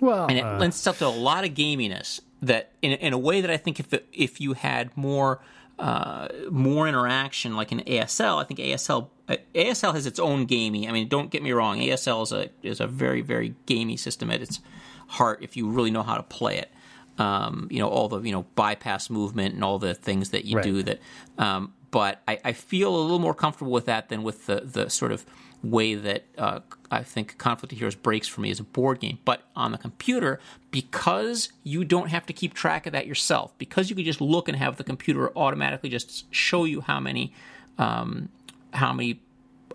well, 0.00 0.26
and 0.26 0.38
it 0.38 0.44
uh, 0.44 0.58
lends 0.58 0.76
itself 0.76 0.98
to 0.98 1.06
a 1.06 1.08
lot 1.08 1.44
of 1.44 1.54
gaminess 1.54 2.20
that, 2.42 2.72
in, 2.82 2.92
in 2.92 3.12
a 3.12 3.18
way 3.18 3.40
that 3.40 3.50
I 3.50 3.56
think 3.56 3.80
if 3.80 3.92
it, 3.92 4.06
if 4.12 4.40
you 4.40 4.54
had 4.54 4.96
more 4.96 5.40
uh, 5.80 6.28
more 6.50 6.86
interaction, 6.86 7.56
like 7.56 7.72
in 7.72 7.80
ASL, 7.80 8.38
I 8.38 8.44
think 8.44 8.60
ASL 8.60 9.08
uh, 9.28 9.36
ASL 9.54 9.94
has 9.94 10.04
its 10.04 10.18
own 10.18 10.44
gamey. 10.44 10.86
I 10.86 10.92
mean, 10.92 11.08
don't 11.08 11.30
get 11.30 11.42
me 11.42 11.52
wrong, 11.52 11.78
ASL 11.78 12.22
is 12.22 12.32
a 12.32 12.50
is 12.62 12.80
a 12.80 12.86
very 12.86 13.22
very 13.22 13.54
gamey 13.66 13.96
system 13.96 14.30
at 14.30 14.42
its 14.42 14.60
heart 15.08 15.38
if 15.42 15.56
you 15.56 15.70
really 15.70 15.90
know 15.90 16.02
how 16.02 16.16
to 16.16 16.22
play 16.22 16.58
it. 16.58 16.70
Um, 17.18 17.68
you 17.70 17.78
know 17.78 17.88
all 17.88 18.08
the 18.08 18.20
you 18.20 18.32
know 18.32 18.44
bypass 18.54 19.10
movement 19.10 19.54
and 19.54 19.64
all 19.64 19.78
the 19.78 19.94
things 19.94 20.30
that 20.30 20.44
you 20.44 20.56
right. 20.56 20.64
do 20.64 20.82
that. 20.82 21.00
Um, 21.38 21.72
but 21.90 22.22
I, 22.28 22.38
I, 22.44 22.52
feel 22.52 22.94
a 22.94 22.98
little 22.98 23.18
more 23.18 23.34
comfortable 23.34 23.72
with 23.72 23.86
that 23.86 24.08
than 24.08 24.22
with 24.22 24.46
the 24.46 24.60
the 24.60 24.88
sort 24.88 25.12
of 25.12 25.24
way 25.62 25.94
that 25.94 26.24
uh, 26.38 26.60
I 26.90 27.02
think 27.02 27.36
Conflict 27.38 27.72
of 27.72 27.78
Heroes 27.78 27.94
breaks 27.94 28.26
for 28.26 28.40
me 28.40 28.50
as 28.50 28.60
a 28.60 28.64
board 28.64 29.00
game. 29.00 29.18
But 29.24 29.42
on 29.54 29.72
the 29.72 29.78
computer, 29.78 30.40
because 30.70 31.52
you 31.62 31.84
don't 31.84 32.08
have 32.08 32.26
to 32.26 32.32
keep 32.32 32.54
track 32.54 32.86
of 32.86 32.92
that 32.92 33.06
yourself, 33.06 33.56
because 33.58 33.90
you 33.90 33.96
can 33.96 34.04
just 34.04 34.20
look 34.20 34.48
and 34.48 34.56
have 34.56 34.76
the 34.76 34.84
computer 34.84 35.36
automatically 35.36 35.90
just 35.90 36.32
show 36.34 36.64
you 36.64 36.80
how 36.80 37.00
many 37.00 37.32
um, 37.78 38.28
how 38.72 38.92
many 38.92 39.20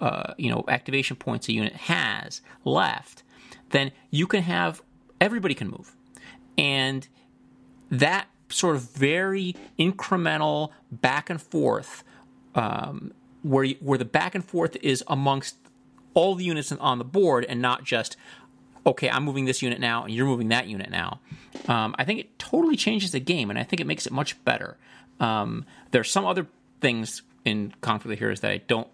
uh, 0.02 0.34
you 0.38 0.50
know 0.50 0.64
activation 0.68 1.16
points 1.16 1.48
a 1.48 1.54
unit 1.54 1.74
has 1.74 2.42
left, 2.64 3.24
then 3.70 3.92
you 4.10 4.28
can 4.28 4.44
have 4.44 4.82
everybody 5.22 5.54
can 5.54 5.70
move, 5.70 5.96
and 6.58 7.08
that 7.90 8.28
sort 8.50 8.76
of 8.76 8.92
very 8.92 9.56
incremental 9.80 10.72
back 10.92 11.30
and 11.30 11.42
forth. 11.42 12.04
Um, 12.54 13.14
where 13.44 13.68
where 13.80 13.98
the 13.98 14.06
back 14.06 14.34
and 14.34 14.44
forth 14.44 14.76
is 14.82 15.04
amongst 15.08 15.56
all 16.14 16.34
the 16.36 16.44
units 16.44 16.72
on 16.72 16.98
the 16.98 17.04
board 17.04 17.46
and 17.48 17.62
not 17.62 17.84
just 17.84 18.18
okay, 18.88 19.10
I'm 19.10 19.24
moving 19.24 19.46
this 19.46 19.62
unit 19.62 19.80
now 19.80 20.04
and 20.04 20.14
you're 20.14 20.28
moving 20.28 20.50
that 20.50 20.68
unit 20.68 20.92
now. 20.92 21.20
Um, 21.68 21.96
I 21.98 22.04
think 22.04 22.20
it 22.20 22.38
totally 22.38 22.76
changes 22.76 23.12
the 23.12 23.20
game 23.20 23.50
and 23.50 23.58
I 23.58 23.64
think 23.64 23.80
it 23.80 23.88
makes 23.88 24.06
it 24.06 24.14
much 24.14 24.44
better. 24.46 24.78
Um, 25.20 25.66
there's 25.92 26.12
some 26.12 26.26
other 26.26 26.48
things 26.82 27.24
in 27.46 27.74
Conflict 27.82 28.14
of 28.14 28.20
Heroes 28.20 28.42
that 28.42 28.52
I 28.52 28.58
don't. 28.58 28.88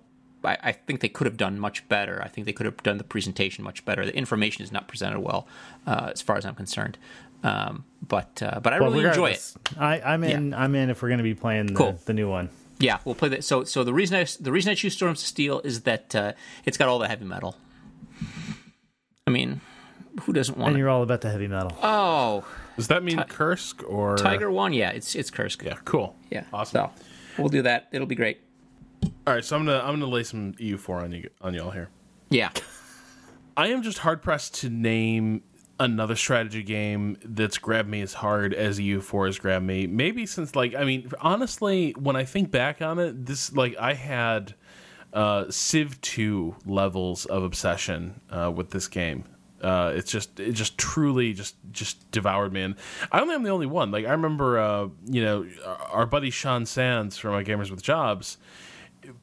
I, 0.44 0.58
I, 0.64 0.72
think 0.72 1.02
they 1.02 1.10
could 1.10 1.28
have 1.28 1.38
done 1.38 1.60
much 1.60 1.88
better. 1.88 2.20
I 2.24 2.28
think 2.28 2.46
they 2.46 2.54
could 2.54 2.66
have 2.66 2.82
done 2.82 2.98
the 2.98 3.04
presentation 3.04 3.64
much 3.64 3.86
better. 3.86 4.06
The 4.06 4.16
information 4.16 4.64
is 4.64 4.72
not 4.72 4.88
presented 4.88 5.20
well, 5.20 5.48
uh, 5.86 6.10
as 6.14 6.22
far 6.22 6.36
as 6.36 6.46
I'm 6.46 6.56
concerned. 6.56 6.98
Um, 7.44 7.86
but 8.08 8.42
uh, 8.44 8.60
but 8.62 8.74
I 8.74 8.80
well, 8.80 8.92
really 8.92 9.08
enjoy 9.08 9.32
it. 9.32 9.54
I, 9.78 10.14
am 10.14 10.24
in. 10.24 10.52
Yeah. 10.52 10.62
I'm 10.62 10.76
in 10.76 10.90
if 10.90 11.02
we're 11.02 11.10
going 11.10 11.20
to 11.20 11.24
be 11.24 11.34
playing 11.34 11.68
the, 11.68 11.74
cool. 11.76 12.00
the 12.06 12.14
new 12.14 12.30
one. 12.30 12.50
Yeah, 12.80 12.98
we'll 13.06 13.16
play 13.16 13.30
that. 13.30 13.44
So, 13.44 13.64
so 13.64 13.84
the 13.84 13.94
reason 13.94 14.18
I 14.18 14.26
the 14.40 14.52
reason 14.52 14.72
I 14.72 14.76
choose 14.76 14.94
Storms 14.94 15.22
of 15.22 15.28
Steel 15.28 15.62
is 15.64 15.82
that 15.82 16.16
uh, 16.16 16.34
it's 16.66 16.78
got 16.78 16.88
all 16.88 17.00
the 17.00 17.08
heavy 17.08 17.26
metal. 17.26 17.56
I 19.28 19.32
mean, 19.32 19.62
who 20.22 20.34
doesn't 20.34 20.58
want? 20.58 20.70
And 20.70 20.78
it? 20.78 20.80
you're 20.80 20.90
all 20.90 21.04
about 21.04 21.22
the 21.22 21.30
heavy 21.30 21.48
metal. 21.48 21.78
Oh, 21.82 22.44
does 22.76 22.88
that 22.88 23.04
mean 23.04 23.18
Ti- 23.18 23.24
Kursk 23.26 23.84
or 23.88 24.18
Tiger 24.18 24.52
One? 24.52 24.74
Yeah, 24.74 24.90
it's 24.90 25.16
it's 25.16 25.30
Kursk. 25.30 25.64
Yeah, 25.64 25.78
cool. 25.86 26.16
Yeah, 26.30 26.46
awesome. 26.52 26.90
So 26.90 27.04
we'll 27.38 27.50
do 27.50 27.62
that. 27.62 27.88
It'll 27.92 28.08
be 28.08 28.16
great. 28.16 28.40
All 29.28 29.34
right, 29.34 29.46
so 29.46 29.56
I'm 29.56 29.66
gonna 29.66 29.80
I'm 29.80 30.00
gonna 30.00 30.12
lay 30.12 30.24
some 30.24 30.54
EU4 30.54 31.04
on 31.04 31.12
you 31.12 31.30
on 31.42 31.54
y'all 31.54 31.72
here. 31.72 31.90
Yeah, 32.30 32.50
I 33.56 33.68
am 33.68 33.84
just 33.84 34.00
hard 34.00 34.22
pressed 34.22 34.56
to 34.62 34.70
name 34.70 35.44
another 35.82 36.16
strategy 36.16 36.62
game 36.62 37.18
that's 37.26 37.58
grabbed 37.58 37.90
me 37.90 38.02
as 38.02 38.14
hard 38.14 38.54
as 38.54 38.80
EU4 38.80 39.26
has 39.26 39.40
grabbed 39.40 39.66
me. 39.66 39.88
Maybe 39.88 40.28
since 40.28 40.56
like 40.56 40.76
I 40.76 40.86
mean, 40.86 41.12
honestly, 41.20 41.92
when 42.00 42.16
I 42.16 42.24
think 42.24 42.52
back 42.52 42.82
on 42.82 43.00
it, 43.00 43.26
this 43.26 43.52
like 43.54 43.76
I 43.78 43.96
had 43.96 44.54
uh, 45.12 45.46
Civ 45.50 46.00
2 46.02 46.56
levels 46.66 47.26
of 47.26 47.44
obsession 47.44 48.22
uh, 48.30 48.52
with 48.56 48.70
this 48.70 48.88
game. 48.88 49.26
Uh, 49.62 49.92
it's 49.96 50.12
just 50.12 50.40
it 50.40 50.54
just 50.54 50.78
truly 50.78 51.34
just 51.34 51.56
just 51.72 52.10
devoured 52.10 52.52
me 52.52 52.64
and 52.64 52.74
i 53.12 53.20
think 53.20 53.32
i'm 53.32 53.44
the 53.44 53.50
only 53.52 53.68
one 53.68 53.92
like 53.92 54.08
i 54.08 54.12
remember 54.12 54.58
uh, 54.58 54.88
you 55.06 55.24
know 55.24 55.48
our 55.92 56.08
buddy 56.08 56.32
sean 56.32 56.66
sands 56.66 57.16
from 57.16 57.30
my 57.30 57.44
gamers 57.44 57.70
with 57.70 57.84
jobs 57.84 58.40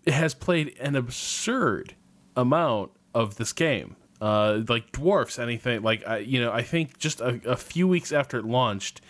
has 0.07 0.35
played 0.35 0.77
an 0.79 0.95
absurd 0.95 1.97
amount 2.37 2.93
of 3.13 3.35
this 3.35 3.53
game 3.53 3.97
uh, 4.21 4.61
like 4.69 4.91
dwarfs 4.93 5.39
anything 5.39 5.83
like 5.83 6.07
I, 6.07 6.19
you 6.19 6.41
know 6.41 6.51
i 6.53 6.63
think 6.63 6.99
just 6.99 7.21
a, 7.21 7.41
a, 7.45 7.57
few 7.57 7.87
weeks 7.87 8.11
after 8.11 8.39
it 8.39 8.45
launched 8.45 9.01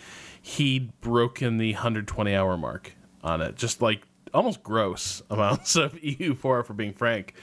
he'd 0.41 0.99
broken 1.01 1.57
the 1.57 1.73
120 1.73 2.35
hour 2.35 2.57
mark 2.57 2.93
on 3.23 3.41
it. 3.41 3.55
Just 3.55 3.81
like 3.81 4.01
almost 4.33 4.63
gross 4.63 5.21
amounts 5.29 5.75
of 5.75 5.93
eu4 5.93 6.65
for 6.65 6.73
being 6.73 6.93
frank. 6.93 7.33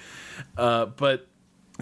Uh, 0.56 0.86
but 0.86 1.28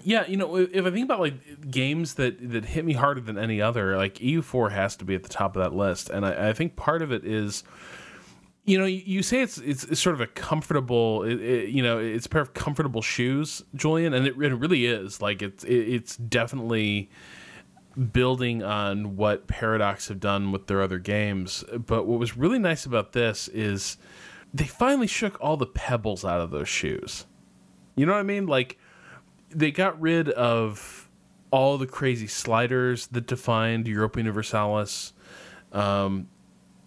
yeah 0.03 0.27
you 0.27 0.37
know 0.37 0.57
if 0.57 0.85
i 0.85 0.91
think 0.91 1.05
about 1.05 1.21
like 1.21 1.71
games 1.71 2.15
that 2.15 2.51
that 2.51 2.65
hit 2.65 2.85
me 2.85 2.95
harder 2.95 3.21
than 3.21 3.39
any 3.39 3.63
other 3.63 3.97
like 3.97 4.17
eu4 4.17 4.73
has 4.73 4.97
to 4.97 5.05
be 5.05 5.15
at 5.15 5.23
the 5.23 5.29
top 5.29 5.57
of 5.57 5.63
that 5.63 5.73
list. 5.75 6.11
And 6.11 6.27
i, 6.27 6.51
I 6.51 6.53
think 6.53 6.77
part 6.77 7.01
of 7.01 7.13
it 7.13 7.25
is 7.25 7.63
you 8.65 8.79
know, 8.79 8.87
you 8.87 9.23
say 9.23 9.43
it's 9.43 9.59
it's, 9.59 10.01
sort 10.01 10.15
of 10.15 10.21
a 10.21 10.27
comfortable, 10.27 11.23
it, 11.23 11.41
it, 11.41 11.69
you 11.69 11.83
know, 11.83 11.99
it's 11.99 12.27
a 12.27 12.29
pair 12.29 12.41
of 12.41 12.55
comfortable 12.55 13.03
shoes, 13.03 13.63
Julian, 13.75 14.15
and 14.15 14.27
it, 14.27 14.37
it 14.41 14.55
really 14.55 14.87
is. 14.87 15.21
Like 15.21 15.43
it's 15.43 15.65
it's 15.65 16.17
definitely 16.17 17.11
building 18.13 18.63
on 18.63 19.17
what 19.17 19.47
Paradox 19.47 20.09
have 20.09 20.19
done 20.19 20.51
with 20.51 20.67
their 20.67 20.81
other 20.81 20.99
games. 20.99 21.63
But 21.73 22.07
what 22.07 22.19
was 22.19 22.37
really 22.37 22.59
nice 22.59 22.87
about 22.87 23.13
this 23.13 23.49
is 23.49 23.99
they 24.53 24.65
finally 24.65 25.07
shook 25.07 25.37
all 25.41 25.57
the 25.57 25.67
pebbles 25.67 26.25
out 26.25 26.41
of 26.41 26.51
those 26.51 26.69
shoes. 26.69 27.27
You 27.97 28.07
know 28.07 28.13
what 28.13 28.21
I 28.21 28.25
mean? 28.25 28.47
Like 28.47 28.79
they 29.51 29.71
got 29.73 30.01
rid 30.01 30.31
of 30.31 31.11
all 31.51 31.77
the 31.77 31.87
crazy 31.87 32.27
sliders 32.27 33.09
that 33.09 33.27
defined 33.27 33.87
Europa 33.87 34.19
Universalis. 34.19 35.13
Um, 35.71 36.29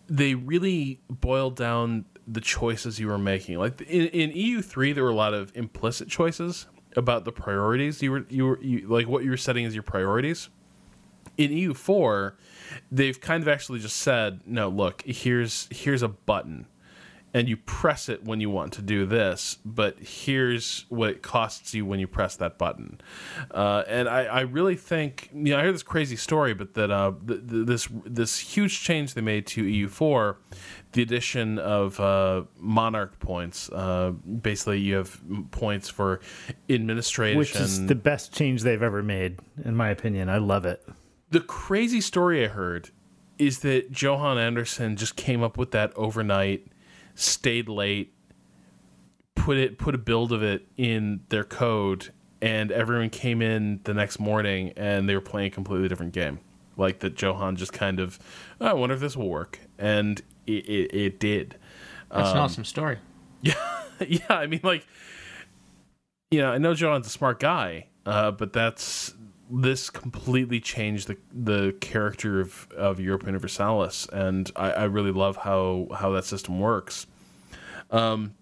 they 0.07 0.35
really 0.35 1.01
boiled 1.09 1.55
down 1.55 2.05
the 2.27 2.41
choices 2.41 2.99
you 2.99 3.07
were 3.07 3.17
making. 3.17 3.57
Like 3.57 3.81
in, 3.81 4.07
in 4.07 4.31
EU 4.31 4.61
three, 4.61 4.93
there 4.93 5.03
were 5.03 5.09
a 5.09 5.15
lot 5.15 5.33
of 5.33 5.55
implicit 5.55 6.09
choices 6.09 6.67
about 6.95 7.25
the 7.25 7.31
priorities 7.31 8.01
you 8.01 8.11
were 8.11 8.25
you 8.29 8.45
were 8.45 8.61
you, 8.61 8.87
like 8.87 9.07
what 9.07 9.23
you 9.23 9.29
were 9.29 9.37
setting 9.37 9.65
as 9.65 9.73
your 9.73 9.83
priorities. 9.83 10.49
In 11.37 11.51
EU 11.51 11.73
four, 11.73 12.37
they've 12.91 13.19
kind 13.19 13.43
of 13.43 13.47
actually 13.47 13.79
just 13.79 13.97
said, 13.97 14.41
no, 14.45 14.69
look, 14.69 15.03
here's 15.05 15.67
here's 15.71 16.01
a 16.01 16.07
button, 16.07 16.67
and 17.37 17.47
you 17.47 17.55
press 17.55 18.09
it 18.09 18.25
when 18.25 18.41
you 18.41 18.49
want 18.49 18.73
to 18.73 18.81
do 18.81 19.05
this, 19.05 19.59
but 19.63 19.99
here's 19.99 20.85
what 20.89 21.11
it 21.11 21.21
costs 21.21 21.71
you 21.71 21.85
when 21.85 21.99
you 21.99 22.07
press 22.07 22.35
that 22.37 22.57
button. 22.57 22.99
Uh, 23.51 23.83
and 23.87 24.09
I, 24.09 24.23
I, 24.23 24.41
really 24.41 24.75
think, 24.75 25.29
you 25.31 25.51
know, 25.51 25.59
I 25.59 25.61
heard 25.61 25.75
this 25.75 25.83
crazy 25.83 26.15
story, 26.15 26.55
but 26.55 26.73
that 26.73 26.89
uh, 26.89 27.11
this 27.21 27.87
this 28.03 28.39
huge 28.39 28.81
change 28.81 29.13
they 29.13 29.21
made 29.21 29.45
to 29.47 29.63
EU4, 29.63 30.37
the 30.93 31.03
addition 31.03 31.59
of 31.59 31.99
uh, 31.99 32.45
monarch 32.57 33.19
points. 33.19 33.69
Uh, 33.69 34.13
basically, 34.41 34.79
you 34.79 34.95
have 34.95 35.21
points 35.51 35.89
for 35.89 36.21
administration, 36.67 37.37
which 37.37 37.55
is 37.55 37.85
the 37.85 37.93
best 37.93 38.33
change 38.33 38.63
they've 38.63 38.81
ever 38.81 39.03
made, 39.03 39.37
in 39.63 39.75
my 39.75 39.89
opinion. 39.91 40.27
I 40.27 40.39
love 40.39 40.65
it. 40.65 40.83
The 41.29 41.41
crazy 41.41 42.01
story 42.01 42.43
I 42.43 42.47
heard 42.47 42.89
is 43.37 43.59
that 43.59 44.01
Johan 44.01 44.39
Andersson 44.39 44.95
just 44.95 45.15
came 45.15 45.43
up 45.43 45.55
with 45.55 45.69
that 45.69 45.93
overnight 45.95 46.65
stayed 47.17 47.67
late, 47.67 48.13
put 49.35 49.57
it 49.57 49.77
put 49.77 49.95
a 49.95 49.97
build 49.97 50.31
of 50.31 50.43
it 50.43 50.67
in 50.77 51.21
their 51.29 51.43
code, 51.43 52.09
and 52.41 52.71
everyone 52.71 53.09
came 53.09 53.41
in 53.41 53.81
the 53.83 53.93
next 53.93 54.19
morning 54.19 54.71
and 54.77 55.09
they 55.09 55.15
were 55.15 55.21
playing 55.21 55.47
a 55.47 55.51
completely 55.51 55.87
different 55.87 56.13
game. 56.13 56.39
Like 56.77 56.99
that, 56.99 57.19
Johan 57.19 57.55
just 57.55 57.73
kind 57.73 57.99
of, 57.99 58.19
oh, 58.61 58.67
I 58.67 58.73
wonder 58.73 58.93
if 58.93 59.01
this 59.01 59.17
will 59.17 59.29
work, 59.29 59.59
and 59.79 60.21
it, 60.45 60.69
it, 60.69 60.95
it 60.95 61.19
did. 61.19 61.57
That's 62.11 62.29
um, 62.29 62.37
an 62.37 62.43
awesome 62.43 62.65
story. 62.65 62.99
Yeah, 63.39 63.53
yeah. 64.07 64.19
I 64.29 64.47
mean, 64.47 64.61
like, 64.63 64.85
you 66.31 66.41
know, 66.41 66.51
I 66.51 66.57
know 66.57 66.73
Johan's 66.73 67.05
a 67.05 67.11
smart 67.11 67.39
guy, 67.39 67.85
uh, 68.03 68.31
but 68.31 68.51
that's 68.51 69.13
this 69.49 69.89
completely 69.89 70.59
changed 70.59 71.07
the 71.07 71.17
the 71.33 71.73
character 71.79 72.41
of, 72.41 72.67
of 72.75 72.99
Europa 72.99 73.27
Universalis, 73.27 74.07
and 74.11 74.51
I, 74.55 74.71
I 74.71 74.83
really 74.85 75.11
love 75.11 75.37
how 75.37 75.87
how 75.95 76.11
that 76.11 76.25
system 76.25 76.59
works. 76.59 77.07
Um, 77.91 78.35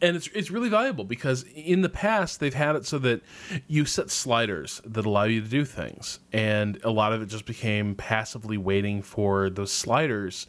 and 0.00 0.16
it's 0.16 0.26
it's 0.28 0.50
really 0.50 0.68
valuable 0.68 1.04
because 1.04 1.44
in 1.54 1.82
the 1.82 1.88
past 1.88 2.40
they've 2.40 2.52
had 2.52 2.74
it 2.74 2.84
so 2.84 2.98
that 2.98 3.22
you 3.68 3.84
set 3.84 4.10
sliders 4.10 4.82
that 4.84 5.06
allow 5.06 5.24
you 5.24 5.40
to 5.40 5.48
do 5.48 5.64
things, 5.64 6.18
and 6.32 6.78
a 6.82 6.90
lot 6.90 7.12
of 7.12 7.22
it 7.22 7.26
just 7.26 7.46
became 7.46 7.94
passively 7.94 8.58
waiting 8.58 9.02
for 9.02 9.48
those 9.48 9.72
sliders 9.72 10.46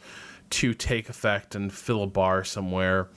to 0.50 0.74
take 0.74 1.08
effect 1.08 1.54
and 1.54 1.72
fill 1.72 2.02
a 2.02 2.06
bar 2.06 2.44
somewhere. 2.44 3.08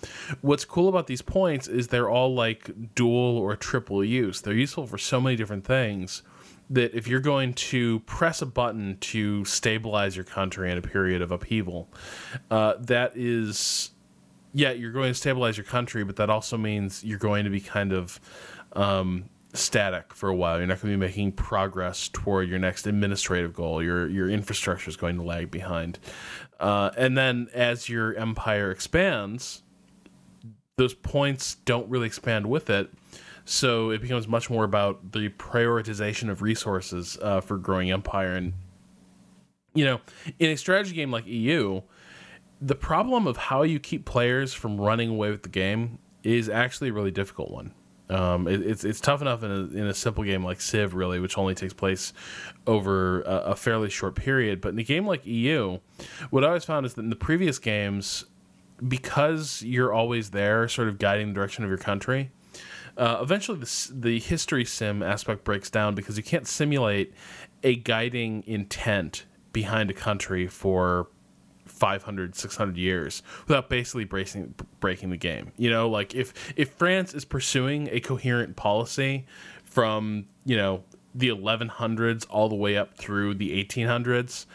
What's 0.42 0.66
cool 0.66 0.90
about 0.90 1.08
these 1.08 1.22
points 1.22 1.68
is 1.68 1.88
they're 1.88 2.10
all 2.10 2.34
like 2.34 2.70
dual 2.96 3.38
or 3.38 3.56
triple 3.56 4.04
use. 4.04 4.42
They're 4.42 4.54
useful 4.54 4.88
for 4.88 4.98
so 4.98 5.22
many 5.22 5.36
different 5.36 5.66
things 5.66 6.24
that 6.70 6.94
if 6.94 7.08
you're 7.08 7.20
going 7.20 7.54
to 7.54 8.00
press 8.02 8.42
a 8.42 8.46
button 8.46 8.98
to 9.00 9.46
stabilize 9.46 10.16
your 10.16 10.26
country 10.26 10.72
in 10.72 10.78
a 10.78 10.82
period 10.82 11.22
of 11.22 11.32
upheaval, 11.32 11.90
uh, 12.52 12.74
that 12.80 13.16
is, 13.16 13.92
yeah, 14.54 14.72
you're 14.72 14.92
going 14.92 15.10
to 15.12 15.18
stabilize 15.18 15.58
your 15.58 15.66
country, 15.66 16.04
but 16.04 16.18
that 16.18 16.30
also 16.30 16.58
means 16.58 17.04
you're 17.04 17.20
going 17.20 17.46
to 17.46 17.50
be 17.50 17.62
kind 17.62 17.94
of 17.94 18.20
um, 18.74 19.30
static 19.58 20.14
for 20.14 20.30
a 20.30 20.36
while. 20.36 20.58
You're 20.58 20.68
not 20.68 20.82
going 20.82 20.94
to 20.94 20.98
be 20.98 21.06
making 21.06 21.34
progress 21.34 22.10
toward 22.10 22.50
your 22.50 22.60
next 22.60 22.88
administrative 22.88 23.54
goal. 23.54 23.84
Your 23.84 24.08
your 24.08 24.30
infrastructure 24.30 24.90
is 24.90 24.98
going 24.98 25.18
to 25.18 25.24
lag 25.24 25.52
behind, 25.52 26.00
uh, 26.60 26.92
and 26.98 27.18
then 27.18 27.48
as 27.54 27.90
your 27.90 28.16
empire 28.16 28.72
expands, 28.72 29.64
those 30.78 30.94
points 30.94 31.56
don't 31.66 31.90
really 31.90 32.08
expand 32.08 32.48
with 32.48 32.70
it 32.70 32.90
so 33.50 33.92
it 33.92 34.02
becomes 34.02 34.28
much 34.28 34.50
more 34.50 34.66
about 34.66 35.14
the 35.14 35.30
prioritization 35.30 36.30
of 36.30 36.42
resources 36.42 37.18
uh, 37.22 37.40
for 37.40 37.58
growing 37.58 37.90
empire. 37.90 38.36
And, 38.36 38.52
you 39.74 39.86
know, 39.86 40.02
in 40.38 40.50
a 40.50 40.58
strategy 40.58 40.94
game 40.94 41.12
like 41.12 41.26
EU, 41.26 41.82
the 42.60 42.76
problem 42.76 43.26
of 43.26 43.38
how 43.38 43.62
you 43.62 43.80
keep 43.80 44.04
players 44.04 44.54
from 44.54 44.80
running 44.80 45.10
away 45.10 45.32
with 45.32 45.44
the 45.44 45.50
game 45.50 46.00
is 46.24 46.50
actually 46.50 46.90
a 46.90 46.94
really 46.94 47.12
difficult 47.12 47.50
one. 47.50 47.74
Um, 48.10 48.48
it, 48.48 48.62
it's 48.62 48.84
it's 48.86 49.02
tough 49.02 49.22
enough 49.22 49.44
in 49.44 49.52
a, 49.52 49.78
in 49.78 49.88
a 49.88 49.94
simple 49.94 50.24
game 50.24 50.44
like 50.44 50.62
Civ, 50.62 50.94
really, 50.94 51.20
which 51.20 51.38
only 51.38 51.54
takes 51.54 51.74
place 51.74 52.14
over 52.66 53.22
a, 53.22 53.38
a, 53.52 53.56
fairly 53.56 53.90
short 53.90 54.16
period. 54.16 54.62
But 54.62 54.70
in 54.70 54.80
a 54.80 54.84
game 54.84 55.06
like 55.06 55.26
EU, 55.26 55.80
what 56.30 56.44
I 56.44 56.48
always 56.48 56.64
found 56.64 56.86
is 56.86 56.94
that 56.94 57.02
in 57.02 57.10
the 57.10 57.18
previous 57.18 57.60
games, 57.60 58.24
because 58.88 59.62
you're 59.62 59.92
always 59.92 60.30
there, 60.30 60.70
sort 60.70 60.88
of 60.88 61.00
guiding 61.00 61.30
the 61.30 61.34
direction 61.34 61.66
of 61.66 61.70
your 61.70 61.78
country, 61.78 62.32
uh, 62.98 63.20
eventually, 63.22 63.60
the, 63.60 63.90
the 63.94 64.20
history 64.20 64.66
sim 64.66 65.04
aspect 65.04 65.44
breaks 65.44 65.70
down 65.70 65.94
because 65.94 66.18
you 66.18 66.24
can't 66.24 66.48
simulate 66.48 67.14
a 67.64 67.76
guiding 67.76 68.44
intent 68.48 69.26
behind 69.52 69.92
a 69.92 69.94
country 69.94 70.48
for 70.48 71.08
500 71.78 72.36
600 72.36 72.78
years 72.78 73.24
without 73.48 73.70
basically 73.70 74.06
breaking 74.06 74.54
breaking 74.80 75.10
the 75.10 75.18
game 75.18 75.52
you 75.58 75.70
know 75.70 75.90
like 75.90 76.16
if 76.16 76.34
if 76.56 76.72
france 76.72 77.14
is 77.14 77.26
pursuing 77.26 77.88
a 77.92 78.00
coherent 78.00 78.56
policy 78.56 79.26
from 79.64 80.26
you 80.46 80.58
know 80.58 80.84
the 81.16 81.30
1100s 81.30 82.26
all 82.30 82.50
the 82.50 82.56
way 82.56 82.78
up 82.78 82.98
through 82.98 83.34
the 83.36 83.64
1800s 83.64 84.46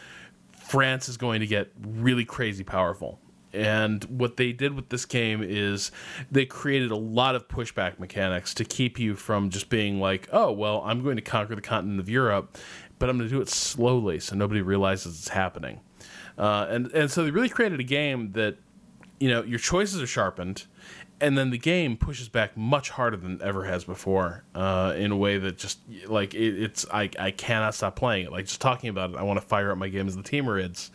france 0.53 1.09
is 1.09 1.17
going 1.17 1.41
to 1.41 1.47
get 1.47 1.73
really 1.81 2.25
crazy 2.25 2.65
powerful 2.65 3.19
and 3.53 4.05
what 4.05 4.37
they 4.37 4.53
did 4.53 4.75
with 4.75 4.89
this 4.89 5.05
game 5.05 5.43
is 5.43 5.91
they 6.31 6.47
created 6.47 6.91
a 6.91 6.97
lot 6.97 7.35
of 7.35 7.49
pushback 7.49 7.99
mechanics 7.99 8.55
to 8.55 8.65
keep 8.65 8.99
you 8.99 9.15
from 9.15 9.51
just 9.51 9.69
being 9.69 10.01
like, 10.01 10.29
oh, 10.33 10.51
well, 10.53 10.83
I'm 10.85 11.03
going 11.03 11.17
to 11.17 11.23
conquer 11.23 11.55
the 11.55 11.61
continent 11.61 12.01
of 12.01 12.09
Europe, 12.09 12.57
but 12.99 13.11
I'm 13.11 13.19
going 13.19 13.29
to 13.29 13.35
do 13.35 13.43
it 13.43 13.49
slowly 13.49 14.21
so 14.21 14.35
nobody 14.37 14.63
realizes 14.63 15.19
it's 15.19 15.29
happening. 15.29 15.81
Uh, 16.39 16.67
and, 16.69 16.87
and 16.93 17.11
so 17.11 17.25
they 17.25 17.31
really 17.31 17.49
created 17.49 17.81
a 17.81 17.85
game 17.85 18.33
that, 18.33 18.57
you 19.21 19.29
know, 19.29 19.43
your 19.43 19.59
choices 19.59 20.01
are 20.01 20.07
sharpened, 20.07 20.67
and 21.23 21.39
then 21.39 21.51
the 21.51 21.59
game 21.59 21.97
pushes 21.97 22.29
back 22.29 22.57
much 22.57 22.91
harder 22.91 23.17
than 23.17 23.41
ever 23.41 23.65
has 23.65 23.85
before 23.85 24.43
uh, 24.57 24.93
in 24.97 25.13
a 25.13 25.17
way 25.17 25.39
that 25.39 25.57
just 25.57 25.79
like 26.07 26.35
it, 26.35 26.61
it's 26.61 26.85
I, 26.93 27.09
I 27.19 27.31
cannot 27.31 27.75
stop 27.77 27.95
playing 27.95 28.27
it. 28.27 28.33
Like 28.33 28.47
just 28.47 28.61
talking 28.61 28.91
about 28.91 29.11
it 29.11 29.17
i 29.17 29.23
want 29.23 29.41
to 29.41 29.47
fire 29.47 29.71
up 29.71 29.79
my 29.79 29.89
game 29.89 30.09
as 30.09 30.17
the 30.17 30.23
Timurids 30.23 30.91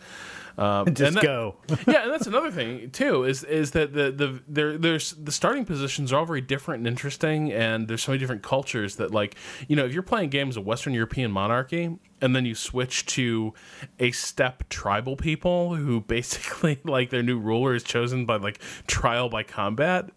um, 0.58 0.86
Just 0.94 1.14
that, 1.14 1.22
go. 1.22 1.54
yeah, 1.86 2.02
and 2.02 2.12
that's 2.12 2.26
another 2.26 2.50
thing 2.50 2.90
too 2.90 3.22
is 3.24 3.44
is 3.44 3.70
that 3.70 3.94
the 3.94 4.10
the 4.10 4.42
there 4.48 4.76
there's 4.76 5.12
the 5.12 5.30
starting 5.30 5.64
positions 5.64 6.12
are 6.12 6.18
all 6.18 6.26
very 6.26 6.40
different 6.40 6.80
and 6.80 6.88
interesting, 6.88 7.52
and 7.52 7.86
there's 7.86 8.02
so 8.02 8.10
many 8.10 8.18
different 8.18 8.42
cultures 8.42 8.96
that 8.96 9.12
like 9.12 9.36
you 9.68 9.76
know 9.76 9.84
if 9.84 9.94
you're 9.94 10.02
playing 10.02 10.30
games 10.30 10.56
of 10.56 10.66
Western 10.66 10.92
European 10.92 11.30
monarchy 11.30 11.96
and 12.20 12.34
then 12.34 12.44
you 12.44 12.56
switch 12.56 13.06
to 13.06 13.54
a 14.00 14.10
steppe 14.10 14.68
tribal 14.68 15.16
people 15.16 15.76
who 15.76 16.00
basically 16.08 16.80
like 16.84 17.10
their 17.10 17.22
new 17.22 17.38
ruler 17.38 17.74
is 17.74 17.84
chosen 17.84 18.26
by 18.26 18.36
like 18.36 18.58
trial 18.88 19.28
by 19.28 19.44
combat, 19.44 20.10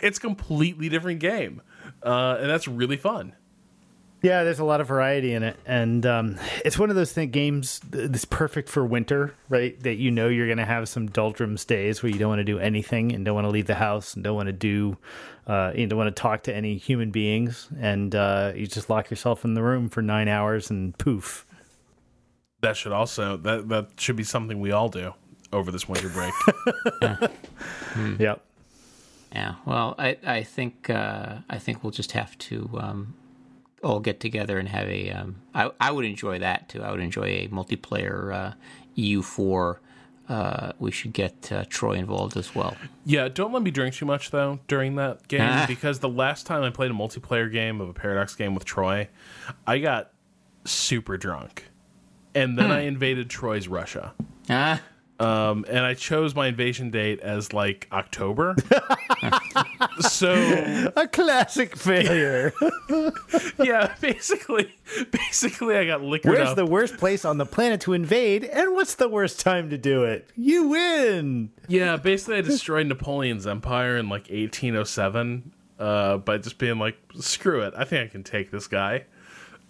it's 0.00 0.18
completely 0.18 0.88
different 0.88 1.20
game, 1.20 1.62
uh, 2.02 2.38
and 2.40 2.50
that's 2.50 2.66
really 2.66 2.96
fun. 2.96 3.32
Yeah, 4.24 4.42
there's 4.42 4.58
a 4.58 4.64
lot 4.64 4.80
of 4.80 4.86
variety 4.86 5.34
in 5.34 5.42
it, 5.42 5.54
and 5.66 6.06
um, 6.06 6.38
it's 6.64 6.78
one 6.78 6.88
of 6.88 6.96
those 6.96 7.12
thing, 7.12 7.30
games 7.30 7.78
that's 7.90 8.24
perfect 8.24 8.70
for 8.70 8.82
winter, 8.82 9.34
right? 9.50 9.78
That 9.80 9.96
you 9.96 10.10
know 10.10 10.28
you're 10.28 10.46
going 10.46 10.56
to 10.56 10.64
have 10.64 10.88
some 10.88 11.08
doldrums 11.08 11.66
days 11.66 12.02
where 12.02 12.10
you 12.10 12.18
don't 12.18 12.30
want 12.30 12.38
to 12.38 12.44
do 12.44 12.58
anything 12.58 13.12
and 13.12 13.22
don't 13.22 13.34
want 13.34 13.44
to 13.44 13.50
leave 13.50 13.66
the 13.66 13.74
house 13.74 14.14
and 14.14 14.24
don't 14.24 14.34
want 14.34 14.46
to 14.46 14.54
do, 14.54 14.96
uh, 15.46 15.72
you 15.74 15.86
don't 15.86 15.98
want 15.98 16.16
to 16.16 16.18
talk 16.18 16.44
to 16.44 16.56
any 16.56 16.78
human 16.78 17.10
beings, 17.10 17.68
and 17.78 18.14
uh, 18.14 18.52
you 18.56 18.66
just 18.66 18.88
lock 18.88 19.10
yourself 19.10 19.44
in 19.44 19.52
the 19.52 19.62
room 19.62 19.90
for 19.90 20.00
nine 20.00 20.26
hours 20.26 20.70
and 20.70 20.96
poof. 20.96 21.44
That 22.62 22.78
should 22.78 22.92
also 22.92 23.36
that 23.36 23.68
that 23.68 23.88
should 23.98 24.16
be 24.16 24.24
something 24.24 24.58
we 24.58 24.72
all 24.72 24.88
do 24.88 25.12
over 25.52 25.70
this 25.70 25.86
winter 25.86 26.08
break. 26.08 26.32
yeah. 27.02 27.26
Hmm. 27.92 28.16
Yep. 28.18 28.42
Yeah. 29.32 29.54
Well, 29.66 29.94
I 29.98 30.16
I 30.26 30.42
think 30.44 30.88
uh, 30.88 31.40
I 31.50 31.58
think 31.58 31.84
we'll 31.84 31.90
just 31.90 32.12
have 32.12 32.38
to. 32.38 32.70
Um 32.80 33.14
all 33.82 34.00
get 34.00 34.20
together 34.20 34.58
and 34.58 34.68
have 34.68 34.88
a. 34.88 35.10
Um, 35.10 35.36
I, 35.54 35.70
I 35.80 35.90
would 35.90 36.04
enjoy 36.04 36.38
that 36.38 36.68
too. 36.68 36.82
I 36.82 36.90
would 36.90 37.00
enjoy 37.00 37.24
a 37.24 37.48
multiplayer 37.48 38.34
uh, 38.34 38.52
EU4. 38.96 39.78
Uh, 40.26 40.72
we 40.78 40.90
should 40.90 41.12
get 41.12 41.52
uh, 41.52 41.64
Troy 41.68 41.94
involved 41.94 42.36
as 42.36 42.54
well. 42.54 42.76
Yeah, 43.04 43.28
don't 43.28 43.52
let 43.52 43.62
me 43.62 43.70
drink 43.70 43.94
too 43.94 44.06
much 44.06 44.30
though 44.30 44.58
during 44.68 44.94
that 44.96 45.28
game 45.28 45.42
ah. 45.42 45.64
because 45.68 45.98
the 45.98 46.08
last 46.08 46.46
time 46.46 46.62
I 46.62 46.70
played 46.70 46.90
a 46.90 46.94
multiplayer 46.94 47.52
game 47.52 47.80
of 47.80 47.90
a 47.90 47.92
Paradox 47.92 48.34
game 48.34 48.54
with 48.54 48.64
Troy, 48.64 49.08
I 49.66 49.78
got 49.78 50.12
super 50.64 51.18
drunk, 51.18 51.64
and 52.34 52.58
then 52.58 52.66
hmm. 52.66 52.72
I 52.72 52.80
invaded 52.80 53.28
Troy's 53.28 53.68
Russia. 53.68 54.14
Ah. 54.48 54.80
Um, 55.20 55.64
and 55.68 55.78
I 55.78 55.94
chose 55.94 56.34
my 56.34 56.48
invasion 56.48 56.90
date 56.90 57.20
as 57.20 57.52
like 57.52 57.86
October. 57.92 58.56
so 60.00 60.92
a 60.96 61.08
classic 61.08 61.76
failure. 61.76 62.52
yeah, 63.58 63.94
basically, 64.00 64.74
basically, 65.10 65.76
I 65.76 65.86
got 65.86 66.02
liquored 66.02 66.34
Where's 66.34 66.50
up. 66.50 66.56
the 66.56 66.66
worst 66.66 66.96
place 66.96 67.24
on 67.24 67.38
the 67.38 67.46
planet 67.46 67.80
to 67.82 67.92
invade, 67.92 68.44
and 68.44 68.74
what's 68.74 68.94
the 68.94 69.08
worst 69.08 69.40
time 69.40 69.70
to 69.70 69.78
do 69.78 70.04
it? 70.04 70.28
You 70.36 70.68
win. 70.68 71.50
Yeah, 71.68 71.96
basically, 71.96 72.36
I 72.36 72.40
destroyed 72.42 72.86
Napoleon's 72.86 73.46
empire 73.46 73.96
in 73.96 74.08
like 74.08 74.28
1807 74.28 75.52
uh, 75.78 76.18
by 76.18 76.38
just 76.38 76.58
being 76.58 76.78
like, 76.78 76.96
"Screw 77.20 77.62
it, 77.62 77.74
I 77.76 77.84
think 77.84 78.08
I 78.08 78.10
can 78.10 78.22
take 78.22 78.50
this 78.50 78.66
guy," 78.66 79.04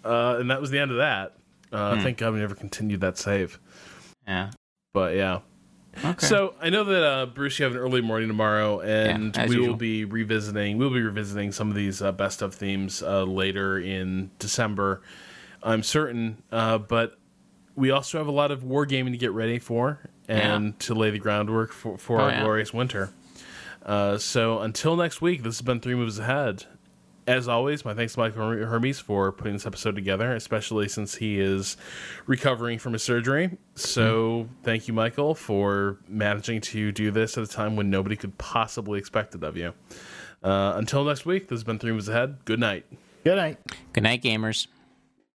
uh, 0.03 0.37
and 0.39 0.49
that 0.51 0.61
was 0.61 0.71
the 0.71 0.79
end 0.79 0.91
of 0.91 0.97
that. 0.97 1.35
Uh, 1.71 1.95
hmm. 1.95 2.01
Thank 2.01 2.17
God 2.17 2.33
we 2.33 2.39
never 2.39 2.55
continued 2.55 3.01
that 3.01 3.17
save. 3.17 3.59
Yeah, 4.27 4.51
but 4.93 5.15
yeah. 5.15 5.39
Okay. 6.03 6.25
So 6.25 6.55
I 6.61 6.69
know 6.69 6.83
that 6.83 7.03
uh, 7.03 7.25
Bruce, 7.27 7.57
you 7.59 7.63
have 7.65 7.73
an 7.73 7.79
early 7.79 8.01
morning 8.01 8.27
tomorrow, 8.27 8.81
and 8.81 9.35
Yeah, 9.35 9.47
we 9.47 9.57
will 9.59 9.75
be 9.75 10.03
revisiting. 10.05 10.77
We'll 10.77 10.89
be 10.93 11.01
revisiting 11.01 11.51
some 11.51 11.69
of 11.69 11.75
these 11.75 12.01
uh, 12.01 12.11
best 12.11 12.41
of 12.41 12.53
themes 12.53 13.01
uh, 13.01 13.23
later 13.23 13.79
in 13.79 14.31
December. 14.39 15.01
I'm 15.63 15.83
certain, 15.83 16.43
uh, 16.51 16.77
but 16.79 17.17
we 17.75 17.91
also 17.91 18.17
have 18.17 18.27
a 18.27 18.31
lot 18.31 18.51
of 18.51 18.61
wargaming 18.63 19.11
to 19.11 19.17
get 19.17 19.31
ready 19.31 19.57
for 19.59 19.99
and 20.27 20.65
Yeah. 20.65 20.71
to 20.79 20.93
lay 20.95 21.11
the 21.11 21.19
groundwork 21.19 21.71
for, 21.71 21.97
for 21.97 22.19
Oh, 22.19 22.25
our 22.25 22.29
yeah. 22.31 22.41
glorious 22.41 22.73
winter. 22.73 23.11
Uh, 23.85 24.17
so 24.17 24.59
until 24.59 24.95
next 24.95 25.21
week, 25.21 25.43
this 25.43 25.57
has 25.57 25.61
been 25.61 25.79
Three 25.79 25.95
Moves 25.95 26.19
Ahead. 26.19 26.65
As 27.27 27.47
always, 27.47 27.83
my 27.83 27.95
thanks 27.95 28.13
to 28.13 28.19
Michael 28.19 28.41
Hermes 28.41 28.99
for 28.99 29.31
putting 29.31 29.53
this 29.53 29.65
episode 29.65 29.95
together, 29.95 30.35
especially 30.35 30.87
since 30.87 31.15
he 31.15 31.39
is 31.39 31.75
recovering 32.27 32.77
from 32.77 32.93
his 32.93 33.01
surgery. 33.01 33.57
So 33.73 34.47
thank 34.61 34.87
you, 34.87 34.93
Michael, 34.93 35.33
for 35.33 35.97
managing 36.07 36.61
to 36.61 36.91
do 36.91 37.09
this 37.09 37.35
at 37.37 37.43
a 37.43 37.47
time 37.47 37.75
when 37.75 37.89
nobody 37.89 38.15
could 38.15 38.37
possibly 38.37 38.99
expect 38.99 39.33
it 39.33 39.43
of 39.43 39.57
you. 39.57 39.73
Uh, 40.43 40.73
until 40.75 41.03
next 41.03 41.25
week, 41.25 41.47
this 41.47 41.57
has 41.57 41.63
been 41.63 41.79
Three 41.79 41.91
Moves 41.91 42.07
Ahead. 42.07 42.37
Good 42.45 42.59
night. 42.59 42.85
Good 43.23 43.37
night. 43.37 43.57
Good 43.93 44.03
night, 44.03 44.21
gamers. 44.21 44.67